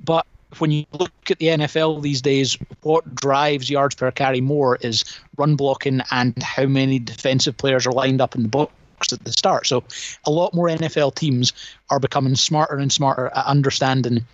But 0.04 0.26
when 0.58 0.72
you 0.72 0.86
look 0.94 1.12
at 1.30 1.40
the 1.40 1.48
NFL 1.48 2.02
these 2.02 2.22
days, 2.22 2.58
what 2.82 3.14
drives 3.16 3.70
yards 3.70 3.96
per 3.96 4.12
carry 4.12 4.42
more 4.42 4.78
is 4.78 5.04
run 5.38 5.56
blocking 5.56 6.02
and 6.12 6.42
how 6.42 6.66
many 6.66 7.00
defensive 7.00 7.58
players 7.58 7.86
are 7.86 7.92
lined 7.92 8.22
up 8.22 8.36
in 8.36 8.44
the 8.44 8.50
box 8.50 8.72
at 9.12 9.24
the 9.24 9.32
start. 9.32 9.68
So 9.68 9.84
a 10.26 10.32
lot 10.32 10.54
more 10.54 10.68
NFL 10.68 11.16
teams 11.16 11.52
are 11.90 12.00
becoming 12.00 12.36
smarter 12.36 12.78
and 12.78 12.92
smarter 12.92 13.28
at 13.28 13.46
understanding 13.46 14.26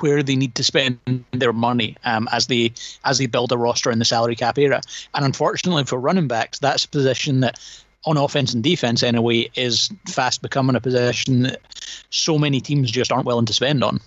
where 0.00 0.22
they 0.22 0.36
need 0.36 0.54
to 0.54 0.64
spend 0.64 0.98
their 1.32 1.52
money 1.52 1.96
um, 2.04 2.28
as 2.30 2.46
they 2.46 2.72
as 3.04 3.18
they 3.18 3.26
build 3.26 3.52
a 3.52 3.58
roster 3.58 3.90
in 3.90 3.98
the 3.98 4.04
salary 4.04 4.36
cap 4.36 4.58
era. 4.58 4.80
And 5.14 5.24
unfortunately 5.24 5.84
for 5.84 5.98
running 5.98 6.28
backs, 6.28 6.58
that's 6.58 6.84
a 6.84 6.88
position 6.88 7.40
that 7.40 7.58
on 8.04 8.16
offense 8.16 8.54
and 8.54 8.62
defense 8.62 9.02
anyway 9.02 9.50
is 9.54 9.90
fast 10.06 10.40
becoming 10.42 10.76
a 10.76 10.80
position 10.80 11.42
that 11.42 11.60
so 12.10 12.38
many 12.38 12.60
teams 12.60 12.90
just 12.90 13.10
aren't 13.10 13.26
willing 13.26 13.46
to 13.46 13.52
spend 13.52 13.82
on. 13.82 14.00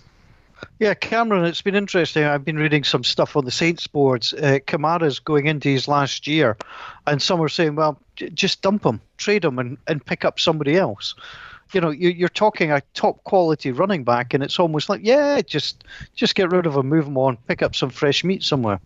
Yeah, 0.78 0.94
Cameron, 0.94 1.44
it's 1.44 1.62
been 1.62 1.74
interesting. 1.74 2.24
I've 2.24 2.44
been 2.44 2.56
reading 2.56 2.84
some 2.84 3.04
stuff 3.04 3.36
on 3.36 3.44
the 3.44 3.50
Saints 3.50 3.86
boards. 3.86 4.32
Uh, 4.32 4.58
Kamara's 4.66 5.18
going 5.18 5.46
into 5.46 5.68
his 5.68 5.88
last 5.88 6.26
year, 6.26 6.56
and 7.06 7.20
some 7.20 7.40
are 7.40 7.48
saying, 7.48 7.74
well, 7.74 7.98
just 8.30 8.62
dump 8.62 8.84
him, 8.84 9.00
trade 9.16 9.44
him, 9.44 9.58
and, 9.58 9.78
and 9.86 10.04
pick 10.04 10.24
up 10.24 10.38
somebody 10.40 10.76
else. 10.76 11.14
You 11.72 11.80
know, 11.80 11.90
you, 11.90 12.10
you're 12.10 12.28
talking 12.28 12.70
a 12.70 12.82
top 12.94 13.24
quality 13.24 13.72
running 13.72 14.04
back, 14.04 14.34
and 14.34 14.42
it's 14.42 14.58
almost 14.58 14.88
like, 14.88 15.00
yeah, 15.02 15.40
just 15.40 15.84
just 16.14 16.34
get 16.34 16.50
rid 16.50 16.66
of 16.66 16.76
him, 16.76 16.88
move 16.88 17.06
him 17.06 17.16
on, 17.16 17.38
pick 17.48 17.62
up 17.62 17.74
some 17.74 17.90
fresh 17.90 18.24
meat 18.24 18.42
somewhere. 18.42 18.80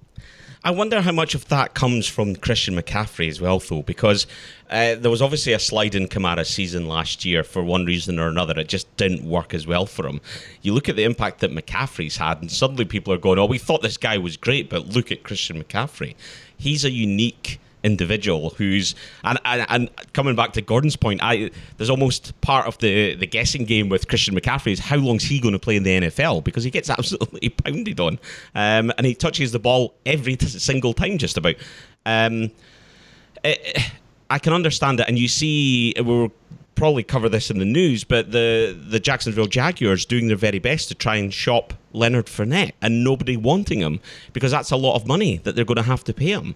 I 0.66 0.70
wonder 0.70 1.00
how 1.00 1.12
much 1.12 1.36
of 1.36 1.46
that 1.46 1.74
comes 1.74 2.08
from 2.08 2.34
Christian 2.34 2.74
McCaffrey 2.74 3.28
as 3.28 3.40
well, 3.40 3.60
though, 3.60 3.82
because 3.82 4.26
uh, 4.68 4.96
there 4.96 5.12
was 5.12 5.22
obviously 5.22 5.52
a 5.52 5.60
slide 5.60 5.94
in 5.94 6.08
Kamara's 6.08 6.48
season 6.48 6.88
last 6.88 7.24
year 7.24 7.44
for 7.44 7.62
one 7.62 7.84
reason 7.84 8.18
or 8.18 8.26
another. 8.26 8.58
It 8.58 8.68
just 8.68 8.96
didn't 8.96 9.22
work 9.22 9.54
as 9.54 9.64
well 9.64 9.86
for 9.86 10.08
him. 10.08 10.20
You 10.62 10.74
look 10.74 10.88
at 10.88 10.96
the 10.96 11.04
impact 11.04 11.38
that 11.40 11.52
McCaffrey's 11.52 12.16
had, 12.16 12.40
and 12.40 12.50
suddenly 12.50 12.84
people 12.84 13.12
are 13.12 13.18
going, 13.18 13.38
"Oh, 13.38 13.46
we 13.46 13.58
thought 13.58 13.82
this 13.82 13.96
guy 13.96 14.18
was 14.18 14.36
great, 14.36 14.68
but 14.68 14.88
look 14.88 15.12
at 15.12 15.22
Christian 15.22 15.62
McCaffrey. 15.62 16.16
He's 16.56 16.84
a 16.84 16.90
unique." 16.90 17.60
Individual 17.86 18.50
who's 18.50 18.94
and, 19.24 19.38
and, 19.44 19.64
and 19.68 20.12
coming 20.12 20.34
back 20.34 20.52
to 20.54 20.60
Gordon's 20.60 20.96
point, 20.96 21.20
I 21.22 21.50
there's 21.76 21.88
almost 21.88 22.38
part 22.40 22.66
of 22.66 22.76
the 22.78 23.14
the 23.14 23.26
guessing 23.26 23.64
game 23.64 23.88
with 23.88 24.08
Christian 24.08 24.34
McCaffrey 24.34 24.72
is 24.72 24.80
how 24.80 24.96
long's 24.96 25.22
he 25.22 25.40
going 25.40 25.52
to 25.52 25.58
play 25.58 25.76
in 25.76 25.84
the 25.84 26.00
NFL 26.00 26.44
because 26.44 26.64
he 26.64 26.70
gets 26.70 26.90
absolutely 26.98 27.48
pounded 27.48 28.00
on, 28.00 28.18
um, 28.54 28.92
and 28.98 29.06
he 29.06 29.14
touches 29.14 29.52
the 29.52 29.58
ball 29.58 29.94
every 30.04 30.36
single 30.38 30.92
time 30.92 31.16
just 31.16 31.38
about. 31.38 31.54
Um, 32.04 32.50
it, 33.44 33.60
eh, 33.74 33.82
I 34.28 34.40
can 34.40 34.52
understand 34.52 34.98
it, 34.98 35.06
and 35.08 35.16
you 35.16 35.28
see 35.28 35.94
we 35.96 36.02
were 36.02 36.30
probably 36.74 37.04
cover 37.04 37.28
this 37.28 37.50
in 37.50 37.58
the 37.58 37.64
news, 37.64 38.04
but 38.04 38.32
the 38.32 38.76
the 38.88 39.00
Jacksonville 39.00 39.46
Jaguars 39.46 40.04
doing 40.04 40.26
their 40.26 40.36
very 40.36 40.58
best 40.58 40.88
to 40.88 40.94
try 40.94 41.16
and 41.16 41.32
shop 41.32 41.72
Leonard 41.96 42.26
Fournette 42.26 42.72
and 42.82 43.02
nobody 43.02 43.36
wanting 43.36 43.80
him 43.80 44.00
because 44.32 44.50
that's 44.50 44.70
a 44.70 44.76
lot 44.76 44.94
of 44.94 45.06
money 45.06 45.38
that 45.38 45.56
they're 45.56 45.64
going 45.64 45.76
to 45.76 45.82
have 45.82 46.04
to 46.04 46.12
pay 46.12 46.26
him. 46.26 46.54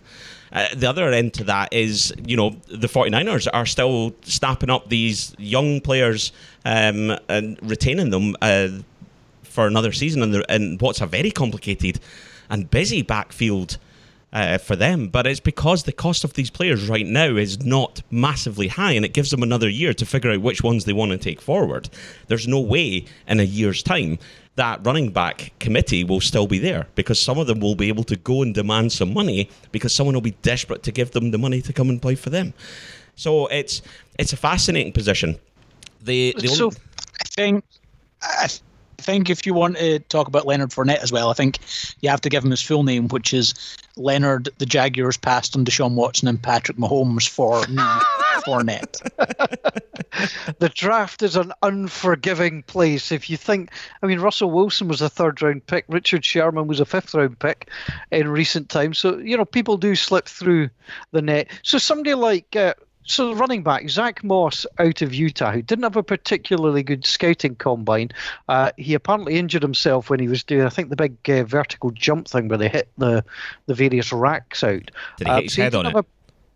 Uh, 0.53 0.67
the 0.75 0.89
other 0.89 1.09
end 1.11 1.33
to 1.35 1.45
that 1.45 1.73
is, 1.73 2.13
you 2.25 2.37
know, 2.37 2.51
the 2.69 2.89
49ers 2.89 3.49
are 3.53 3.67
still 3.67 4.15
snapping 4.23 4.71
up 4.71 4.89
these 4.89 5.35
young 5.39 5.81
players 5.81 6.33
um, 6.65 7.17
and 7.29 7.59
retaining 7.63 8.11
them 8.11 8.37
uh, 8.43 8.69
for 9.43 9.67
another 9.67 9.93
season 9.93 10.23
and, 10.23 10.45
and 10.49 10.81
what's 10.81 11.01
a 11.01 11.07
very 11.07 11.31
complicated 11.31 12.01
and 12.49 12.71
busy 12.71 13.03
backfield 13.03 13.79
uh, 14.33 14.59
for 14.59 14.77
them. 14.77 15.09
But 15.09 15.27
it's 15.27 15.41
because 15.41 15.85
the 15.85 15.93
cost 15.93 16.25
of 16.25 16.35
these 16.35 16.51
players 16.51 16.89
right 16.89 17.07
now 17.07 17.37
is 17.37 17.65
not 17.65 18.03
massively 18.11 18.69
high, 18.69 18.93
and 18.93 19.05
it 19.05 19.13
gives 19.13 19.31
them 19.31 19.43
another 19.43 19.69
year 19.69 19.95
to 19.95 20.07
figure 20.07 20.31
out 20.31 20.41
which 20.41 20.63
ones 20.63 20.85
they 20.85 20.93
want 20.93 21.13
to 21.13 21.19
take 21.19 21.41
forward. 21.41 21.89
There's 22.29 22.49
no 22.49 22.61
way 22.61 23.07
in 23.27 23.41
a 23.41 23.45
year's 23.45 23.83
time 23.83 24.19
that 24.57 24.85
running 24.85 25.11
back 25.11 25.53
committee 25.59 26.05
will 26.05 26.21
still 26.21 26.47
be 26.47 26.59
there 26.59 26.87
because 26.95 27.21
some 27.21 27.39
of 27.39 27.47
them 27.47 27.61
will 27.61 27.75
be 27.75 27.89
able 27.89 28.05
to 28.05 28.17
go 28.17 28.43
and 28.43 28.55
demand 28.55 28.93
some 28.93 29.15
money 29.15 29.49
because 29.73 29.95
someone 29.95 30.15
will 30.15 30.21
be 30.21 30.37
desperate 30.43 30.83
to 30.83 30.93
give 30.93 31.13
them 31.13 31.31
the 31.31 31.39
money 31.39 31.63
to 31.63 31.73
come 31.73 31.89
and 31.89 32.03
play 32.03 32.15
for 32.15 32.31
them. 32.31 32.53
So 33.17 33.47
it's 33.47 33.83
it's 34.19 34.33
a 34.33 34.37
fascinating 34.37 34.93
position. 34.93 35.39
The, 36.03 36.35
the 36.39 36.49
so 36.49 36.67
only- 36.67 36.77
I 37.21 37.25
think 37.25 37.65
I 38.23 38.49
think 38.99 39.31
if 39.31 39.47
you 39.47 39.55
want 39.55 39.77
to 39.79 39.99
talk 39.99 40.29
about 40.29 40.47
Leonard 40.47 40.71
Fournette 40.71 41.03
as 41.03 41.11
well, 41.11 41.31
I 41.31 41.35
think 41.35 41.59
you 42.01 42.11
have 42.11 42.21
to 42.23 42.29
give 42.29 42.45
him 42.45 42.51
his 42.51 42.63
full 42.63 42.83
name, 42.83 43.09
which 43.09 43.33
is 43.33 43.55
Leonard 43.97 44.51
the 44.59 44.67
Jaguars 44.67 45.17
passed 45.17 45.57
on 45.57 45.65
Deshaun 45.65 45.93
Watson 45.95 46.29
and 46.29 46.43
Patrick 46.43 46.77
Mahomes 46.77 47.29
for 47.29 47.65
Fournette. 48.45 49.01
the 50.59 50.69
draft 50.69 51.23
is 51.23 51.37
an 51.37 51.53
unforgiving 51.63 52.63
place. 52.65 53.13
If 53.13 53.31
you 53.31 53.37
think, 53.37 53.71
I 54.03 54.07
mean, 54.07 54.21
Russell 54.21 54.51
Wilson 54.51 54.89
was 54.89 55.01
a 55.01 55.09
third 55.09 55.41
round 55.43 55.67
pick, 55.67 55.85
Richard 55.89 56.25
Sherman 56.25 56.67
was 56.67 56.81
a 56.81 56.85
fifth 56.85 57.15
round 57.15 57.39
pick 57.39 57.71
in 58.11 58.29
recent 58.29 58.69
times. 58.69 58.99
So, 58.99 59.19
you 59.19 59.37
know, 59.37 59.45
people 59.45 59.77
do 59.77 59.95
slip 59.95 60.27
through 60.27 60.71
the 61.13 61.23
net. 61.23 61.49
So, 61.63 61.79
somebody 61.79 62.15
like 62.15 62.57
uh, 62.57 62.75
so 63.11 63.29
the 63.29 63.35
running 63.35 63.63
back 63.63 63.89
Zach 63.89 64.23
Moss 64.23 64.67
out 64.79 65.03
of 65.03 65.13
Utah, 65.13 65.53
who 65.53 65.63
didn't 65.63 65.83
have 65.83 65.97
a 65.97 66.03
particularly 66.03 66.83
good 66.83 67.05
scouting 67.05 67.57
combine, 67.57 68.11
uh, 68.49 68.71
he 68.77 68.95
apparently 68.95 69.37
injured 69.37 69.63
himself 69.63 70.11
when 70.11 70.21
he 70.21 70.29
was 70.29 70.45
doing, 70.45 70.65
I 70.65 70.69
think, 70.69 70.91
the 70.91 70.97
big 70.97 71.17
uh, 71.29 71.45
vertical 71.45 71.91
jump 71.91 72.29
thing 72.29 72.49
where 72.49 72.59
they 72.59 72.69
hit 72.69 72.89
the 72.99 73.25
the 73.67 73.75
various 73.75 74.13
racks 74.13 74.63
out. 74.63 74.91
Did 75.17 75.27
he 75.27 75.33
hit 75.33 75.39
uh, 75.39 75.43
his 75.43 75.55
so 75.55 75.63
head 75.63 75.75
on 75.75 75.87
it? 75.87 75.95
A, 75.95 76.05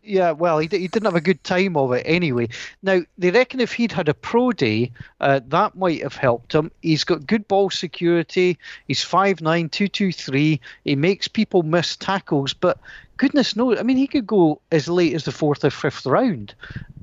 Yeah, 0.06 0.32
well, 0.32 0.58
he, 0.58 0.68
he 0.70 0.88
didn't 0.88 1.06
have 1.06 1.14
a 1.14 1.20
good 1.20 1.42
time 1.44 1.78
of 1.78 1.92
it 1.92 2.02
anyway. 2.04 2.48
Now, 2.82 3.00
they 3.16 3.30
reckon 3.30 3.60
if 3.60 3.72
he'd 3.72 3.92
had 3.92 4.08
a 4.08 4.14
pro 4.14 4.52
day, 4.52 4.92
uh, 5.20 5.40
that 5.48 5.76
might 5.76 6.02
have 6.02 6.16
helped 6.16 6.54
him. 6.54 6.70
He's 6.82 7.04
got 7.04 7.26
good 7.26 7.48
ball 7.48 7.70
security. 7.70 8.58
He's 8.86 9.02
5'9, 9.02 9.40
223. 9.40 10.60
He 10.84 10.96
makes 10.96 11.26
people 11.26 11.62
miss 11.62 11.96
tackles, 11.96 12.52
but 12.52 12.78
goodness 13.16 13.56
knows, 13.56 13.78
I 13.78 13.82
mean, 13.82 13.96
he 13.96 14.06
could 14.06 14.26
go 14.26 14.60
as 14.70 14.88
late 14.88 15.14
as 15.14 15.24
the 15.24 15.32
fourth 15.32 15.64
or 15.64 15.70
fifth 15.70 16.04
round. 16.04 16.54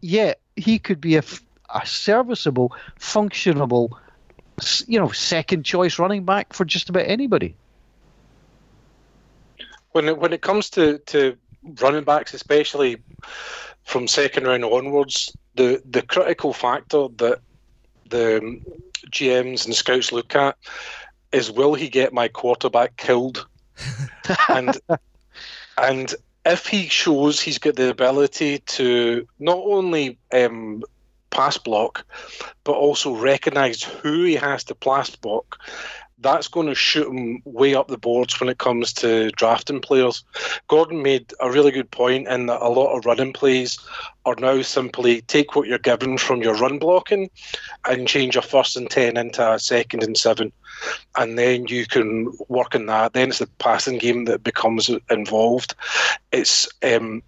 Yet, 0.01 0.39
he 0.55 0.77
could 0.77 1.01
be 1.01 1.15
a, 1.15 1.23
a 1.73 1.85
serviceable, 1.85 2.71
functionable, 2.99 3.97
you 4.85 4.99
know, 4.99 5.09
second 5.09 5.63
choice 5.63 5.97
running 5.97 6.23
back 6.23 6.53
for 6.53 6.65
just 6.65 6.89
about 6.89 7.07
anybody. 7.07 7.55
When 9.93 10.07
it, 10.07 10.19
when 10.19 10.33
it 10.33 10.41
comes 10.41 10.69
to, 10.71 10.99
to 10.99 11.35
running 11.81 12.03
backs, 12.03 12.33
especially 12.33 12.97
from 13.83 14.07
second 14.07 14.45
round 14.45 14.63
onwards, 14.63 15.35
the 15.55 15.81
the 15.89 16.01
critical 16.01 16.53
factor 16.53 17.07
that 17.17 17.39
the 18.09 18.61
GMs 19.07 19.65
and 19.65 19.75
scouts 19.75 20.11
look 20.11 20.35
at 20.35 20.57
is 21.31 21.51
will 21.51 21.73
he 21.73 21.89
get 21.89 22.13
my 22.13 22.27
quarterback 22.27 22.97
killed? 22.97 23.47
and 24.49 24.77
and 25.77 26.15
if 26.45 26.65
he 26.65 26.87
shows 26.87 27.39
he's 27.39 27.57
got 27.57 27.75
the 27.75 27.89
ability 27.89 28.59
to 28.59 29.27
not 29.39 29.57
only 29.57 30.17
um, 30.33 30.83
pass 31.29 31.57
block, 31.57 32.05
but 32.63 32.73
also 32.73 33.13
recognise 33.15 33.83
who 33.83 34.23
he 34.23 34.35
has 34.35 34.63
to 34.65 34.75
pass 34.75 35.15
block 35.15 35.59
that's 36.21 36.47
going 36.47 36.67
to 36.67 36.75
shoot 36.75 37.07
him 37.07 37.41
way 37.45 37.75
up 37.75 37.87
the 37.87 37.97
boards 37.97 38.39
when 38.39 38.49
it 38.49 38.57
comes 38.57 38.93
to 38.93 39.29
drafting 39.31 39.81
players. 39.81 40.23
Gordon 40.67 41.01
made 41.01 41.33
a 41.39 41.51
really 41.51 41.71
good 41.71 41.89
point 41.91 42.27
in 42.27 42.45
that 42.45 42.61
a 42.61 42.69
lot 42.69 42.95
of 42.95 43.05
running 43.05 43.33
plays 43.33 43.79
are 44.25 44.35
now 44.35 44.61
simply 44.61 45.21
take 45.21 45.55
what 45.55 45.67
you're 45.67 45.79
given 45.79 46.17
from 46.17 46.41
your 46.41 46.55
run 46.55 46.77
blocking 46.77 47.29
and 47.87 48.07
change 48.07 48.35
your 48.35 48.43
first 48.43 48.77
and 48.77 48.89
10 48.89 49.17
into 49.17 49.51
a 49.51 49.59
second 49.59 50.03
and 50.03 50.17
seven. 50.17 50.51
And 51.17 51.37
then 51.37 51.67
you 51.67 51.85
can 51.87 52.31
work 52.47 52.75
on 52.75 52.85
that. 52.87 53.13
Then 53.13 53.29
it's 53.29 53.39
the 53.39 53.47
passing 53.59 53.97
game 53.97 54.25
that 54.25 54.43
becomes 54.43 54.89
involved. 55.09 55.75
It's 56.31 56.69
um, 56.83 57.23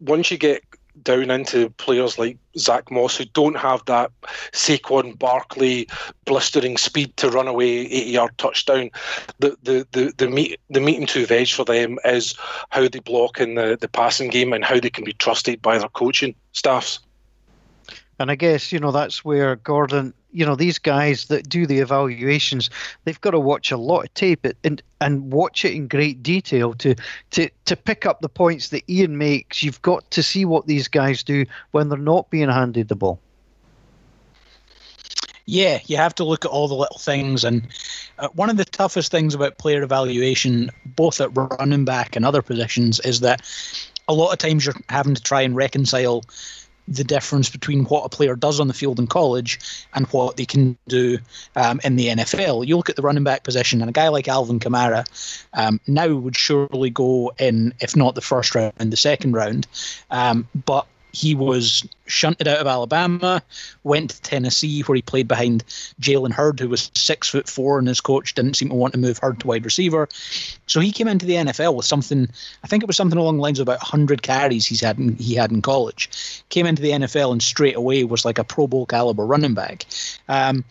once 0.00 0.30
you 0.30 0.38
get 0.38 0.64
down 1.02 1.30
into 1.30 1.70
players 1.70 2.18
like 2.18 2.38
Zach 2.58 2.90
Moss 2.90 3.16
who 3.16 3.24
don't 3.26 3.56
have 3.56 3.84
that 3.86 4.10
Saquon 4.52 5.18
Barkley 5.18 5.88
blistering 6.24 6.76
speed 6.76 7.16
to 7.18 7.30
run 7.30 7.48
away 7.48 7.66
80 7.66 8.10
yard 8.10 8.38
touchdown. 8.38 8.90
The 9.38 9.56
the 9.62 9.86
the 9.92 10.12
the 10.16 10.28
meat 10.28 10.60
the 10.70 10.80
meat 10.80 10.98
and 10.98 11.08
two 11.08 11.26
veg 11.26 11.48
for 11.48 11.64
them 11.64 11.98
is 12.04 12.34
how 12.70 12.88
they 12.88 13.00
block 13.00 13.40
in 13.40 13.54
the, 13.54 13.78
the 13.80 13.88
passing 13.88 14.30
game 14.30 14.52
and 14.52 14.64
how 14.64 14.80
they 14.80 14.90
can 14.90 15.04
be 15.04 15.12
trusted 15.12 15.62
by 15.62 15.78
their 15.78 15.88
coaching 15.88 16.34
staffs. 16.52 17.00
And 18.18 18.30
I 18.30 18.34
guess, 18.34 18.70
you 18.70 18.78
know, 18.78 18.92
that's 18.92 19.24
where 19.24 19.56
Gordon, 19.56 20.12
you 20.32 20.46
know, 20.46 20.54
these 20.54 20.78
guys 20.78 21.26
that 21.26 21.48
do 21.48 21.66
the 21.66 21.78
evaluations, 21.78 22.70
they've 23.04 23.20
got 23.20 23.32
to 23.32 23.40
watch 23.40 23.70
a 23.70 23.76
lot 23.76 24.04
of 24.04 24.14
tape 24.14 24.46
and 24.64 24.82
and 25.00 25.32
watch 25.32 25.64
it 25.64 25.72
in 25.72 25.88
great 25.88 26.22
detail 26.22 26.74
to 26.74 26.94
to 27.30 27.48
to 27.64 27.76
pick 27.76 28.06
up 28.06 28.20
the 28.20 28.28
points 28.28 28.68
that 28.68 28.88
Ian 28.88 29.18
makes. 29.18 29.62
You've 29.62 29.82
got 29.82 30.10
to 30.12 30.22
see 30.22 30.44
what 30.44 30.66
these 30.66 30.88
guys 30.88 31.22
do 31.22 31.46
when 31.72 31.88
they're 31.88 31.98
not 31.98 32.30
being 32.30 32.48
handed 32.48 32.88
the 32.88 32.96
ball. 32.96 33.20
Yeah, 35.46 35.80
you 35.86 35.96
have 35.96 36.14
to 36.14 36.24
look 36.24 36.44
at 36.44 36.50
all 36.52 36.68
the 36.68 36.74
little 36.74 36.98
things. 36.98 37.42
And 37.42 37.66
uh, 38.20 38.28
one 38.34 38.50
of 38.50 38.56
the 38.56 38.64
toughest 38.64 39.10
things 39.10 39.34
about 39.34 39.58
player 39.58 39.82
evaluation, 39.82 40.70
both 40.86 41.20
at 41.20 41.30
running 41.34 41.84
back 41.84 42.14
and 42.14 42.24
other 42.24 42.40
positions, 42.40 43.00
is 43.00 43.18
that 43.20 43.42
a 44.06 44.14
lot 44.14 44.32
of 44.32 44.38
times 44.38 44.64
you're 44.64 44.76
having 44.88 45.14
to 45.14 45.22
try 45.22 45.42
and 45.42 45.56
reconcile 45.56 46.22
the 46.90 47.04
difference 47.04 47.48
between 47.48 47.84
what 47.84 48.04
a 48.04 48.08
player 48.08 48.34
does 48.34 48.60
on 48.60 48.68
the 48.68 48.74
field 48.74 48.98
in 48.98 49.06
college 49.06 49.58
and 49.94 50.06
what 50.08 50.36
they 50.36 50.44
can 50.44 50.76
do 50.88 51.18
um, 51.56 51.80
in 51.84 51.96
the 51.96 52.08
NFL. 52.08 52.66
You 52.66 52.76
look 52.76 52.90
at 52.90 52.96
the 52.96 53.02
running 53.02 53.24
back 53.24 53.44
position, 53.44 53.80
and 53.80 53.88
a 53.88 53.92
guy 53.92 54.08
like 54.08 54.28
Alvin 54.28 54.58
Kamara 54.58 55.04
um, 55.54 55.80
now 55.86 56.08
would 56.08 56.36
surely 56.36 56.90
go 56.90 57.32
in, 57.38 57.72
if 57.80 57.96
not 57.96 58.14
the 58.14 58.20
first 58.20 58.54
round, 58.54 58.74
the 58.78 58.96
second 58.96 59.32
round. 59.32 59.66
Um, 60.10 60.48
but 60.66 60.86
he 61.12 61.34
was 61.34 61.86
shunted 62.06 62.48
out 62.48 62.58
of 62.58 62.66
Alabama, 62.66 63.42
went 63.84 64.10
to 64.10 64.22
Tennessee 64.22 64.82
where 64.82 64.96
he 64.96 65.02
played 65.02 65.28
behind 65.28 65.64
Jalen 66.00 66.32
Hurd, 66.32 66.60
who 66.60 66.68
was 66.68 66.90
six 66.94 67.28
foot 67.28 67.48
four, 67.48 67.78
and 67.78 67.88
his 67.88 68.00
coach 68.00 68.34
didn't 68.34 68.54
seem 68.54 68.68
to 68.68 68.74
want 68.74 68.92
to 68.92 68.98
move 68.98 69.18
Hurd 69.18 69.40
to 69.40 69.46
wide 69.46 69.64
receiver. 69.64 70.08
So 70.66 70.80
he 70.80 70.92
came 70.92 71.08
into 71.08 71.26
the 71.26 71.34
NFL 71.34 71.74
with 71.74 71.86
something. 71.86 72.28
I 72.62 72.66
think 72.66 72.82
it 72.82 72.86
was 72.86 72.96
something 72.96 73.18
along 73.18 73.36
the 73.36 73.42
lines 73.42 73.58
of 73.58 73.64
about 73.64 73.80
100 73.80 74.22
carries 74.22 74.66
he's 74.66 74.80
had 74.80 74.98
in, 74.98 75.16
he 75.16 75.34
had 75.34 75.50
in 75.50 75.62
college. 75.62 76.42
Came 76.48 76.66
into 76.66 76.82
the 76.82 76.90
NFL 76.90 77.32
and 77.32 77.42
straight 77.42 77.76
away 77.76 78.04
was 78.04 78.24
like 78.24 78.38
a 78.38 78.44
Pro 78.44 78.66
Bowl 78.66 78.86
caliber 78.86 79.26
running 79.26 79.54
back. 79.54 79.86
Um, 80.28 80.64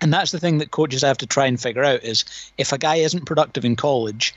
and 0.00 0.12
that's 0.12 0.32
the 0.32 0.40
thing 0.40 0.58
that 0.58 0.72
coaches 0.72 1.02
have 1.02 1.18
to 1.18 1.26
try 1.26 1.46
and 1.46 1.60
figure 1.60 1.84
out 1.84 2.02
is 2.02 2.24
if 2.58 2.72
a 2.72 2.78
guy 2.78 2.96
isn't 2.96 3.24
productive 3.24 3.64
in 3.64 3.76
college, 3.76 4.34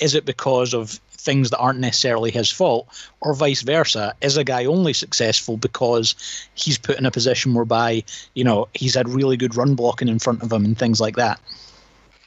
is 0.00 0.14
it 0.14 0.24
because 0.24 0.74
of 0.74 0.98
things 1.24 1.50
that 1.50 1.58
aren't 1.58 1.80
necessarily 1.80 2.30
his 2.30 2.50
fault, 2.50 2.86
or 3.20 3.34
vice 3.34 3.62
versa? 3.62 4.14
Is 4.20 4.36
a 4.36 4.44
guy 4.44 4.64
only 4.66 4.92
successful 4.92 5.56
because 5.56 6.14
he's 6.54 6.78
put 6.78 6.98
in 6.98 7.06
a 7.06 7.10
position 7.10 7.54
whereby, 7.54 8.04
you 8.34 8.44
know, 8.44 8.68
he's 8.74 8.94
had 8.94 9.08
really 9.08 9.36
good 9.36 9.56
run 9.56 9.74
blocking 9.74 10.08
in 10.08 10.18
front 10.18 10.42
of 10.42 10.52
him 10.52 10.64
and 10.64 10.78
things 10.78 11.00
like 11.00 11.16
that? 11.16 11.40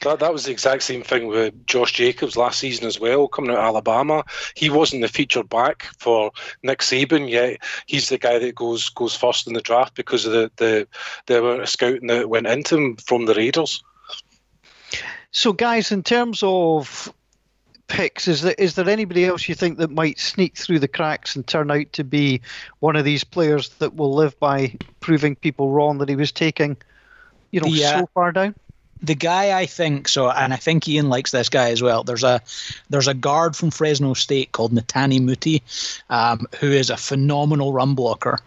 That, 0.02 0.20
that 0.20 0.32
was 0.32 0.44
the 0.44 0.52
exact 0.52 0.84
same 0.84 1.02
thing 1.02 1.26
with 1.26 1.66
Josh 1.66 1.92
Jacobs 1.92 2.36
last 2.36 2.60
season 2.60 2.86
as 2.86 3.00
well, 3.00 3.26
coming 3.26 3.50
out 3.50 3.58
of 3.58 3.64
Alabama. 3.64 4.24
He 4.54 4.70
wasn't 4.70 5.02
the 5.02 5.08
featured 5.08 5.48
back 5.48 5.88
for 5.98 6.30
Nick 6.62 6.80
Saban, 6.80 7.28
yet 7.28 7.58
he's 7.86 8.08
the 8.08 8.18
guy 8.18 8.38
that 8.38 8.54
goes 8.54 8.88
goes 8.90 9.16
first 9.16 9.48
in 9.48 9.54
the 9.54 9.60
draft 9.60 9.94
because 9.94 10.24
of 10.24 10.32
the 10.32 10.50
the, 10.56 10.88
the 11.26 11.38
amount 11.38 11.62
of 11.62 11.68
scouting 11.68 12.06
that 12.08 12.28
went 12.28 12.46
into 12.46 12.76
him 12.76 12.96
from 12.96 13.26
the 13.26 13.34
Raiders. 13.34 13.82
So, 15.30 15.52
guys, 15.52 15.92
in 15.92 16.02
terms 16.02 16.42
of 16.42 17.12
picks, 17.88 18.28
is 18.28 18.42
there 18.42 18.54
is 18.58 18.74
there 18.74 18.88
anybody 18.88 19.24
else 19.24 19.48
you 19.48 19.54
think 19.54 19.78
that 19.78 19.90
might 19.90 20.18
sneak 20.18 20.56
through 20.56 20.78
the 20.78 20.88
cracks 20.88 21.34
and 21.34 21.46
turn 21.46 21.70
out 21.70 21.92
to 21.94 22.04
be 22.04 22.40
one 22.80 22.96
of 22.96 23.04
these 23.04 23.24
players 23.24 23.70
that 23.80 23.96
will 23.96 24.14
live 24.14 24.38
by 24.38 24.74
proving 25.00 25.34
people 25.34 25.70
wrong 25.70 25.98
that 25.98 26.08
he 26.08 26.16
was 26.16 26.30
taking, 26.30 26.76
you 27.50 27.60
know, 27.60 27.68
uh, 27.68 28.00
so 28.00 28.10
far 28.14 28.32
down? 28.32 28.54
The 29.02 29.14
guy 29.14 29.58
I 29.58 29.66
think 29.66 30.08
so, 30.08 30.30
and 30.30 30.52
I 30.52 30.56
think 30.56 30.88
Ian 30.88 31.08
likes 31.08 31.30
this 31.30 31.48
guy 31.48 31.70
as 31.70 31.82
well. 31.82 32.04
There's 32.04 32.24
a 32.24 32.40
there's 32.90 33.08
a 33.08 33.14
guard 33.14 33.56
from 33.56 33.70
Fresno 33.70 34.14
State 34.14 34.52
called 34.52 34.72
Netane 34.72 35.22
Muti, 35.22 35.62
um, 36.10 36.46
who 36.58 36.70
is 36.70 36.90
a 36.90 36.96
phenomenal 36.96 37.72
run 37.72 37.94
blocker. 37.94 38.38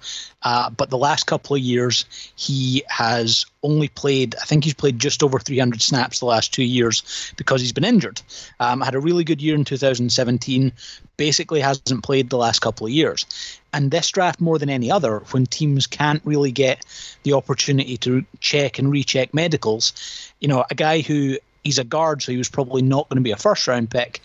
Uh, 0.43 0.69
but 0.71 0.89
the 0.89 0.97
last 0.97 1.27
couple 1.27 1.55
of 1.55 1.61
years, 1.61 2.05
he 2.35 2.83
has 2.87 3.45
only 3.63 3.87
played. 3.89 4.35
I 4.41 4.45
think 4.45 4.63
he's 4.63 4.73
played 4.73 4.99
just 4.99 5.23
over 5.23 5.39
300 5.39 5.81
snaps 5.81 6.19
the 6.19 6.25
last 6.25 6.53
two 6.53 6.63
years 6.63 7.33
because 7.37 7.61
he's 7.61 7.73
been 7.73 7.85
injured. 7.85 8.21
Um, 8.59 8.81
had 8.81 8.95
a 8.95 8.99
really 8.99 9.23
good 9.23 9.41
year 9.41 9.55
in 9.55 9.65
2017. 9.65 10.71
Basically, 11.17 11.59
hasn't 11.61 12.03
played 12.03 12.29
the 12.29 12.37
last 12.37 12.59
couple 12.59 12.87
of 12.87 12.91
years. 12.91 13.25
And 13.73 13.91
this 13.91 14.09
draft, 14.09 14.41
more 14.41 14.59
than 14.59 14.69
any 14.69 14.91
other, 14.91 15.19
when 15.31 15.45
teams 15.45 15.87
can't 15.87 16.21
really 16.25 16.51
get 16.51 16.85
the 17.23 17.33
opportunity 17.33 17.97
to 17.97 18.25
check 18.39 18.79
and 18.79 18.91
recheck 18.91 19.33
medicals, 19.33 19.93
you 20.39 20.47
know, 20.47 20.65
a 20.69 20.75
guy 20.75 21.01
who 21.01 21.37
he's 21.63 21.79
a 21.79 21.83
guard, 21.83 22.21
so 22.21 22.31
he 22.31 22.37
was 22.37 22.49
probably 22.49 22.81
not 22.81 23.07
going 23.09 23.17
to 23.17 23.23
be 23.23 23.31
a 23.31 23.37
first 23.37 23.67
round 23.67 23.89
pick, 23.89 24.19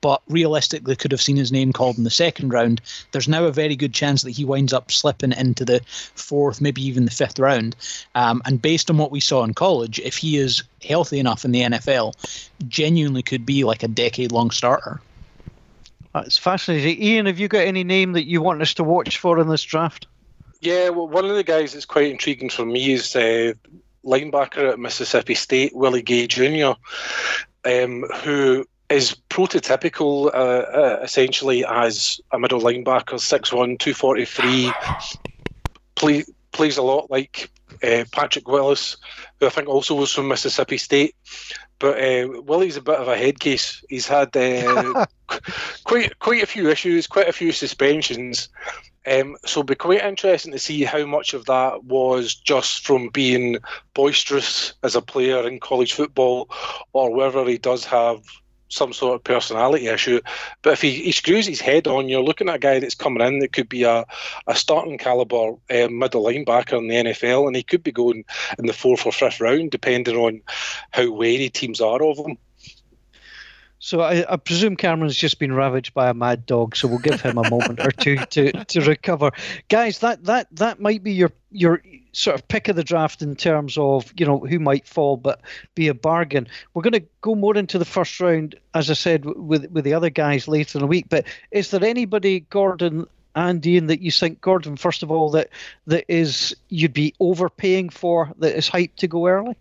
but 0.00 0.22
realistically 0.28 0.96
could 0.96 1.12
have 1.12 1.20
seen 1.20 1.36
his 1.36 1.52
name 1.52 1.72
called 1.72 1.98
in 1.98 2.04
the 2.04 2.10
second 2.10 2.52
round. 2.52 2.80
There's 3.12 3.28
now 3.28 3.44
a 3.44 3.52
very 3.52 3.76
good 3.76 3.92
chance 3.92 4.22
that 4.22 4.30
he 4.30 4.44
winds 4.44 4.72
up 4.72 4.90
slipping 4.90 5.32
into 5.32 5.64
the 5.64 5.80
fourth, 5.86 6.60
maybe 6.60 6.82
even 6.82 7.04
the 7.04 7.10
fifth 7.10 7.38
round. 7.38 7.76
Um, 8.14 8.42
and 8.44 8.60
based 8.60 8.90
on 8.90 8.98
what 8.98 9.10
we 9.10 9.20
saw 9.20 9.44
in 9.44 9.54
college, 9.54 9.98
if 10.00 10.16
he 10.16 10.36
is 10.36 10.62
healthy 10.82 11.18
enough 11.18 11.44
in 11.44 11.52
the 11.52 11.62
NFL, 11.62 12.14
genuinely 12.68 13.22
could 13.22 13.44
be 13.44 13.64
like 13.64 13.82
a 13.82 13.88
decade 13.88 14.32
long 14.32 14.50
starter. 14.50 15.00
That's 16.12 16.36
fascinating. 16.36 17.02
Ian, 17.02 17.26
have 17.26 17.38
you 17.38 17.48
got 17.48 17.66
any 17.66 17.84
name 17.84 18.12
that 18.12 18.26
you 18.26 18.42
want 18.42 18.62
us 18.62 18.74
to 18.74 18.84
watch 18.84 19.18
for 19.18 19.38
in 19.38 19.48
this 19.48 19.62
draft? 19.62 20.06
Yeah, 20.60 20.90
well, 20.90 21.08
one 21.08 21.24
of 21.24 21.36
the 21.36 21.44
guys 21.44 21.72
that's 21.72 21.86
quite 21.86 22.10
intriguing 22.10 22.50
for 22.50 22.66
me 22.66 22.92
is 22.92 23.14
uh, 23.16 23.52
linebacker 24.04 24.72
at 24.72 24.78
Mississippi 24.78 25.34
State, 25.34 25.74
Willie 25.74 26.02
Gay 26.02 26.26
Jr., 26.26 26.72
um, 27.64 28.04
who 28.22 28.66
is 28.90 29.16
prototypical 29.30 30.26
uh, 30.26 30.36
uh, 30.36 31.00
essentially 31.02 31.64
as 31.64 32.20
a 32.32 32.38
middle 32.38 32.60
linebacker, 32.60 33.14
6'1, 33.14 33.78
243, 33.78 34.72
play, 35.94 36.24
plays 36.52 36.76
a 36.76 36.82
lot 36.82 37.10
like 37.10 37.50
uh, 37.82 38.04
Patrick 38.12 38.48
Willis, 38.48 38.96
who 39.38 39.46
I 39.46 39.50
think 39.50 39.68
also 39.68 39.94
was 39.94 40.12
from 40.12 40.28
Mississippi 40.28 40.78
State. 40.78 41.14
But 41.78 41.98
uh, 41.98 42.42
Willie's 42.42 42.76
a 42.76 42.82
bit 42.82 42.98
of 42.98 43.08
a 43.08 43.16
head 43.16 43.40
case. 43.40 43.82
He's 43.88 44.06
had 44.06 44.36
uh, 44.36 45.06
quite 45.84 46.18
quite 46.18 46.42
a 46.42 46.46
few 46.46 46.68
issues, 46.68 47.06
quite 47.06 47.28
a 47.28 47.32
few 47.32 47.52
suspensions. 47.52 48.48
Um, 49.06 49.38
so 49.46 49.60
it'll 49.60 49.64
be 49.64 49.74
quite 49.76 50.04
interesting 50.04 50.52
to 50.52 50.58
see 50.58 50.84
how 50.84 51.06
much 51.06 51.32
of 51.32 51.46
that 51.46 51.84
was 51.84 52.34
just 52.34 52.86
from 52.86 53.08
being 53.08 53.56
boisterous 53.94 54.74
as 54.82 54.94
a 54.94 55.00
player 55.00 55.48
in 55.48 55.58
college 55.58 55.94
football, 55.94 56.50
or 56.92 57.14
whether 57.14 57.44
he 57.46 57.56
does 57.56 57.86
have 57.86 58.20
some 58.70 58.92
sort 58.92 59.16
of 59.16 59.24
personality 59.24 59.88
issue. 59.88 60.20
But 60.62 60.74
if 60.74 60.82
he, 60.82 60.92
he 60.92 61.12
screws 61.12 61.46
his 61.46 61.60
head 61.60 61.86
on, 61.86 62.08
you're 62.08 62.22
looking 62.22 62.48
at 62.48 62.56
a 62.56 62.58
guy 62.58 62.78
that's 62.78 62.94
coming 62.94 63.26
in 63.26 63.40
that 63.40 63.52
could 63.52 63.68
be 63.68 63.82
a, 63.82 64.06
a 64.46 64.54
starting 64.54 64.96
caliber 64.96 65.52
uh, 65.70 65.88
middle 65.88 66.24
linebacker 66.24 66.78
in 66.78 66.88
the 66.88 67.10
NFL, 67.10 67.46
and 67.46 67.56
he 67.56 67.62
could 67.62 67.82
be 67.82 67.92
going 67.92 68.24
in 68.58 68.66
the 68.66 68.72
fourth 68.72 69.04
or 69.04 69.12
fifth 69.12 69.40
round, 69.40 69.70
depending 69.70 70.16
on 70.16 70.40
how 70.92 71.10
wary 71.10 71.50
teams 71.50 71.80
are 71.80 72.02
of 72.02 72.18
him. 72.18 72.38
So 73.82 74.02
I, 74.02 74.30
I, 74.30 74.36
presume 74.36 74.76
Cameron's 74.76 75.16
just 75.16 75.38
been 75.38 75.54
ravaged 75.54 75.94
by 75.94 76.10
a 76.10 76.14
mad 76.14 76.44
dog, 76.44 76.76
so 76.76 76.86
we'll 76.86 76.98
give 76.98 77.22
him 77.22 77.38
a 77.38 77.48
moment 77.48 77.80
or 77.80 77.90
two 77.90 78.16
to, 78.16 78.52
to 78.52 78.80
recover. 78.82 79.30
Guys, 79.70 80.00
that, 80.00 80.22
that 80.24 80.48
that 80.52 80.80
might 80.80 81.02
be 81.02 81.12
your 81.12 81.32
your 81.50 81.82
sort 82.12 82.34
of 82.34 82.46
pick 82.46 82.68
of 82.68 82.76
the 82.76 82.84
draft 82.84 83.22
in 83.22 83.36
terms 83.36 83.78
of 83.78 84.12
you 84.18 84.26
know 84.26 84.38
who 84.38 84.58
might 84.58 84.86
fall, 84.86 85.16
but 85.16 85.40
be 85.74 85.88
a 85.88 85.94
bargain. 85.94 86.46
We're 86.74 86.82
going 86.82 86.92
to 86.92 87.06
go 87.22 87.34
more 87.34 87.56
into 87.56 87.78
the 87.78 87.86
first 87.86 88.20
round, 88.20 88.54
as 88.74 88.90
I 88.90 88.94
said, 88.94 89.24
with 89.24 89.70
with 89.70 89.84
the 89.84 89.94
other 89.94 90.10
guys 90.10 90.46
later 90.46 90.76
in 90.76 90.82
the 90.82 90.86
week. 90.86 91.06
But 91.08 91.24
is 91.50 91.70
there 91.70 91.82
anybody, 91.82 92.40
Gordon 92.40 93.06
and 93.34 93.64
Ian, 93.66 93.86
that 93.86 94.02
you 94.02 94.10
think, 94.10 94.42
Gordon, 94.42 94.76
first 94.76 95.02
of 95.02 95.10
all, 95.10 95.30
that 95.30 95.48
that 95.86 96.04
is 96.06 96.54
you'd 96.68 96.92
be 96.92 97.14
overpaying 97.18 97.88
for 97.88 98.30
that 98.40 98.54
is 98.54 98.68
hyped 98.68 98.96
to 98.96 99.08
go 99.08 99.26
early? 99.26 99.56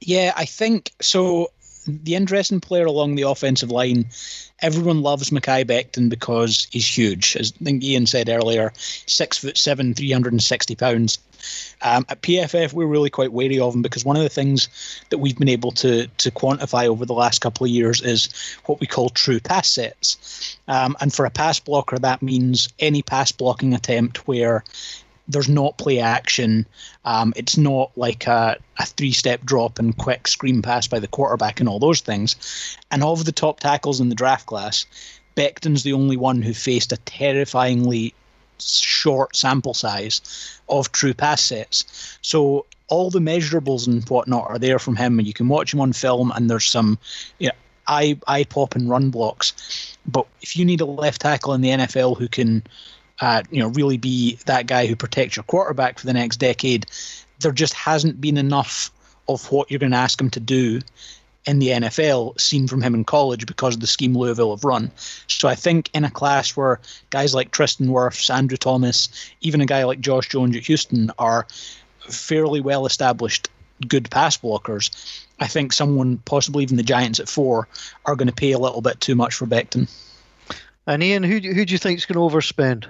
Yeah, 0.00 0.32
I 0.34 0.46
think 0.46 0.92
so 1.00 1.50
the 1.86 2.14
interesting 2.14 2.60
player 2.60 2.86
along 2.86 3.14
the 3.14 3.22
offensive 3.22 3.70
line, 3.70 4.06
everyone 4.60 5.02
loves 5.02 5.30
Mekhi 5.30 5.64
Becton 5.64 6.08
because 6.08 6.66
he's 6.70 6.86
huge. 6.86 7.36
As 7.36 7.52
I 7.60 7.64
think 7.64 7.82
Ian 7.82 8.06
said 8.06 8.28
earlier, 8.28 8.72
six 8.76 9.38
foot 9.38 9.56
seven, 9.56 9.94
360 9.94 10.74
pounds. 10.76 11.18
Um, 11.82 12.06
at 12.08 12.22
PFF, 12.22 12.72
we're 12.72 12.86
really 12.86 13.10
quite 13.10 13.32
wary 13.32 13.58
of 13.60 13.74
him 13.74 13.82
because 13.82 14.04
one 14.04 14.16
of 14.16 14.22
the 14.22 14.30
things 14.30 14.68
that 15.10 15.18
we've 15.18 15.36
been 15.36 15.48
able 15.48 15.72
to 15.72 16.06
to 16.06 16.30
quantify 16.30 16.86
over 16.86 17.04
the 17.04 17.12
last 17.12 17.40
couple 17.40 17.64
of 17.64 17.70
years 17.70 18.00
is 18.00 18.32
what 18.64 18.80
we 18.80 18.86
call 18.86 19.10
true 19.10 19.40
pass 19.40 19.70
sets. 19.70 20.56
Um, 20.68 20.96
and 21.00 21.12
for 21.12 21.26
a 21.26 21.30
pass 21.30 21.60
blocker, 21.60 21.98
that 21.98 22.22
means 22.22 22.68
any 22.78 23.02
pass 23.02 23.30
blocking 23.32 23.74
attempt 23.74 24.26
where 24.26 24.64
there's 25.28 25.48
not 25.48 25.78
play 25.78 26.00
action. 26.00 26.66
Um, 27.04 27.32
it's 27.36 27.56
not 27.56 27.90
like 27.96 28.26
a, 28.26 28.58
a 28.78 28.86
three 28.86 29.12
step 29.12 29.42
drop 29.44 29.78
and 29.78 29.96
quick 29.96 30.28
screen 30.28 30.62
pass 30.62 30.86
by 30.86 30.98
the 30.98 31.08
quarterback 31.08 31.60
and 31.60 31.68
all 31.68 31.78
those 31.78 32.00
things. 32.00 32.36
And 32.90 33.02
of 33.02 33.24
the 33.24 33.32
top 33.32 33.60
tackles 33.60 34.00
in 34.00 34.08
the 34.08 34.14
draft 34.14 34.46
class, 34.46 34.86
Becton's 35.34 35.82
the 35.82 35.92
only 35.92 36.16
one 36.16 36.42
who 36.42 36.54
faced 36.54 36.92
a 36.92 36.96
terrifyingly 36.98 38.14
short 38.60 39.34
sample 39.34 39.74
size 39.74 40.60
of 40.68 40.92
true 40.92 41.14
pass 41.14 41.42
sets. 41.42 42.18
So 42.22 42.66
all 42.88 43.10
the 43.10 43.18
measurables 43.18 43.86
and 43.86 44.06
whatnot 44.08 44.48
are 44.48 44.58
there 44.58 44.78
from 44.78 44.96
him, 44.96 45.18
and 45.18 45.26
you 45.26 45.34
can 45.34 45.48
watch 45.48 45.72
him 45.72 45.80
on 45.80 45.92
film, 45.92 46.32
and 46.34 46.50
there's 46.50 46.66
some 46.66 46.98
you 47.38 47.48
know, 47.48 47.54
eye 47.88 48.18
eye 48.26 48.44
pop 48.44 48.74
and 48.74 48.88
run 48.88 49.10
blocks. 49.10 49.96
But 50.06 50.26
if 50.42 50.56
you 50.56 50.64
need 50.64 50.80
a 50.80 50.86
left 50.86 51.22
tackle 51.22 51.54
in 51.54 51.62
the 51.62 51.70
NFL 51.70 52.18
who 52.18 52.28
can 52.28 52.62
you 53.50 53.60
know, 53.60 53.68
really 53.68 53.96
be 53.96 54.38
that 54.46 54.66
guy 54.66 54.86
who 54.86 54.96
protects 54.96 55.36
your 55.36 55.44
quarterback 55.44 55.98
for 55.98 56.06
the 56.06 56.12
next 56.12 56.36
decade. 56.36 56.86
There 57.40 57.52
just 57.52 57.74
hasn't 57.74 58.20
been 58.20 58.36
enough 58.36 58.90
of 59.28 59.50
what 59.50 59.70
you're 59.70 59.80
going 59.80 59.92
to 59.92 59.98
ask 59.98 60.20
him 60.20 60.30
to 60.30 60.40
do 60.40 60.80
in 61.46 61.58
the 61.58 61.68
NFL 61.68 62.40
seen 62.40 62.66
from 62.66 62.80
him 62.80 62.94
in 62.94 63.04
college 63.04 63.46
because 63.46 63.74
of 63.74 63.80
the 63.80 63.86
scheme 63.86 64.16
Louisville 64.16 64.54
have 64.54 64.64
run. 64.64 64.90
So 65.26 65.48
I 65.48 65.54
think 65.54 65.90
in 65.94 66.04
a 66.04 66.10
class 66.10 66.56
where 66.56 66.80
guys 67.10 67.34
like 67.34 67.50
Tristan 67.50 67.88
Wirfs, 67.88 68.34
Andrew 68.34 68.56
Thomas, 68.56 69.08
even 69.40 69.60
a 69.60 69.66
guy 69.66 69.84
like 69.84 70.00
Josh 70.00 70.28
Jones 70.28 70.56
at 70.56 70.64
Houston 70.64 71.10
are 71.18 71.46
fairly 72.08 72.60
well 72.60 72.86
established 72.86 73.48
good 73.88 74.10
pass 74.10 74.38
blockers, 74.38 74.90
I 75.40 75.46
think 75.46 75.72
someone, 75.72 76.18
possibly 76.18 76.62
even 76.62 76.76
the 76.76 76.82
Giants 76.82 77.20
at 77.20 77.28
four, 77.28 77.68
are 78.06 78.16
going 78.16 78.28
to 78.28 78.34
pay 78.34 78.52
a 78.52 78.58
little 78.58 78.80
bit 78.80 79.00
too 79.00 79.14
much 79.14 79.34
for 79.34 79.46
Becton. 79.46 79.90
And 80.86 81.02
Ian, 81.02 81.22
who, 81.22 81.38
who 81.38 81.64
do 81.64 81.72
you 81.72 81.78
think 81.78 81.98
is 81.98 82.06
going 82.06 82.14
to 82.14 82.36
overspend? 82.36 82.86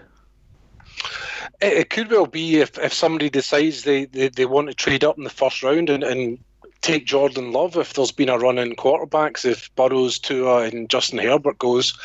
It, 1.61 1.90
could 1.90 2.11
well 2.11 2.26
be 2.26 2.57
if, 2.57 2.78
if 2.78 2.92
somebody 2.92 3.30
decides 3.30 3.84
they, 3.84 4.07
they, 4.07 4.28
they 4.28 4.47
want 4.47 4.68
to 4.68 4.74
trade 4.74 5.05
up 5.05 5.18
in 5.18 5.24
the 5.24 5.30
first 5.30 5.62
round 5.62 5.90
and, 5.90 6.03
and 6.03 6.38
take 6.80 7.07
Jordan 7.07 7.53
Love 7.53 7.76
if 7.76 7.95
there's 7.95 8.12
been 8.12 8.28
a 8.28 8.38
run 8.38 8.59
in 8.59 8.76
quarterbacks. 8.76 9.45
If 9.45 9.74
Burrows, 9.74 10.18
Tua, 10.18 10.64
and 10.64 10.88
Justin 10.90 11.18
Herbert 11.18 11.59
goes, 11.59 11.99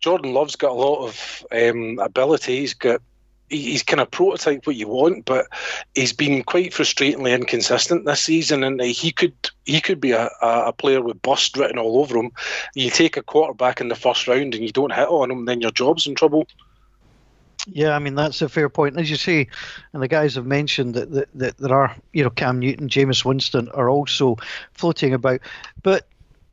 Jordan 0.00 0.32
Love's 0.32 0.56
got 0.56 0.70
a 0.70 0.74
lot 0.74 1.06
of 1.06 1.46
um, 1.52 1.98
ability. 1.98 2.60
He's 2.60 2.74
got 2.74 3.00
he's 3.48 3.82
kind 3.82 4.00
of 4.00 4.10
prototype 4.10 4.66
what 4.66 4.76
you 4.76 4.88
want, 4.88 5.24
but 5.24 5.46
he's 5.94 6.12
been 6.12 6.42
quite 6.42 6.72
frustratingly 6.72 7.34
inconsistent 7.34 8.04
this 8.04 8.22
season, 8.22 8.64
and 8.64 8.80
he 8.80 9.12
could 9.12 9.34
he 9.64 9.80
could 9.80 10.00
be 10.00 10.12
a, 10.12 10.30
a 10.42 10.72
player 10.72 11.02
with 11.02 11.22
bust 11.22 11.56
written 11.56 11.78
all 11.78 11.98
over 11.98 12.16
him. 12.16 12.30
You 12.74 12.90
take 12.90 13.16
a 13.16 13.22
quarterback 13.22 13.80
in 13.80 13.88
the 13.88 13.94
first 13.94 14.26
round 14.26 14.54
and 14.54 14.64
you 14.64 14.72
don't 14.72 14.92
hit 14.92 15.08
on 15.08 15.30
him, 15.30 15.44
then 15.44 15.60
your 15.60 15.70
job's 15.70 16.06
in 16.06 16.14
trouble. 16.14 16.46
Yeah, 17.66 17.96
I 17.96 17.98
mean 17.98 18.14
that's 18.14 18.42
a 18.42 18.48
fair 18.48 18.68
point. 18.68 18.98
As 18.98 19.10
you 19.10 19.16
say, 19.16 19.48
and 19.92 20.02
the 20.02 20.08
guys 20.08 20.36
have 20.36 20.46
mentioned 20.46 20.94
that, 20.94 21.10
that, 21.12 21.28
that 21.34 21.58
there 21.58 21.74
are, 21.74 21.94
you 22.12 22.22
know, 22.22 22.30
Cam 22.30 22.60
Newton, 22.60 22.88
Jameis 22.88 23.24
Winston 23.24 23.68
are 23.70 23.90
also 23.90 24.36
floating 24.72 25.12
about. 25.12 25.40
But 25.82 26.06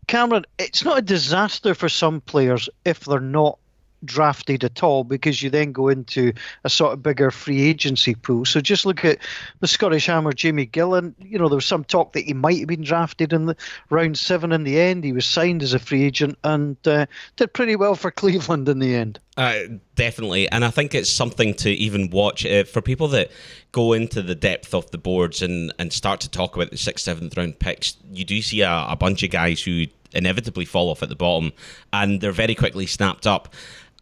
Cameron, 0.08 0.46
it's 0.58 0.84
not 0.84 0.98
a 0.98 1.02
disaster 1.04 1.76
for 1.76 1.88
some 1.88 2.20
players 2.22 2.68
if 2.84 3.02
they're 3.02 3.20
not 3.20 3.60
drafted 4.06 4.64
at 4.64 4.84
all 4.84 5.04
because 5.04 5.42
you 5.42 5.50
then 5.50 5.72
go 5.72 5.88
into 5.88 6.34
a 6.64 6.70
sort 6.70 6.94
of 6.94 7.04
bigger 7.04 7.32
free 7.32 7.62
agency 7.62 8.16
pool. 8.16 8.46
So 8.46 8.62
just 8.62 8.86
look 8.86 9.04
at 9.06 9.20
the 9.60 9.68
Scottish 9.68 10.08
Hammer, 10.08 10.34
Jamie 10.34 10.68
Gillan. 10.68 11.14
You 11.20 11.40
know, 11.40 11.50
there 11.50 11.56
was 11.56 11.66
some 11.66 11.84
talk 11.84 12.14
that 12.14 12.26
he 12.26 12.34
might 12.34 12.60
have 12.60 12.68
been 12.68 12.84
drafted 12.84 13.34
in 13.34 13.46
the 13.46 13.56
round 13.90 14.18
seven 14.18 14.52
in 14.52 14.64
the 14.64 14.80
end. 14.80 15.04
He 15.04 15.14
was 15.14 15.26
signed 15.26 15.64
as 15.64 15.74
a 15.74 15.80
free 15.80 16.04
agent 16.04 16.38
and 16.44 16.78
uh, 16.88 17.06
did 17.36 17.54
pretty 17.54 17.76
well 17.76 17.96
for 17.96 18.12
Cleveland 18.24 18.70
in 18.70 18.80
the 18.80 18.96
end. 18.96 19.20
Uh, 19.36 19.62
definitely, 19.96 20.48
and 20.50 20.64
I 20.64 20.70
think 20.70 20.94
it's 20.94 21.12
something 21.12 21.56
to 21.56 21.72
even 21.72 22.12
watch 22.12 22.46
uh, 22.46 22.66
for 22.66 22.82
people 22.82 23.08
that 23.10 23.32
go 23.72 23.94
into 23.94 24.22
the 24.22 24.36
depth 24.36 24.76
of 24.76 24.92
the 24.92 25.00
boards 25.00 25.42
and, 25.42 25.74
and 25.80 25.92
start 25.92 26.22
to 26.22 26.30
talk 26.30 26.56
about 26.56 26.70
the 26.70 26.78
sixth, 26.78 27.06
seventh 27.06 27.36
round 27.36 27.58
picks. 27.58 27.98
You 28.12 28.26
do 28.26 28.42
see 28.44 28.62
a, 28.62 28.86
a 28.90 28.96
bunch 28.96 29.24
of 29.24 29.32
guys 29.32 29.64
who 29.64 29.86
inevitably 30.14 30.66
fall 30.66 30.90
off 30.90 31.02
at 31.02 31.10
the 31.10 31.16
bottom, 31.16 31.52
and 31.92 32.22
they're 32.22 32.32
very 32.32 32.56
quickly 32.56 32.86
snapped 32.86 33.26
up 33.26 33.54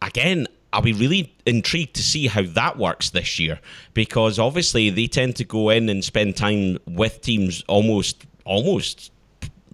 again, 0.02 0.46
I'll 0.72 0.82
be 0.82 0.92
really 0.92 1.34
intrigued 1.44 1.94
to 1.94 2.02
see 2.02 2.26
how 2.26 2.42
that 2.42 2.78
works 2.78 3.10
this 3.10 3.38
year 3.38 3.60
because 3.94 4.38
obviously 4.38 4.90
they 4.90 5.06
tend 5.06 5.36
to 5.36 5.44
go 5.44 5.70
in 5.70 5.88
and 5.88 6.02
spend 6.02 6.36
time 6.36 6.78
with 6.86 7.20
teams 7.20 7.62
almost 7.68 8.24
almost 8.44 9.12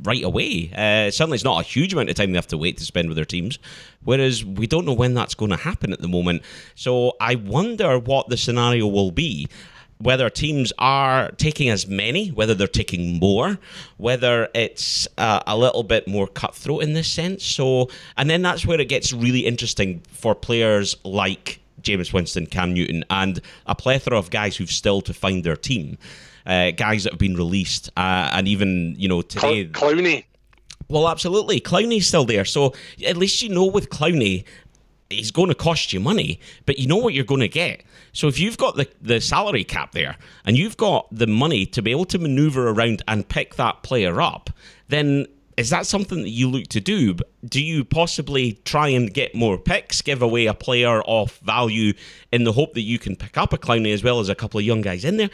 right 0.02 0.22
away. 0.22 0.70
Uh, 0.72 1.10
certainly, 1.10 1.36
it's 1.36 1.44
not 1.44 1.60
a 1.60 1.64
huge 1.64 1.92
amount 1.92 2.10
of 2.10 2.16
time 2.16 2.32
they 2.32 2.38
have 2.38 2.46
to 2.48 2.58
wait 2.58 2.76
to 2.78 2.84
spend 2.84 3.08
with 3.08 3.16
their 3.16 3.24
teams. 3.24 3.58
Whereas 4.04 4.44
we 4.44 4.66
don't 4.66 4.84
know 4.84 4.92
when 4.92 5.14
that's 5.14 5.34
going 5.34 5.50
to 5.50 5.56
happen 5.56 5.92
at 5.92 6.00
the 6.00 6.08
moment. 6.08 6.42
So 6.74 7.14
I 7.20 7.36
wonder 7.36 7.98
what 7.98 8.28
the 8.28 8.36
scenario 8.36 8.86
will 8.86 9.10
be 9.10 9.48
whether 9.98 10.30
teams 10.30 10.72
are 10.78 11.30
taking 11.32 11.68
as 11.68 11.86
many, 11.86 12.28
whether 12.28 12.54
they're 12.54 12.66
taking 12.66 13.18
more, 13.18 13.58
whether 13.96 14.48
it's 14.54 15.08
uh, 15.18 15.40
a 15.46 15.56
little 15.56 15.82
bit 15.82 16.06
more 16.06 16.26
cutthroat 16.26 16.82
in 16.82 16.92
this 16.92 17.10
sense. 17.10 17.44
So, 17.44 17.88
and 18.16 18.30
then 18.30 18.42
that's 18.42 18.64
where 18.64 18.80
it 18.80 18.88
gets 18.88 19.12
really 19.12 19.40
interesting 19.40 20.02
for 20.12 20.34
players 20.34 20.96
like 21.04 21.60
Jameis 21.82 22.12
Winston, 22.12 22.46
Cam 22.46 22.74
Newton, 22.74 23.04
and 23.10 23.40
a 23.66 23.74
plethora 23.74 24.18
of 24.18 24.30
guys 24.30 24.56
who've 24.56 24.70
still 24.70 25.00
to 25.02 25.14
find 25.14 25.44
their 25.44 25.56
team. 25.56 25.98
Uh, 26.46 26.70
guys 26.70 27.04
that 27.04 27.12
have 27.12 27.18
been 27.18 27.36
released, 27.36 27.90
uh, 27.96 28.30
and 28.32 28.48
even 28.48 28.94
you 28.96 29.06
know 29.06 29.20
today, 29.20 29.66
Clowney. 29.66 30.24
Well, 30.88 31.06
absolutely, 31.08 31.60
Clowney's 31.60 32.06
still 32.06 32.24
there. 32.24 32.46
So 32.46 32.72
at 33.04 33.18
least 33.18 33.42
you 33.42 33.50
know 33.50 33.66
with 33.66 33.90
Clowney, 33.90 34.44
he's 35.10 35.30
going 35.30 35.48
to 35.48 35.54
cost 35.54 35.92
you 35.92 36.00
money, 36.00 36.40
but 36.64 36.78
you 36.78 36.86
know 36.86 36.96
what 36.96 37.12
you're 37.12 37.24
going 37.24 37.42
to 37.42 37.48
get. 37.48 37.82
So 38.12 38.28
if 38.28 38.38
you've 38.38 38.58
got 38.58 38.76
the, 38.76 38.88
the 39.00 39.20
salary 39.20 39.64
cap 39.64 39.92
there 39.92 40.16
and 40.44 40.56
you've 40.56 40.76
got 40.76 41.08
the 41.10 41.26
money 41.26 41.66
to 41.66 41.82
be 41.82 41.90
able 41.90 42.06
to 42.06 42.18
maneuver 42.18 42.68
around 42.68 43.02
and 43.08 43.28
pick 43.28 43.56
that 43.56 43.82
player 43.82 44.20
up, 44.20 44.50
then 44.88 45.26
is 45.58 45.70
that 45.70 45.86
something 45.86 46.22
that 46.22 46.30
you 46.30 46.48
look 46.48 46.68
to 46.68 46.80
do? 46.80 47.16
Do 47.44 47.60
you 47.60 47.84
possibly 47.84 48.60
try 48.64 48.88
and 48.88 49.12
get 49.12 49.34
more 49.34 49.58
picks, 49.58 50.00
give 50.02 50.22
away 50.22 50.46
a 50.46 50.54
player 50.54 51.02
of 51.02 51.32
value 51.38 51.94
in 52.30 52.44
the 52.44 52.52
hope 52.52 52.74
that 52.74 52.82
you 52.82 53.00
can 53.00 53.16
pick 53.16 53.36
up 53.36 53.52
a 53.52 53.58
Clowney 53.58 53.92
as 53.92 54.04
well 54.04 54.20
as 54.20 54.28
a 54.28 54.36
couple 54.36 54.60
of 54.60 54.64
young 54.64 54.82
guys 54.82 55.04
in 55.04 55.16
there? 55.16 55.30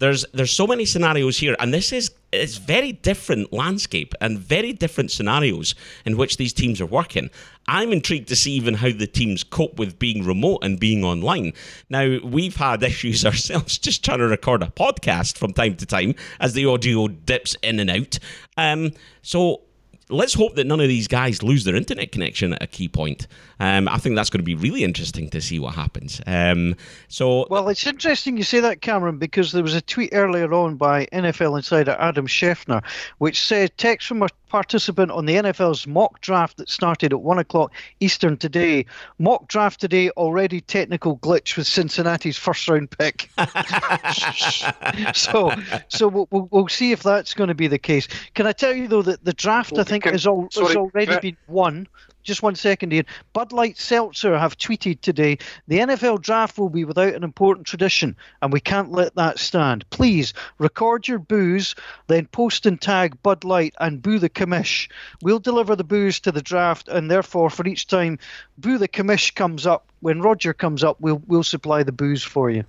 There's 0.00 0.24
there's 0.34 0.52
so 0.52 0.66
many 0.66 0.84
scenarios 0.84 1.38
here, 1.38 1.54
and 1.60 1.72
this 1.72 1.92
is 1.92 2.10
it's 2.32 2.56
very 2.56 2.92
different 2.92 3.52
landscape 3.52 4.14
and 4.20 4.38
very 4.38 4.72
different 4.72 5.12
scenarios 5.12 5.76
in 6.04 6.16
which 6.16 6.38
these 6.38 6.52
teams 6.52 6.80
are 6.80 6.86
working. 6.86 7.30
I'm 7.68 7.92
intrigued 7.92 8.28
to 8.28 8.36
see 8.36 8.52
even 8.52 8.74
how 8.74 8.90
the 8.90 9.06
teams 9.06 9.44
cope 9.44 9.78
with 9.78 9.98
being 9.98 10.24
remote 10.24 10.60
and 10.62 10.80
being 10.80 11.04
online. 11.04 11.52
Now 11.90 12.18
we've 12.24 12.56
had 12.56 12.82
issues 12.82 13.24
ourselves 13.26 13.78
just 13.78 14.04
trying 14.04 14.18
to 14.18 14.28
record 14.28 14.62
a 14.62 14.66
podcast 14.66 15.38
from 15.38 15.52
time 15.52 15.76
to 15.76 15.86
time 15.86 16.14
as 16.40 16.54
the 16.54 16.66
audio 16.66 17.08
dips 17.08 17.56
in 17.62 17.78
and 17.78 17.90
out. 17.90 18.18
Um, 18.56 18.92
so 19.22 19.62
let's 20.10 20.34
hope 20.34 20.54
that 20.54 20.66
none 20.66 20.80
of 20.80 20.88
these 20.88 21.08
guys 21.08 21.42
lose 21.42 21.64
their 21.64 21.76
internet 21.76 22.12
connection 22.12 22.54
at 22.54 22.62
a 22.62 22.66
key 22.66 22.88
point. 22.88 23.26
Um, 23.60 23.88
I 23.88 23.98
think 23.98 24.16
that's 24.16 24.30
going 24.30 24.40
to 24.40 24.44
be 24.44 24.54
really 24.54 24.84
interesting 24.84 25.28
to 25.30 25.40
see 25.40 25.58
what 25.58 25.74
happens. 25.74 26.20
Um, 26.26 26.76
so, 27.08 27.46
well, 27.50 27.68
it's 27.68 27.86
interesting 27.86 28.36
you 28.36 28.44
say 28.44 28.60
that, 28.60 28.80
Cameron, 28.80 29.18
because 29.18 29.52
there 29.52 29.62
was 29.62 29.74
a 29.74 29.82
tweet 29.82 30.10
earlier 30.12 30.52
on 30.52 30.76
by 30.76 31.06
NFL 31.06 31.56
insider 31.56 31.96
Adam 31.98 32.26
Schefter, 32.26 32.82
which 33.18 33.40
said 33.40 33.76
text 33.76 34.06
from 34.08 34.22
a 34.22 34.28
participant 34.48 35.10
on 35.10 35.26
the 35.26 35.34
NFL's 35.34 35.86
mock 35.86 36.20
draft 36.20 36.56
that 36.56 36.68
started 36.68 37.12
at 37.12 37.20
one 37.20 37.38
o'clock 37.38 37.72
Eastern 38.00 38.36
today. 38.36 38.86
Mock 39.18 39.48
draft 39.48 39.80
today, 39.80 40.10
already 40.10 40.60
technical 40.60 41.18
glitch 41.18 41.56
with 41.56 41.66
Cincinnati's 41.66 42.36
first 42.36 42.68
round 42.68 42.90
pick. 42.90 43.30
so, 45.14 45.52
so 45.88 46.08
we'll, 46.08 46.28
we'll, 46.30 46.48
we'll, 46.50 46.68
see 46.68 46.92
if 46.92 47.02
that's 47.02 47.34
going 47.34 47.48
to 47.48 47.54
be 47.54 47.66
the 47.66 47.78
case. 47.78 48.08
Can 48.34 48.46
I 48.46 48.52
tell 48.52 48.74
you 48.74 48.88
though 48.88 49.02
that 49.02 49.24
the 49.24 49.32
draft 49.32 49.72
well, 49.72 49.80
I 49.80 49.84
think 49.84 50.04
can, 50.04 50.12
has, 50.12 50.26
al- 50.26 50.48
sorry, 50.50 50.68
has 50.68 50.76
already 50.76 51.18
been 51.20 51.36
won 51.46 51.88
just 52.28 52.42
one 52.42 52.54
second 52.54 52.92
here. 52.92 53.04
Bud 53.32 53.52
Light 53.52 53.78
Seltzer 53.78 54.38
have 54.38 54.56
tweeted 54.56 55.00
today 55.00 55.38
the 55.66 55.78
NFL 55.78 56.20
draft 56.20 56.58
will 56.58 56.68
be 56.68 56.84
without 56.84 57.14
an 57.14 57.24
important 57.24 57.66
tradition, 57.66 58.14
and 58.40 58.52
we 58.52 58.60
can't 58.60 58.92
let 58.92 59.16
that 59.16 59.38
stand. 59.38 59.88
Please 59.90 60.34
record 60.58 61.08
your 61.08 61.18
boos, 61.18 61.74
then 62.06 62.26
post 62.26 62.66
and 62.66 62.80
tag 62.80 63.20
Bud 63.22 63.44
Light 63.44 63.74
and 63.80 64.02
boo 64.02 64.18
the 64.18 64.28
commish. 64.28 64.88
We'll 65.22 65.40
deliver 65.40 65.74
the 65.74 65.84
boos 65.84 66.20
to 66.20 66.30
the 66.30 66.42
draft, 66.42 66.86
and 66.86 67.10
therefore, 67.10 67.50
for 67.50 67.66
each 67.66 67.86
time 67.86 68.18
boo 68.58 68.78
the 68.78 68.88
commish 68.88 69.34
comes 69.34 69.66
up, 69.66 69.90
when 70.00 70.20
Roger 70.20 70.52
comes 70.52 70.84
up, 70.84 71.00
we'll 71.00 71.22
we'll 71.26 71.42
supply 71.42 71.82
the 71.82 71.92
boos 71.92 72.22
for 72.22 72.50
you. 72.50 72.64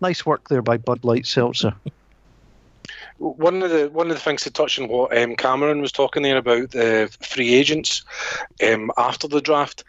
Nice 0.00 0.24
work 0.24 0.48
there 0.48 0.62
by 0.62 0.76
Bud 0.76 1.04
Light 1.04 1.26
Seltzer 1.26 1.74
one 3.20 3.62
of 3.62 3.70
the 3.70 3.90
one 3.90 4.10
of 4.10 4.16
the 4.16 4.22
things 4.22 4.42
to 4.42 4.50
touch 4.50 4.78
on 4.78 4.88
what 4.88 5.16
um, 5.16 5.36
Cameron 5.36 5.82
was 5.82 5.92
talking 5.92 6.22
there 6.22 6.38
about 6.38 6.70
the 6.70 7.14
free 7.20 7.54
agents 7.54 8.02
um, 8.66 8.90
after 8.96 9.28
the 9.28 9.42
draft, 9.42 9.84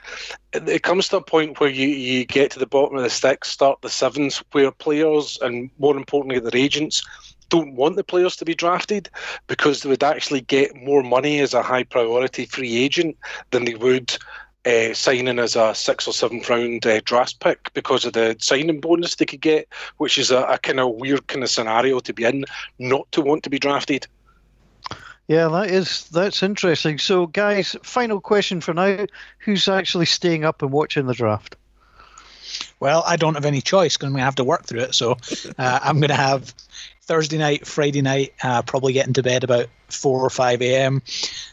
it, 0.52 0.68
it, 0.68 0.84
comes 0.84 1.08
to 1.08 1.18
a 1.18 1.22
point 1.22 1.60
where 1.60 1.70
you, 1.70 1.88
you 1.88 2.26
get 2.26 2.52
to 2.52 2.60
the 2.60 2.68
bottom 2.68 2.98
of 2.98 3.04
the 3.04 3.10
sticks, 3.10 3.50
start 3.50 3.82
the 3.82 3.90
sevens, 3.90 4.44
where 4.52 4.70
players 4.72 5.40
and 5.42 5.70
more 5.80 5.96
importantly 5.96 6.40
their 6.40 6.62
agents 6.62 7.02
don't 7.48 7.76
want 7.76 7.96
the 7.96 8.04
players 8.04 8.36
to 8.38 8.46
be 8.46 8.56
drafted 8.56 9.10
because 9.48 9.82
they 9.82 9.90
would 9.90 10.04
actually 10.04 10.42
get 10.42 10.76
more 10.76 11.04
money 11.04 11.40
as 11.40 11.54
a 11.54 11.64
high 11.64 11.84
priority 11.84 12.46
free 12.46 12.78
agent 12.78 13.18
than 13.52 13.66
they 13.66 13.76
would 13.76 14.18
uh, 14.66 14.94
signing 14.94 15.40
as 15.40 15.56
a 15.56 15.74
six 15.74 16.08
or 16.08 16.14
seventh 16.14 16.50
round 16.50 16.86
uh, 16.86 17.02
draft 17.04 17.40
pick 17.40 17.74
because 17.74 18.06
of 18.06 18.14
the 18.14 18.36
signing 18.40 18.80
bonus 18.80 19.16
they 19.16 19.26
could 19.26 19.42
get, 19.42 19.68
which 19.98 20.18
is 20.18 20.32
a, 20.32 20.44
a 20.44 20.58
kind 20.58 20.80
of 20.80 20.96
weird 20.96 21.28
kind 21.28 21.44
of 21.44 21.50
scenario 21.50 22.00
to 22.00 22.14
be 22.14 22.24
in, 22.24 22.46
not 22.80 23.12
to 23.12 23.22
want 23.22 23.44
to 23.44 23.50
be 23.50 23.60
drafted. 23.60 24.08
Yeah, 25.28 25.48
that 25.48 25.70
is 25.70 26.10
that's 26.10 26.44
interesting. 26.44 26.98
So, 26.98 27.28
guys, 27.28 27.76
final 27.84 28.20
question 28.20 28.60
for 28.60 28.74
now: 28.74 29.06
Who's 29.40 29.70
actually 29.70 30.08
staying 30.08 30.44
up 30.44 30.62
and 30.62 30.72
watching 30.72 31.08
the 31.08 31.14
draft? 31.14 31.56
Well, 32.80 33.04
I 33.06 33.16
don't 33.16 33.36
have 33.36 33.46
any 33.46 33.62
choice 33.62 33.96
because 33.96 34.08
I'm 34.08 34.14
going 34.14 34.22
to 34.22 34.26
have 34.26 34.36
to 34.36 34.44
work 34.44 34.66
through 34.66 34.82
it. 34.82 34.96
So, 34.96 35.18
uh, 35.58 35.80
I'm 35.82 36.00
going 36.00 36.10
to 36.10 36.16
have 36.16 36.54
Thursday 37.12 37.38
night, 37.38 37.68
Friday 37.68 38.02
night, 38.02 38.34
uh, 38.42 38.62
probably 38.62 38.94
getting 38.94 39.12
to 39.12 39.22
bed 39.22 39.44
about 39.44 39.68
4 39.90 40.22
or 40.22 40.30
5 40.30 40.62
a.m. 40.62 41.02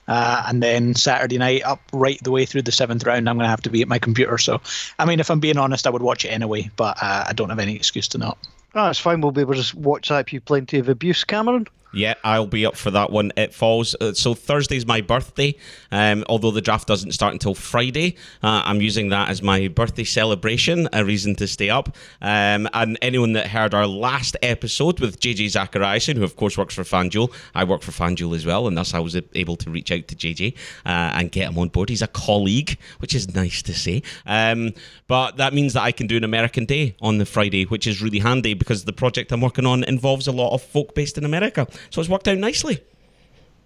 Uh, 0.07 0.45
and 0.47 0.63
then 0.63 0.95
Saturday 0.95 1.37
night, 1.37 1.65
up 1.65 1.81
right 1.93 2.17
the 2.23 2.31
way 2.31 2.45
through 2.45 2.63
the 2.63 2.71
seventh 2.71 3.05
round, 3.05 3.29
I'm 3.29 3.35
going 3.35 3.45
to 3.45 3.51
have 3.51 3.63
to 3.63 3.71
be 3.71 3.83
at 3.83 3.89
my 3.89 3.99
computer. 3.99 4.39
So, 4.39 4.61
I 5.01 5.05
mean, 5.05 5.19
if 5.19 5.33
I'm 5.33 5.41
being 5.41 5.59
honest, 5.59 5.89
I 5.89 5.91
would 5.91 6.01
watch 6.01 6.25
it 6.25 6.29
anyway, 6.29 6.71
but 6.77 6.99
uh, 7.03 7.25
I 7.27 7.33
don't 7.33 7.49
have 7.49 7.59
any 7.59 7.75
excuse 7.75 8.07
to 8.09 8.19
not. 8.19 8.39
Oh, 8.77 8.85
that's 8.85 9.01
fine. 9.01 9.21
We'll 9.21 9.33
be 9.33 9.41
able 9.41 9.61
to 9.61 9.77
watch 9.77 10.11
WhatsApp 10.11 10.33
you 10.33 10.41
plenty 10.41 10.79
of 10.79 10.89
abuse, 10.89 11.25
Cameron. 11.25 11.67
Yeah, 11.93 12.14
I'll 12.22 12.47
be 12.47 12.66
up 12.66 12.76
for 12.76 12.91
that 12.91 13.11
one. 13.11 13.32
It 13.36 13.55
falls. 13.55 13.95
Uh, 14.01 14.12
so 14.12 14.34
Thursday's 14.34 14.86
my 14.86 15.01
birthday. 15.01 15.55
Um, 15.91 16.24
although 16.28 16.51
the 16.51 16.61
draft 16.61 16.86
doesn't 16.86 17.12
start 17.12 17.32
until 17.32 17.55
Friday, 17.55 18.16
uh, 18.43 18.62
I'm 18.64 18.80
using 18.80 19.09
that 19.09 19.30
as 19.30 19.43
my 19.43 19.68
birthday 19.68 20.05
celebration, 20.05 20.89
a 20.93 21.05
reason 21.05 21.34
to 21.36 21.47
stay 21.47 21.70
up. 21.70 21.97
Um, 22.20 22.68
and 22.74 22.99
anyone 23.01 23.32
that 23.32 23.47
heard 23.47 23.72
our 23.72 23.86
last 23.86 24.36
episode 24.43 25.01
with 25.01 25.18
JJ 25.18 25.47
Zachariason, 25.47 26.16
who 26.16 26.24
of 26.24 26.36
course 26.36 26.59
works 26.59 26.74
for 26.74 26.82
FanDuel, 26.82 27.32
I 27.55 27.64
work 27.64 27.82
for 27.82 27.93
FanDuel 27.93 28.36
as 28.36 28.45
well, 28.45 28.66
and 28.66 28.76
thus 28.76 28.93
I 28.93 28.99
was 28.99 29.16
able 29.34 29.57
to 29.57 29.70
reach 29.70 29.91
out 29.91 30.09
to 30.09 30.14
JJ 30.14 30.55
uh, 30.84 30.89
and 31.14 31.32
get 31.32 31.49
him 31.49 31.59
on 31.59 31.68
board. 31.68 31.89
He's 31.89 32.03
a 32.03 32.09
colleague, 32.09 32.76
which 32.99 33.14
is 33.14 33.34
nice 33.34 33.62
to 33.62 33.72
say. 33.72 34.03
Um, 34.26 34.74
but 35.07 35.39
that 35.39 35.55
means 35.55 35.72
that 35.72 35.82
I 35.82 35.93
can 35.93 36.07
do 36.07 36.18
an 36.18 36.24
American 36.24 36.66
Day 36.66 36.97
on 37.01 37.16
the 37.16 37.24
Friday, 37.24 37.64
which 37.64 37.86
is 37.86 38.03
really 38.03 38.18
handy 38.18 38.53
because 38.53 38.84
the 38.84 38.93
project 38.93 39.32
I'm 39.32 39.41
working 39.41 39.64
on 39.64 39.84
involves 39.84 40.26
a 40.26 40.32
lot 40.32 40.53
of 40.53 40.62
folk 40.62 40.95
based 40.95 41.16
in 41.16 41.24
America. 41.24 41.66
So 41.91 42.01
it's 42.01 42.11
worked 42.11 42.29
out 42.29 42.39
nicely. 42.39 42.81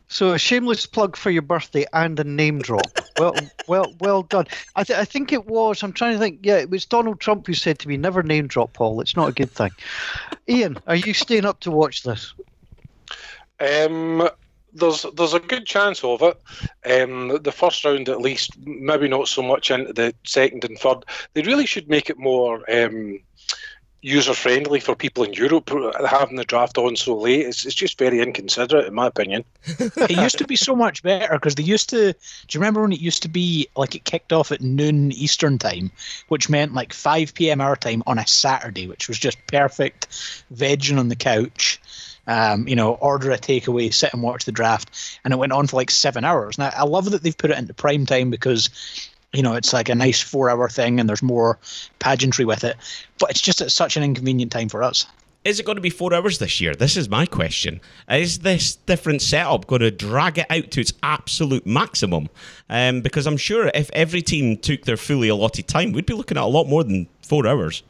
So 0.09 0.33
a 0.33 0.39
shameless 0.39 0.85
plug 0.85 1.17
for 1.17 1.31
your 1.31 1.41
birthday 1.41 1.87
and 1.95 2.21
a 2.21 2.25
name 2.25 2.61
drop. 2.61 2.87
Well, 3.19 3.35
well, 3.69 3.93
well 4.01 4.23
done. 4.23 4.47
I, 4.75 4.85
th- 4.85 4.99
I 4.99 5.05
think 5.05 5.33
it 5.35 5.47
was. 5.47 5.83
I'm 5.83 5.93
trying 5.93 6.15
to 6.15 6.19
think. 6.19 6.41
Yeah, 6.43 6.57
it 6.57 6.71
was 6.71 6.87
Donald 6.87 7.21
Trump 7.21 7.47
who 7.47 7.53
said 7.53 7.79
to 7.81 7.89
me, 7.89 7.99
"Never 7.99 8.23
name 8.23 8.47
drop, 8.47 8.73
Paul. 8.73 9.03
It's 9.03 9.15
not 9.15 9.29
a 9.29 9.33
good 9.33 9.51
thing." 9.51 9.71
Ian, 10.49 10.79
are 10.87 10.97
you 10.97 11.13
staying 11.13 11.45
up 11.45 11.61
to 11.61 11.71
watch 11.71 12.05
this? 12.05 12.33
Um, 13.61 14.29
there's 14.73 15.05
there's 15.15 15.35
a 15.35 15.41
good 15.41 15.67
chance 15.67 16.03
of 16.03 16.23
it. 16.23 16.41
Um, 16.91 17.39
the 17.43 17.53
first 17.53 17.85
round, 17.85 18.09
at 18.09 18.23
least, 18.23 18.57
maybe 18.65 19.09
not 19.09 19.29
so 19.29 19.43
much 19.43 19.71
into 19.71 19.93
the 19.93 20.15
second 20.25 20.65
and 20.65 20.79
third. 20.79 21.05
They 21.35 21.43
really 21.43 21.67
should 21.67 21.89
make 21.89 22.09
it 22.09 22.19
more. 22.19 22.65
Um, 22.71 23.21
user 24.03 24.35
friendly 24.35 24.81
for 24.81 24.97
people 24.97 25.23
in 25.23 25.33
Europe 25.33 25.71
having 26.05 26.37
the 26.37 26.45
draft 26.45 26.77
on 26.77 26.97
so 26.97 27.17
late. 27.17 27.47
It's, 27.47 27.65
it's 27.65 27.75
just 27.75 27.99
very 27.99 28.21
inconsiderate, 28.21 28.87
in 28.87 28.95
my 28.95 29.07
opinion. 29.07 29.45
it 29.79 30.11
used 30.11 30.39
to 30.39 30.47
be 30.47 30.57
so 30.57 30.75
much 30.75 31.05
better 31.05 31.35
because 31.35 31.55
they 31.55 31.63
used 31.63 31.89
to. 31.91 32.13
Do 32.13 32.19
you 32.51 32.61
remember 32.61 32.83
when 32.83 32.93
it 32.93 33.01
used 33.01 33.23
to 33.23 33.29
be 33.29 33.69
like 33.77 33.95
it 33.95 34.05
kicked 34.05 34.33
off 34.33 34.51
at 34.51 34.61
noon 34.61 35.13
Eastern 35.13 35.57
time, 35.57 35.93
which 36.29 36.49
meant 36.49 36.75
like 36.75 36.93
5 36.93 37.33
p.m. 37.35 37.61
our 37.61 37.77
time 37.77 38.03
on 38.07 38.19
a 38.19 38.27
Saturday, 38.27 38.89
which 38.89 39.07
was 39.09 39.19
just 39.19 39.39
perfect 39.47 40.09
vegging 40.53 40.99
on 40.99 41.09
the 41.09 41.17
couch. 41.17 41.81
Um, 42.29 42.69
you 42.69 42.77
know, 42.77 42.95
order 42.95 43.33
a 43.33 43.39
takeaway, 43.39 43.93
sit 43.93 44.13
and 44.13 44.23
watch 44.23 44.45
the 44.45 44.53
draft, 44.53 45.21
and 45.25 45.35
it 45.35 45.39
went 45.39 45.51
on 45.51 45.67
for 45.67 45.75
like 45.75 45.91
seven 45.91 46.25
hours. 46.25 46.57
Now 46.57 46.71
I 46.77 46.85
love 46.85 47.11
that 47.11 47.23
they've 47.23 47.37
put 47.37 47.51
it 47.51 47.59
into 47.59 47.75
prime 47.75 48.07
time 48.07 48.31
because 48.31 48.71
you 49.33 49.43
know, 49.43 49.55
it's 49.55 49.73
like 49.73 49.89
a 49.89 49.95
nice 49.95 50.21
four 50.21 50.51
hour 50.51 50.69
thing 50.69 51.01
and 51.01 51.09
there's 51.09 51.23
more 51.23 51.59
pageantry 51.99 52.45
with 52.45 52.65
it. 52.65 52.77
But 53.19 53.31
it's 53.31 53.41
just 53.41 53.61
at 53.61 53.73
such 53.73 53.97
an 53.97 54.03
inconvenient 54.03 54.53
time 54.53 54.69
for 54.69 54.83
us. 54.83 55.07
Is 55.45 55.59
it 55.59 55.67
going 55.67 55.77
to 55.77 55.83
be 55.83 55.91
four 55.91 56.15
hours 56.15 56.39
this 56.39 56.61
year? 56.61 56.73
This 56.75 56.97
is 56.97 57.09
my 57.09 57.27
question. 57.27 57.81
Is 58.09 58.41
this 58.41 58.77
different 58.77 59.23
setup 59.23 59.67
going 59.67 59.81
to 59.81 59.91
drag 59.91 60.39
it 60.39 60.47
out 60.51 60.71
to 60.71 60.81
its 60.81 60.93
absolute 61.03 61.67
maximum? 61.67 62.29
Um, 62.71 63.01
because 63.01 63.27
I'm 63.27 63.37
sure 63.37 63.69
if 63.75 63.91
every 63.93 64.23
team 64.23 64.57
took 64.57 64.83
their 64.83 64.97
fully 64.97 65.29
allotted 65.29 65.67
time, 65.67 65.91
we'd 65.91 66.07
be 66.07 66.15
looking 66.15 66.37
at 66.37 66.45
a 66.45 66.47
lot 66.47 66.69
more 66.69 66.85
than 66.85 67.09
four 67.23 67.45
hours. 67.45 67.83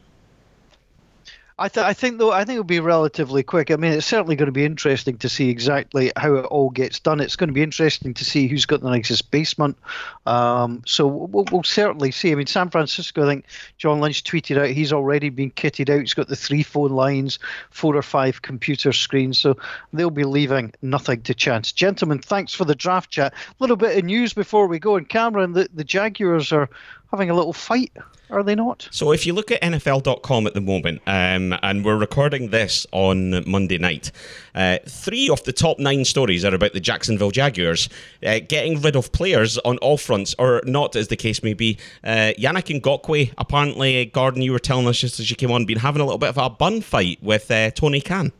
I, 1.59 1.69
th- 1.69 1.85
I 1.85 1.93
think 1.93 2.17
though 2.17 2.31
I 2.31 2.45
think 2.45 2.55
it'll 2.55 2.63
be 2.63 2.79
relatively 2.79 3.43
quick. 3.43 3.69
I 3.69 3.75
mean, 3.75 3.93
it's 3.93 4.07
certainly 4.07 4.35
going 4.35 4.47
to 4.47 4.51
be 4.51 4.65
interesting 4.65 5.17
to 5.19 5.29
see 5.29 5.49
exactly 5.49 6.11
how 6.17 6.33
it 6.35 6.45
all 6.45 6.71
gets 6.71 6.99
done. 6.99 7.19
It's 7.19 7.35
going 7.35 7.49
to 7.49 7.53
be 7.53 7.61
interesting 7.61 8.13
to 8.15 8.25
see 8.25 8.47
who's 8.47 8.65
got 8.65 8.81
the 8.81 8.89
nicest 8.89 9.29
basement. 9.29 9.77
Um, 10.25 10.81
so 10.85 11.05
we'll, 11.05 11.45
we'll, 11.51 11.63
certainly 11.63 12.11
see. 12.11 12.31
I 12.31 12.35
mean, 12.35 12.47
San 12.47 12.69
Francisco. 12.69 13.23
I 13.23 13.27
think 13.27 13.45
John 13.77 13.99
Lynch 13.99 14.23
tweeted 14.23 14.57
out 14.57 14.69
he's 14.69 14.93
already 14.93 15.29
been 15.29 15.51
kitted 15.51 15.89
out. 15.89 16.01
He's 16.01 16.13
got 16.13 16.27
the 16.27 16.35
three 16.35 16.63
phone 16.63 16.91
lines, 16.91 17.39
four 17.69 17.95
or 17.95 18.01
five 18.01 18.41
computer 18.41 18.91
screens. 18.91 19.37
So 19.37 19.57
they'll 19.91 20.09
be 20.09 20.23
leaving 20.23 20.73
nothing 20.81 21.21
to 21.21 21.33
chance. 21.33 21.71
Gentlemen, 21.71 22.19
thanks 22.19 22.53
for 22.53 22.65
the 22.65 22.75
draft 22.75 23.11
chat. 23.11 23.33
A 23.33 23.55
little 23.59 23.75
bit 23.75 23.97
of 23.97 24.05
news 24.05 24.33
before 24.33 24.67
we 24.67 24.79
go. 24.79 24.95
And 24.95 25.07
Cameron, 25.07 25.53
the, 25.53 25.69
the 25.73 25.83
Jaguars 25.83 26.51
are 26.51 26.69
having 27.13 27.29
a 27.29 27.35
little 27.35 27.53
fight, 27.53 27.91
are 28.33 28.43
they 28.43 28.55
not? 28.55 28.87
So 28.91 29.11
if 29.11 29.25
you 29.25 29.33
look 29.33 29.51
at 29.51 29.61
NFL.com 29.61 30.47
at 30.47 30.53
the 30.53 30.61
moment, 30.61 31.01
um, 31.07 31.55
and 31.61 31.85
we're 31.85 31.97
recording 31.97 32.49
this 32.49 32.85
on 32.91 33.49
Monday 33.49 33.77
night, 33.77 34.11
uh, 34.55 34.77
three 34.87 35.29
of 35.29 35.43
the 35.43 35.53
top 35.53 35.79
nine 35.79 36.05
stories 36.05 36.43
are 36.43 36.53
about 36.53 36.73
the 36.73 36.79
Jacksonville 36.79 37.31
Jaguars 37.31 37.89
uh, 38.25 38.39
getting 38.47 38.81
rid 38.81 38.95
of 38.95 39.11
players 39.11 39.57
on 39.59 39.77
all 39.79 39.97
fronts, 39.97 40.35
or 40.37 40.61
not, 40.65 40.95
as 40.95 41.07
the 41.07 41.15
case 41.15 41.43
may 41.43 41.53
be. 41.53 41.77
Uh, 42.03 42.33
Yannick 42.37 42.81
Ngakoue, 42.81 43.33
apparently, 43.37 44.05
Gordon, 44.05 44.41
you 44.41 44.51
were 44.51 44.59
telling 44.59 44.87
us 44.87 44.99
just 44.99 45.19
as 45.19 45.29
you 45.29 45.35
came 45.35 45.51
on, 45.51 45.65
been 45.65 45.79
having 45.79 46.01
a 46.01 46.05
little 46.05 46.19
bit 46.19 46.29
of 46.29 46.37
a 46.37 46.49
bun 46.49 46.81
fight 46.81 47.21
with 47.21 47.49
uh, 47.51 47.71
Tony 47.71 48.01
Khan. 48.01 48.31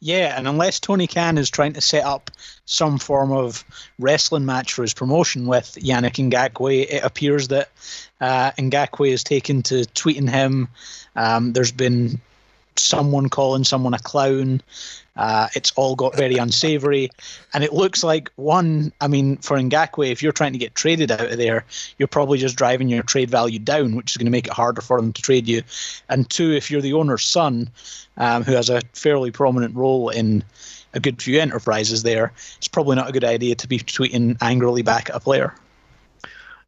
Yeah, 0.00 0.36
and 0.36 0.46
unless 0.46 0.78
Tony 0.78 1.08
Khan 1.08 1.38
is 1.38 1.50
trying 1.50 1.72
to 1.72 1.80
set 1.80 2.04
up 2.04 2.30
some 2.66 2.98
form 2.98 3.32
of 3.32 3.64
wrestling 3.98 4.46
match 4.46 4.72
for 4.72 4.82
his 4.82 4.94
promotion 4.94 5.46
with 5.46 5.76
Yannick 5.80 6.30
Ngakoue, 6.30 6.86
it 6.88 7.02
appears 7.02 7.48
that 7.48 7.68
uh, 8.20 8.52
Ngakoue 8.52 9.10
is 9.10 9.24
taken 9.24 9.62
to 9.64 9.82
tweeting 9.94 10.30
him. 10.30 10.68
Um, 11.16 11.52
there's 11.52 11.72
been 11.72 12.20
someone 12.78 13.28
calling 13.28 13.64
someone 13.64 13.94
a 13.94 13.98
clown. 13.98 14.62
Uh, 15.16 15.48
it's 15.54 15.72
all 15.72 15.96
got 15.96 16.16
very 16.16 16.36
unsavory, 16.36 17.10
and 17.52 17.64
it 17.64 17.72
looks 17.72 18.04
like 18.04 18.30
one. 18.36 18.92
I 19.00 19.08
mean, 19.08 19.36
for 19.38 19.58
Ngakoue, 19.58 20.12
if 20.12 20.22
you're 20.22 20.30
trying 20.30 20.52
to 20.52 20.58
get 20.58 20.76
traded 20.76 21.10
out 21.10 21.32
of 21.32 21.38
there, 21.38 21.64
you're 21.98 22.06
probably 22.06 22.38
just 22.38 22.56
driving 22.56 22.88
your 22.88 23.02
trade 23.02 23.28
value 23.28 23.58
down, 23.58 23.96
which 23.96 24.12
is 24.12 24.16
going 24.16 24.26
to 24.26 24.32
make 24.32 24.46
it 24.46 24.52
harder 24.52 24.80
for 24.80 25.00
them 25.00 25.12
to 25.12 25.22
trade 25.22 25.48
you. 25.48 25.62
And 26.08 26.30
two, 26.30 26.52
if 26.52 26.70
you're 26.70 26.80
the 26.80 26.92
owner's 26.92 27.24
son, 27.24 27.68
um, 28.16 28.44
who 28.44 28.52
has 28.52 28.70
a 28.70 28.80
fairly 28.92 29.32
prominent 29.32 29.74
role 29.74 30.08
in 30.08 30.44
a 30.94 31.00
good 31.00 31.20
few 31.20 31.40
enterprises 31.40 32.04
there, 32.04 32.32
it's 32.56 32.68
probably 32.68 32.94
not 32.94 33.08
a 33.08 33.12
good 33.12 33.24
idea 33.24 33.56
to 33.56 33.66
be 33.66 33.78
tweeting 33.78 34.36
angrily 34.40 34.82
back 34.82 35.10
at 35.10 35.16
a 35.16 35.20
player. 35.20 35.52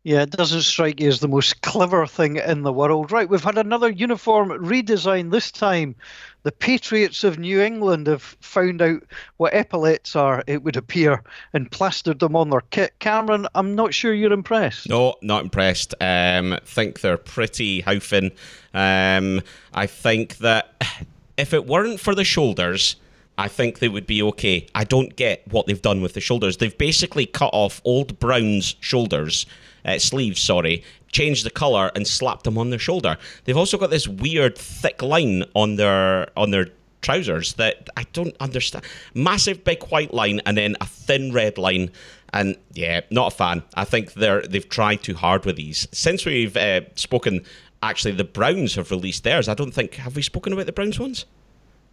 Yeah, 0.03 0.23
it 0.23 0.31
doesn't 0.31 0.63
strike 0.63 0.99
you 0.99 1.09
as 1.09 1.21
the 1.21 1.29
most 1.29 1.61
clever 1.61 2.07
thing 2.07 2.37
in 2.37 2.63
the 2.63 2.73
world. 2.73 3.13
Right, 3.13 3.29
we've 3.29 3.45
had 3.45 3.59
another 3.59 3.91
uniform 3.91 4.49
redesign. 4.49 5.31
This 5.31 5.51
time, 5.51 5.95
the 6.43 6.53
Patriots 6.53 7.23
of 7.23 7.39
New 7.39 7.61
England 7.61 8.07
have 8.07 8.23
found 8.41 8.81
out 8.81 9.03
what 9.37 9.53
epaulets 9.53 10.17
are, 10.17 10.43
it 10.47 10.63
would 10.63 10.77
appear, 10.77 11.23
and 11.53 11.71
plastered 11.71 12.19
them 12.19 12.35
on 12.35 12.49
their 12.49 12.63
kit. 12.71 12.99
Cameron, 12.99 13.47
I'm 13.55 13.75
not 13.75 13.93
sure 13.93 14.15
you're 14.15 14.33
impressed. 14.33 14.89
No, 14.89 15.17
not 15.21 15.45
impressed. 15.45 15.95
Um, 16.01 16.59
think 16.65 17.03
they're 17.03 17.19
pretty 17.19 17.83
houfing. 17.83 18.33
Um, 18.73 19.43
I 19.75 19.87
think 19.87 20.39
that 20.39 20.83
if 21.37 21.53
it 21.53 21.67
weren't 21.67 22.01
for 22.01 22.15
the 22.15 22.25
shoulders, 22.25 22.97
I 23.37 23.49
think 23.49 23.81
they 23.81 23.89
would 23.89 24.07
be 24.07 24.23
okay. 24.23 24.67
I 24.75 24.85
don't 24.85 25.15
get 25.15 25.47
what 25.49 25.67
they've 25.67 25.81
done 25.81 26.01
with 26.01 26.15
the 26.15 26.21
shoulders. 26.21 26.57
They've 26.57 26.77
basically 26.77 27.27
cut 27.27 27.51
off 27.53 27.83
old 27.85 28.19
Brown's 28.19 28.77
shoulders, 28.81 29.45
uh, 29.85 29.99
sleeves, 29.99 30.41
sorry, 30.41 30.85
changed 31.13 31.45
the 31.45 31.51
color 31.51 31.91
and 31.95 32.07
slapped 32.07 32.45
them 32.45 32.59
on 32.59 32.71
their 32.71 32.79
shoulder. 32.79 33.17
They've 33.45 33.57
also 33.57 33.79
got 33.79 33.91
this 33.91 34.07
weird 34.09 34.57
thick 34.57 35.03
line 35.03 35.45
on 35.55 35.77
their 35.77 36.29
on 36.39 36.51
their 36.51 36.69
trousers 37.03 37.55
that 37.55 37.89
I 37.97 38.05
don't 38.13 38.37
understand. 38.41 38.85
Massive 39.15 39.65
big 39.65 39.83
white 39.85 40.13
line 40.13 40.41
and 40.47 40.57
then 40.57 40.77
a 40.81 40.87
thin 40.87 41.33
red 41.33 41.59
line. 41.59 41.91
And 42.33 42.57
yeah, 42.73 43.01
not 43.11 43.33
a 43.33 43.37
fan. 43.37 43.63
I 43.75 43.85
think 43.85 44.15
they're 44.15 44.43
they've 44.43 44.69
tried 44.69 45.03
too 45.03 45.15
hard 45.15 45.45
with 45.45 45.57
these. 45.57 45.89
Since 45.93 46.25
we've 46.25 46.57
uh, 46.57 46.83
spoken, 46.95 47.45
actually, 47.83 48.13
the 48.13 48.25
Browns 48.25 48.77
have 48.77 48.91
released 48.91 49.25
theirs. 49.25 49.49
I 49.49 49.55
don't 49.55 49.73
think 49.73 49.95
have 49.95 50.17
we 50.17 50.23
spoken 50.23 50.53
about 50.53 50.67
the 50.67 50.73
Browns 50.73 51.01
ones. 51.01 51.25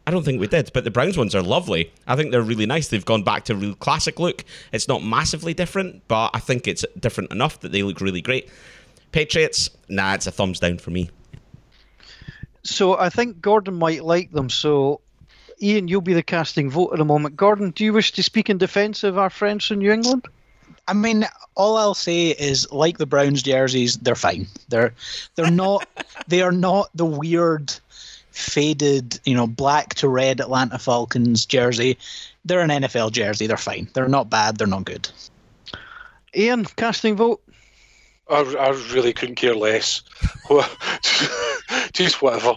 I 0.08 0.10
don't 0.10 0.24
think 0.24 0.40
we 0.40 0.48
did, 0.48 0.72
but 0.74 0.86
the 0.86 0.90
Browns 0.90 1.18
ones 1.18 1.36
are 1.36 1.42
lovely. 1.42 1.92
I 2.08 2.16
think 2.16 2.32
they're 2.32 2.42
really 2.42 2.66
nice. 2.66 2.88
They've 2.88 3.04
gone 3.04 3.24
back 3.24 3.44
to 3.46 3.54
a 3.54 3.58
real 3.58 3.76
classic 3.76 4.20
look. 4.22 4.46
It's 4.72 4.88
not 4.88 5.04
massively 5.04 5.54
different, 5.54 6.08
but 6.08 6.32
I 6.34 6.40
think 6.40 6.66
it's 6.66 6.86
different 6.98 7.30
enough 7.34 7.60
that 7.60 7.74
they 7.74 7.84
look 7.84 8.00
really 8.00 8.22
great. 8.22 8.50
Patriots, 9.12 9.70
nah, 9.90 10.14
it's 10.14 10.26
a 10.26 10.32
thumbs 10.32 10.62
down 10.62 10.78
for 10.78 10.92
me. 10.92 11.10
So 12.64 12.98
I 12.98 13.10
think 13.10 13.42
Gordon 13.42 13.74
might 13.74 14.06
like 14.06 14.32
them. 14.32 14.50
So, 14.50 15.02
Ian, 15.62 15.90
you'll 15.90 16.00
be 16.00 16.14
the 16.14 16.24
casting 16.24 16.70
vote 16.70 16.94
at 16.94 17.00
the 17.00 17.06
moment. 17.06 17.36
Gordon, 17.36 17.72
do 17.72 17.84
you 17.84 17.92
wish 17.92 18.14
to 18.14 18.24
speak 18.24 18.50
in 18.50 18.58
defence 18.58 19.04
of 19.04 19.18
our 19.18 19.30
friends 19.30 19.66
from 19.66 19.80
New 19.80 19.92
England? 19.92 20.26
I 20.88 20.94
mean, 20.94 21.26
all 21.56 21.76
I'll 21.76 21.94
say 21.94 22.30
is, 22.30 22.72
like 22.72 22.98
the 22.98 23.06
Browns 23.06 23.44
jerseys, 23.44 23.98
they're 23.98 24.16
fine. 24.16 24.48
They're 24.70 24.94
they're 25.36 25.52
not 25.52 25.86
they 26.30 26.42
are 26.42 26.54
not 26.54 26.90
the 26.96 27.06
weird 27.06 27.78
faded, 28.38 29.20
you 29.26 29.36
know, 29.36 29.48
black 29.48 29.96
to 29.96 30.08
red 30.08 30.40
Atlanta 30.40 30.80
Falcons 30.80 31.46
jersey. 31.46 31.98
They're 32.46 32.62
an 32.62 32.70
NFL 32.70 33.12
jersey. 33.12 33.48
They're 33.48 33.58
fine. 33.58 33.90
They're 33.94 34.08
not 34.08 34.30
bad. 34.30 34.58
They're 34.58 34.68
not 34.68 34.86
good. 34.86 35.10
Ian, 36.36 36.66
casting 36.66 37.16
vote. 37.16 37.42
I, 38.30 38.42
I 38.42 38.70
really 38.94 39.14
couldn't 39.14 39.36
care 39.36 39.56
less. 39.56 40.02
Just 41.94 42.22
whatever. 42.22 42.54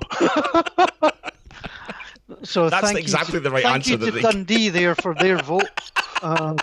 So 2.43 2.71
That's 2.71 2.87
thank 2.87 2.99
exactly 2.99 3.35
you 3.35 3.41
to, 3.41 3.45
the 3.45 3.51
right 3.51 3.63
thank 3.63 3.75
answer 3.77 3.91
you 3.91 3.97
that 3.99 4.07
to 4.07 4.13
they- 4.13 4.23
Dundee 4.23 4.69
there 4.69 4.95
for 4.95 5.15
their 5.15 5.39
vote. 5.39 5.69
Uh, 6.23 6.55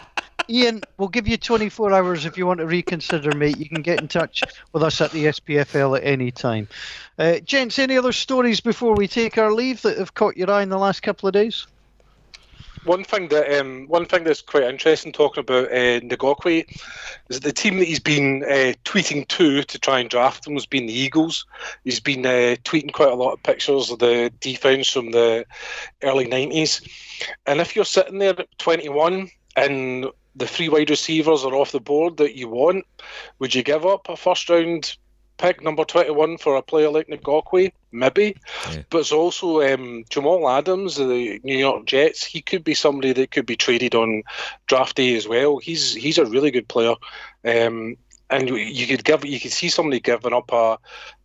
Ian, 0.50 0.82
we'll 0.98 1.10
give 1.10 1.28
you 1.28 1.38
24 1.38 1.94
hours 1.94 2.26
if 2.26 2.38
you 2.38 2.48
want 2.48 2.60
to 2.60 2.66
reconsider, 2.66 3.36
mate. 3.36 3.58
You 3.58 3.68
can 3.68 3.82
get 3.82 4.00
in 4.00 4.08
touch 4.08 4.44
with 4.72 4.82
us 4.82 5.02
at 5.02 5.12
the 5.12 5.26
SPFL 5.26 5.98
at 5.98 6.04
any 6.04 6.32
time. 6.32 6.68
Uh, 7.20 7.40
gents, 7.40 7.80
any 7.80 7.98
other 7.98 8.14
stories 8.14 8.62
before 8.62 8.96
we 8.96 9.08
take 9.08 9.38
our 9.38 9.52
leave 9.52 9.82
that 9.82 9.98
have 9.98 10.14
caught 10.14 10.38
your 10.38 10.50
eye 10.50 10.64
in 10.64 10.70
the 10.70 10.78
last 10.78 11.02
couple 11.04 11.28
of 11.28 11.34
days? 11.34 11.68
One 12.86 13.04
thing 13.04 13.28
that 13.30 13.60
um, 13.60 13.88
one 13.88 14.06
thing 14.06 14.24
that's 14.24 14.42
quite 14.42 14.64
interesting 14.64 15.12
talking 15.12 15.42
about 15.42 15.66
uh, 15.66 16.00
is 17.30 17.40
the 17.42 17.52
team 17.54 17.80
that 17.80 17.88
he's 17.88 18.00
been 18.00 18.44
uh, 18.44 18.74
tweeting 18.86 19.28
to 19.28 19.64
to 19.64 19.80
try 19.80 20.00
and 20.00 20.10
draft 20.10 20.48
him 20.48 20.54
has 20.54 20.66
been 20.66 20.86
the 20.86 20.94
Eagles. 20.94 21.46
He's 21.84 22.00
been 22.00 22.26
uh, 22.26 22.56
tweeting 22.64 22.94
quite 22.94 23.12
a 23.12 23.16
lot 23.16 23.34
of 23.34 23.44
pictures 23.44 23.92
of 23.92 24.00
the 24.00 24.32
defense 24.40 24.90
from 24.90 25.12
the 25.12 25.46
early 26.02 26.28
nineties, 26.28 26.80
and 27.46 27.60
if 27.60 27.76
you're 27.76 27.84
sitting 27.84 28.20
there 28.20 28.40
at 28.40 28.58
21 28.58 29.32
and 29.58 30.06
the 30.38 30.48
three 30.48 30.70
wide 30.70 30.90
receivers 30.90 31.44
are 31.44 31.56
off 31.56 31.72
the 31.72 31.80
board 31.80 32.18
that 32.18 32.36
you 32.36 32.48
want, 32.48 32.86
would 33.40 33.54
you 33.56 33.64
give 33.64 33.86
up 33.86 34.08
a 34.10 34.16
first 34.16 34.50
round 34.50 34.96
pick 35.38 35.62
number 35.62 35.84
21 35.84 36.38
for 36.38 36.56
a 36.56 36.62
player 36.62 36.90
like 36.90 37.08
Ngakoue? 37.08 37.72
Maybe. 37.92 38.36
Yeah. 38.72 38.84
But 38.90 39.00
it's 39.00 39.12
also 39.12 39.62
um, 39.62 40.04
Jamal 40.10 40.50
Adams 40.50 40.98
of 41.00 41.10
the 41.10 41.40
New 41.44 41.58
York 41.58 41.86
Jets. 41.86 42.24
He 42.26 42.42
could 42.42 42.64
be 42.64 42.74
somebody 42.74 43.14
that 43.14 43.32
could 43.32 43.46
be 43.46 43.56
traded 43.56 43.96
on 43.96 44.24
draft 44.68 44.96
day 44.98 45.16
as 45.16 45.28
well. 45.28 45.58
He's 45.58 45.94
he's 45.94 46.18
a 46.18 46.26
really 46.26 46.52
good 46.52 46.68
player. 46.68 46.96
Um, 47.46 47.98
and 48.30 48.50
you- 48.50 48.56
you 48.58 48.88
could 48.88 49.04
give 49.06 49.24
you 49.26 49.40
could 49.40 49.52
see 49.54 49.70
somebody 49.70 50.00
giving 50.00 50.34
up 50.34 50.52
a, 50.52 50.78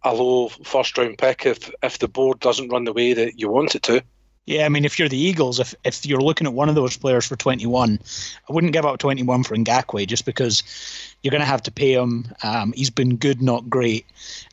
a 0.04 0.14
low 0.14 0.48
first 0.48 0.96
round 0.96 1.18
pick 1.18 1.46
if 1.46 1.70
if 1.82 1.98
the 1.98 2.08
board 2.08 2.38
doesn't 2.40 2.68
run 2.68 2.84
the 2.84 2.92
way 2.92 3.12
that 3.12 3.38
you 3.40 3.50
want 3.50 3.74
it 3.74 3.82
to. 3.84 4.02
Yeah, 4.46 4.66
I 4.66 4.68
mean, 4.68 4.84
if 4.84 4.98
you're 4.98 5.08
the 5.08 5.18
Eagles, 5.18 5.60
if 5.60 5.72
if 5.84 6.04
you're 6.04 6.20
looking 6.20 6.48
at 6.48 6.52
one 6.52 6.68
of 6.68 6.74
those 6.74 6.96
players 6.96 7.26
for 7.26 7.36
21, 7.36 8.00
I 8.48 8.52
wouldn't 8.52 8.72
give 8.72 8.84
up 8.84 8.98
21 8.98 9.44
for 9.44 9.54
Ngakoue 9.54 10.06
just 10.06 10.24
because 10.24 10.64
you're 11.22 11.30
going 11.30 11.42
to 11.42 11.46
have 11.46 11.62
to 11.62 11.70
pay 11.70 11.92
him. 11.92 12.26
Um, 12.42 12.72
he's 12.72 12.90
been 12.90 13.16
good, 13.16 13.40
not 13.40 13.70
great, 13.70 14.04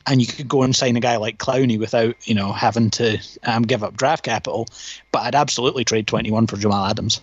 and 0.06 0.20
you 0.20 0.28
could 0.28 0.48
go 0.48 0.62
and 0.62 0.76
sign 0.76 0.96
a 0.96 1.00
guy 1.00 1.16
like 1.16 1.38
Clowney 1.38 1.76
without 1.76 2.14
you 2.28 2.36
know 2.36 2.52
having 2.52 2.90
to 2.90 3.18
um, 3.42 3.62
give 3.62 3.82
up 3.82 3.96
draft 3.96 4.22
capital. 4.24 4.68
But 5.10 5.22
I'd 5.22 5.34
absolutely 5.34 5.84
trade 5.84 6.06
21 6.06 6.46
for 6.46 6.56
Jamal 6.56 6.86
Adams. 6.86 7.20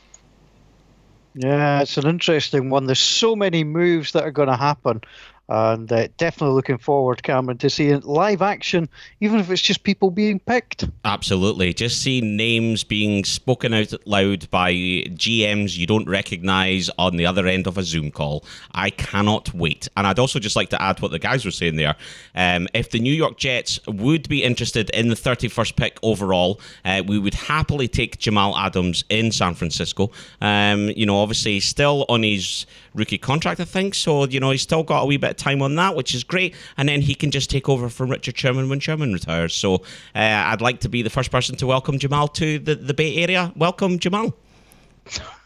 Yeah, 1.36 1.82
it's 1.82 1.98
an 1.98 2.08
interesting 2.08 2.70
one. 2.70 2.88
There's 2.88 3.00
so 3.00 3.36
many 3.36 3.64
moves 3.64 4.12
that 4.12 4.24
are 4.24 4.32
going 4.32 4.50
to 4.50 4.58
happen. 4.58 5.02
And 5.50 5.92
uh, 5.92 6.10
definitely 6.18 6.56
looking 6.56 6.78
forward, 6.78 7.24
Cameron, 7.24 7.58
to 7.60 7.70
seeing 7.70 8.02
live 8.02 8.42
action, 8.42 8.90
even 9.22 9.40
if 9.40 9.50
it's 9.50 9.62
just 9.62 9.84
people 9.84 10.12
being 10.12 10.40
picked. 10.40 10.86
Absolutely. 11.06 11.74
Just 11.74 12.02
seeing 12.02 12.36
names 12.36 12.84
being 12.84 13.24
spoken 13.24 13.74
out 13.74 13.94
loud 14.06 14.50
by 14.52 14.74
GMs 14.74 15.78
you 15.78 15.88
don't 15.88 16.08
recognize 16.08 16.90
on 16.98 17.16
the 17.16 17.26
other 17.26 17.48
end 17.48 17.66
of 17.66 17.78
a 17.78 17.84
Zoom 17.84 18.12
call. 18.12 18.44
I 18.74 18.90
cannot 18.90 19.54
wait. 19.54 19.88
And 19.96 20.06
I'd 20.06 20.20
also 20.20 20.40
just 20.40 20.58
like 20.58 20.70
to 20.70 20.82
add 20.82 21.02
what 21.02 21.12
the 21.12 21.20
guys 21.20 21.46
were 21.46 21.52
saying 21.52 21.78
there. 21.78 21.96
Um, 22.36 22.68
if 22.74 22.92
the 22.92 23.00
New 23.00 23.14
York 23.14 23.38
Jets 23.38 23.80
would 23.88 24.28
be 24.28 24.44
interested 24.44 24.90
in 24.90 25.08
the 25.08 25.16
31st 25.16 25.76
pick 25.78 25.98
overall, 26.04 26.60
uh, 26.84 27.04
we 27.08 27.20
would 27.20 27.34
happily 27.34 27.88
take 27.88 28.18
Jamal 28.18 28.58
Adams 28.58 29.06
in 29.10 29.32
San 29.32 29.54
Francisco. 29.54 30.12
Um, 30.42 30.90
you 30.90 31.06
know, 31.06 31.18
obviously, 31.18 31.54
he's 31.54 31.66
still 31.66 32.06
on 32.10 32.24
his 32.24 32.66
rookie 32.94 33.18
contract, 33.18 33.60
I 33.60 33.66
think. 33.66 33.96
So, 33.96 34.26
you 34.26 34.40
know, 34.40 34.52
he's 34.52 34.62
still 34.62 34.84
got 34.84 35.04
a 35.04 35.06
wee 35.06 35.18
bit 35.18 35.37
of 35.38 35.44
time 35.44 35.62
on 35.62 35.76
that, 35.76 35.96
which 35.96 36.14
is 36.16 36.24
great. 36.24 36.56
And 36.78 36.90
then 36.90 37.02
he 37.02 37.16
can 37.16 37.32
just 37.32 37.50
take 37.50 37.70
over 37.70 37.90
from 37.90 38.10
Richard 38.10 38.38
Sherman 38.38 38.70
when 38.70 38.80
Sherman 38.80 39.14
retires. 39.14 39.54
So 39.54 39.76
uh, 39.76 39.80
I'd 40.16 40.62
like 40.62 40.82
to 40.82 40.90
be 40.90 41.02
the 41.02 41.10
first 41.10 41.32
person 41.32 41.56
to 41.58 41.68
welcome 41.68 42.00
Jamal 42.00 42.28
to 42.30 42.60
the, 42.60 42.76
the 42.76 42.94
Bay 42.94 43.18
Area. 43.18 43.52
Welcome, 43.56 44.00
Jamal. 44.00 44.36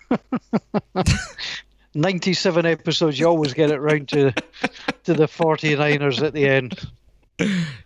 97 1.93 2.65
episodes, 2.65 3.19
you 3.19 3.27
always 3.27 3.53
get 3.53 3.69
it 3.69 3.79
round 3.79 4.07
to, 4.09 4.31
to 5.03 5.13
the 5.13 5.27
49ers 5.27 6.23
at 6.23 6.33
the 6.33 6.47
end. 6.47 6.79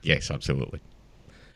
Yes, 0.02 0.30
absolutely. 0.30 0.80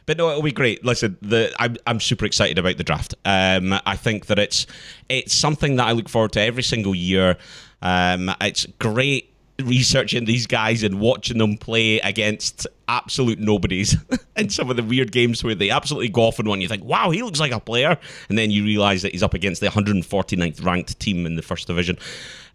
But 0.06 0.18
no, 0.18 0.30
it'll 0.32 0.42
be 0.42 0.52
great. 0.52 0.84
Listen, 0.84 1.18
the 1.22 1.54
I'm 1.60 1.76
I'm 1.86 2.00
super 2.00 2.26
excited 2.26 2.58
about 2.58 2.78
the 2.78 2.84
draft. 2.84 3.14
Um, 3.26 3.76
I 3.86 3.96
think 3.96 4.26
that 4.26 4.40
it's 4.40 4.66
it's 5.08 5.36
something 5.36 5.76
that 5.76 5.86
I 5.86 5.92
look 5.92 6.10
forward 6.10 6.32
to 6.32 6.42
every 6.42 6.64
single 6.64 6.96
year. 6.96 7.38
Um, 7.84 8.32
it's 8.42 8.66
great 8.80 9.32
researching 9.62 10.26
these 10.26 10.48
guys 10.48 10.84
and 10.84 11.00
watching 11.00 11.38
them 11.38 11.58
play 11.58 12.00
against 12.00 12.68
absolute 12.88 13.40
nobodies 13.40 13.96
in 14.36 14.50
some 14.50 14.70
of 14.70 14.76
the 14.76 14.84
weird 14.84 15.12
games 15.12 15.44
where 15.44 15.56
they 15.56 15.70
absolutely 15.70 16.10
go 16.10 16.24
off 16.24 16.40
on 16.40 16.48
one. 16.48 16.62
You 16.62 16.68
think, 16.68 16.84
wow, 16.84 17.10
he 17.10 17.22
looks 17.24 17.40
like 17.40 17.52
a 17.52 17.60
player, 17.60 17.98
and 18.30 18.38
then 18.38 18.52
you 18.52 18.64
realize 18.64 19.02
that 19.02 19.12
he's 19.12 19.24
up 19.24 19.34
against 19.34 19.62
the 19.62 19.68
149th 19.68 20.64
ranked 20.64 21.00
team 21.00 21.26
in 21.26 21.36
the 21.36 21.42
first 21.42 21.68
division. 21.68 21.98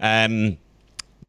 Um, 0.00 0.58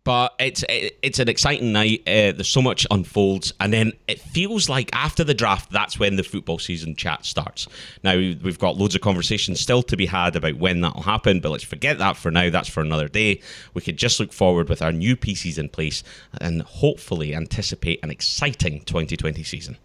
but 0.06 0.34
it's 0.40 0.64
it, 0.70 0.98
it's 1.02 1.20
an 1.20 1.28
exciting 1.28 1.74
night. 1.74 2.04
Uh, 2.08 2.32
there's 2.32 2.48
so 2.48 2.62
much 2.62 2.88
unfolds, 2.90 3.52
and 3.60 3.74
then 3.74 3.92
it 4.08 4.22
feels 4.22 4.70
like 4.70 4.90
after 4.94 5.26
the 5.26 5.34
draft, 5.34 5.72
that's 5.72 6.00
when 6.00 6.16
the 6.16 6.24
football 6.24 6.60
season 6.60 6.96
chat 6.96 7.26
starts. 7.26 7.68
Now 8.04 8.16
we've 8.16 8.60
got 8.60 8.78
loads 8.78 8.96
of 8.96 9.02
conversations 9.02 9.60
still 9.60 9.84
to 9.84 9.98
be 9.98 10.06
had 10.06 10.38
about 10.38 10.56
when 10.56 10.80
that'll 10.80 11.02
happen, 11.02 11.42
but 11.42 11.52
let's 11.52 11.64
forget 11.64 11.98
that 11.98 12.16
for 12.16 12.32
now. 12.32 12.50
That's 12.50 12.70
for 12.70 12.82
another 12.82 13.10
day. 13.10 13.42
We 13.74 13.82
could 13.82 13.98
just 13.98 14.20
look 14.20 14.32
forward 14.32 14.70
with 14.70 14.82
our 14.82 14.94
new 14.94 15.18
pieces 15.18 15.58
in 15.58 15.68
place 15.70 16.04
and 16.40 16.62
hopefully 16.62 17.36
anticipate 17.36 18.00
an 18.04 18.12
exciting 18.12 18.82
2020 18.82 19.44
season. 19.44 19.78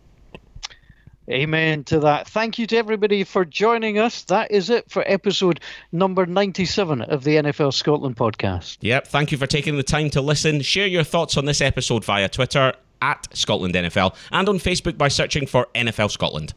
Amen 1.31 1.85
to 1.85 2.01
that. 2.01 2.29
Thank 2.29 2.59
you 2.59 2.67
to 2.69 2.77
everybody 2.77 3.25
for 3.25 3.45
joining 3.45 3.99
us. 3.99 4.25
That 4.25 4.51
is 4.51 4.69
it 4.71 4.91
for 4.91 5.05
episode 5.07 5.61
number 5.93 6.27
97 6.27 7.03
of 7.03 7.25
the 7.25 7.37
NFL 7.37 7.73
Scotland 7.73 8.17
podcast. 8.17 8.79
Yep. 8.81 9.07
Thank 9.07 9.33
you 9.33 9.39
for 9.39 9.47
taking 9.47 9.77
the 9.77 9.83
time 9.83 10.11
to 10.11 10.21
listen. 10.21 10.61
Share 10.61 10.87
your 10.87 11.05
thoughts 11.05 11.37
on 11.37 11.45
this 11.45 11.61
episode 11.61 12.05
via 12.05 12.29
Twitter 12.29 12.75
at 13.03 13.29
Scotland 13.33 13.75
NFL 13.75 14.15
and 14.33 14.49
on 14.49 14.59
Facebook 14.59 14.99
by 14.99 15.09
searching 15.09 15.47
for 15.47 15.69
NFL 15.75 16.11
Scotland. 16.11 16.55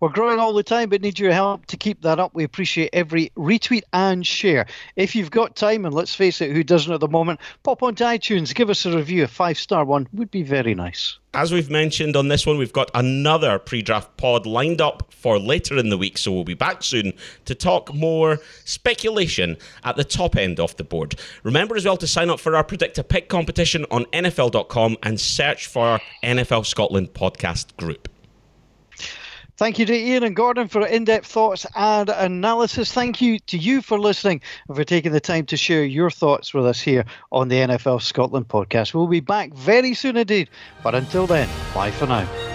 We're 0.00 0.08
growing 0.08 0.38
all 0.38 0.52
the 0.52 0.62
time, 0.62 0.88
but 0.88 1.02
need 1.02 1.18
your 1.18 1.32
help 1.32 1.66
to 1.66 1.76
keep 1.76 2.02
that 2.02 2.18
up. 2.18 2.34
We 2.34 2.44
appreciate 2.44 2.90
every 2.92 3.30
retweet 3.36 3.82
and 3.92 4.26
share. 4.26 4.66
If 4.96 5.14
you've 5.14 5.30
got 5.30 5.56
time, 5.56 5.84
and 5.84 5.94
let's 5.94 6.14
face 6.14 6.40
it, 6.40 6.52
who 6.52 6.62
doesn't 6.62 6.92
at 6.92 7.00
the 7.00 7.08
moment, 7.08 7.40
pop 7.62 7.82
onto 7.82 8.04
iTunes, 8.04 8.54
give 8.54 8.70
us 8.70 8.86
a 8.86 8.96
review. 8.96 9.24
A 9.24 9.28
five 9.28 9.58
star 9.58 9.84
one 9.84 10.08
would 10.12 10.30
be 10.30 10.42
very 10.42 10.74
nice. 10.74 11.18
As 11.34 11.52
we've 11.52 11.68
mentioned 11.68 12.14
on 12.14 12.28
this 12.28 12.46
one, 12.46 12.58
we've 12.58 12.72
got 12.72 12.92
another 12.94 13.58
pre 13.58 13.82
draft 13.82 14.16
pod 14.16 14.46
lined 14.46 14.80
up 14.80 15.12
for 15.12 15.36
later 15.36 15.76
in 15.76 15.88
the 15.88 15.98
week, 15.98 16.16
so 16.16 16.30
we'll 16.30 16.44
be 16.44 16.54
back 16.54 16.84
soon 16.84 17.12
to 17.46 17.56
talk 17.56 17.92
more 17.92 18.38
speculation 18.64 19.56
at 19.82 19.96
the 19.96 20.04
top 20.04 20.36
end 20.36 20.60
of 20.60 20.76
the 20.76 20.84
board. 20.84 21.16
Remember 21.42 21.74
as 21.74 21.86
well 21.86 21.96
to 21.96 22.06
sign 22.06 22.30
up 22.30 22.38
for 22.38 22.54
our 22.54 22.62
Predict 22.62 22.98
a 22.98 23.04
Pick 23.04 23.28
competition 23.28 23.84
on 23.90 24.04
NFL.com 24.06 24.96
and 25.02 25.20
search 25.20 25.66
for 25.66 26.00
NFL 26.22 26.66
Scotland 26.66 27.14
podcast 27.14 27.76
group. 27.76 28.08
Thank 29.56 29.78
you 29.78 29.86
to 29.86 29.94
Ian 29.94 30.24
and 30.24 30.34
Gordon 30.34 30.68
for 30.68 30.84
in 30.86 31.04
depth 31.04 31.26
thoughts 31.26 31.64
and 31.76 32.08
analysis. 32.08 32.92
Thank 32.92 33.20
you 33.20 33.38
to 33.40 33.56
you 33.56 33.82
for 33.82 33.98
listening 34.00 34.40
and 34.68 34.76
for 34.76 34.84
taking 34.84 35.12
the 35.12 35.20
time 35.20 35.46
to 35.46 35.56
share 35.56 35.84
your 35.84 36.10
thoughts 36.10 36.52
with 36.52 36.66
us 36.66 36.80
here 36.80 37.04
on 37.30 37.48
the 37.48 37.56
NFL 37.56 38.02
Scotland 38.02 38.48
podcast. 38.48 38.94
We'll 38.94 39.06
be 39.06 39.20
back 39.20 39.54
very 39.54 39.94
soon 39.94 40.16
indeed. 40.16 40.50
But 40.82 40.94
until 40.94 41.26
then, 41.26 41.48
bye 41.72 41.92
for 41.92 42.06
now. 42.06 42.53